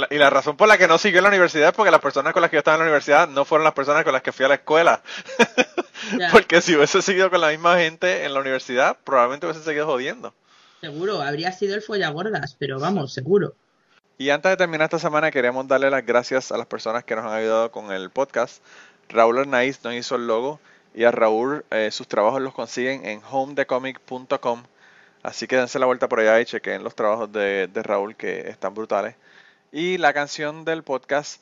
y 0.10 0.18
la 0.18 0.30
razón 0.30 0.58
por 0.58 0.68
la 0.68 0.78
que 0.78 0.88
no 0.88 0.98
siguió 0.98 1.20
en 1.20 1.24
la 1.24 1.30
universidad 1.30 1.70
es 1.70 1.76
porque 1.76 1.92
las 1.92 2.02
personas 2.02 2.34
con 2.34 2.42
las 2.42 2.50
que 2.50 2.56
yo 2.56 2.60
estaba 2.60 2.76
en 2.76 2.80
la 2.80 2.86
universidad 2.86 3.28
no 3.28 3.46
fueron 3.46 3.64
las 3.64 3.74
personas 3.74 4.04
con 4.04 4.14
las 4.14 4.24
que 4.24 4.32
fui 4.32 4.46
a 4.46 4.50
la 4.50 4.56
escuela. 4.56 5.02
porque 6.32 6.62
si 6.62 6.76
hubiese 6.76 7.02
seguido 7.02 7.30
con 7.30 7.42
la 7.42 7.50
misma 7.50 7.78
gente 7.78 8.26
en 8.26 8.34
la 8.34 8.40
universidad, 8.40 8.98
probablemente 9.04 9.46
hubiese 9.46 9.64
seguido 9.64 9.86
jodiendo. 9.86 10.34
Seguro, 10.82 11.22
habría 11.22 11.52
sido 11.52 11.76
el 11.76 11.82
follagordas, 11.82 12.56
pero 12.60 12.80
vamos, 12.80 13.14
seguro. 13.14 13.56
Y 14.20 14.30
antes 14.30 14.50
de 14.52 14.58
terminar 14.58 14.86
esta 14.86 15.00
semana, 15.00 15.32
queríamos 15.32 15.68
darle 15.68 15.90
las 15.90 16.06
gracias 16.06 16.52
a 16.52 16.58
las 16.58 16.66
personas 16.68 17.04
que 17.04 17.16
nos 17.16 17.26
han 17.26 17.34
ayudado 17.34 17.72
con 17.72 17.92
el 17.92 18.10
podcast. 18.10 18.64
Raúl 19.10 19.40
Arnaiz 19.40 19.84
nos 19.84 19.94
hizo 19.94 20.16
el 20.16 20.28
logo 20.28 20.60
y 20.94 21.04
a 21.04 21.12
Raúl 21.12 21.64
eh, 21.70 21.90
sus 21.92 22.08
trabajos 22.08 22.42
los 22.42 22.54
consiguen 22.54 23.06
en 23.06 23.22
homedecomic.com. 23.30 24.64
Así 25.24 25.48
que 25.48 25.58
dense 25.58 25.78
la 25.78 25.86
vuelta 25.86 26.10
por 26.10 26.20
allá 26.20 26.40
y 26.40 26.46
chequen 26.46 26.84
los 26.84 26.96
trabajos 26.96 27.32
de, 27.32 27.68
de 27.68 27.84
Raúl 27.84 28.16
que 28.16 28.50
están 28.50 28.74
brutales. 28.74 29.16
Y 29.72 29.98
la 29.98 30.14
canción 30.14 30.66
del 30.66 30.84
podcast 30.84 31.42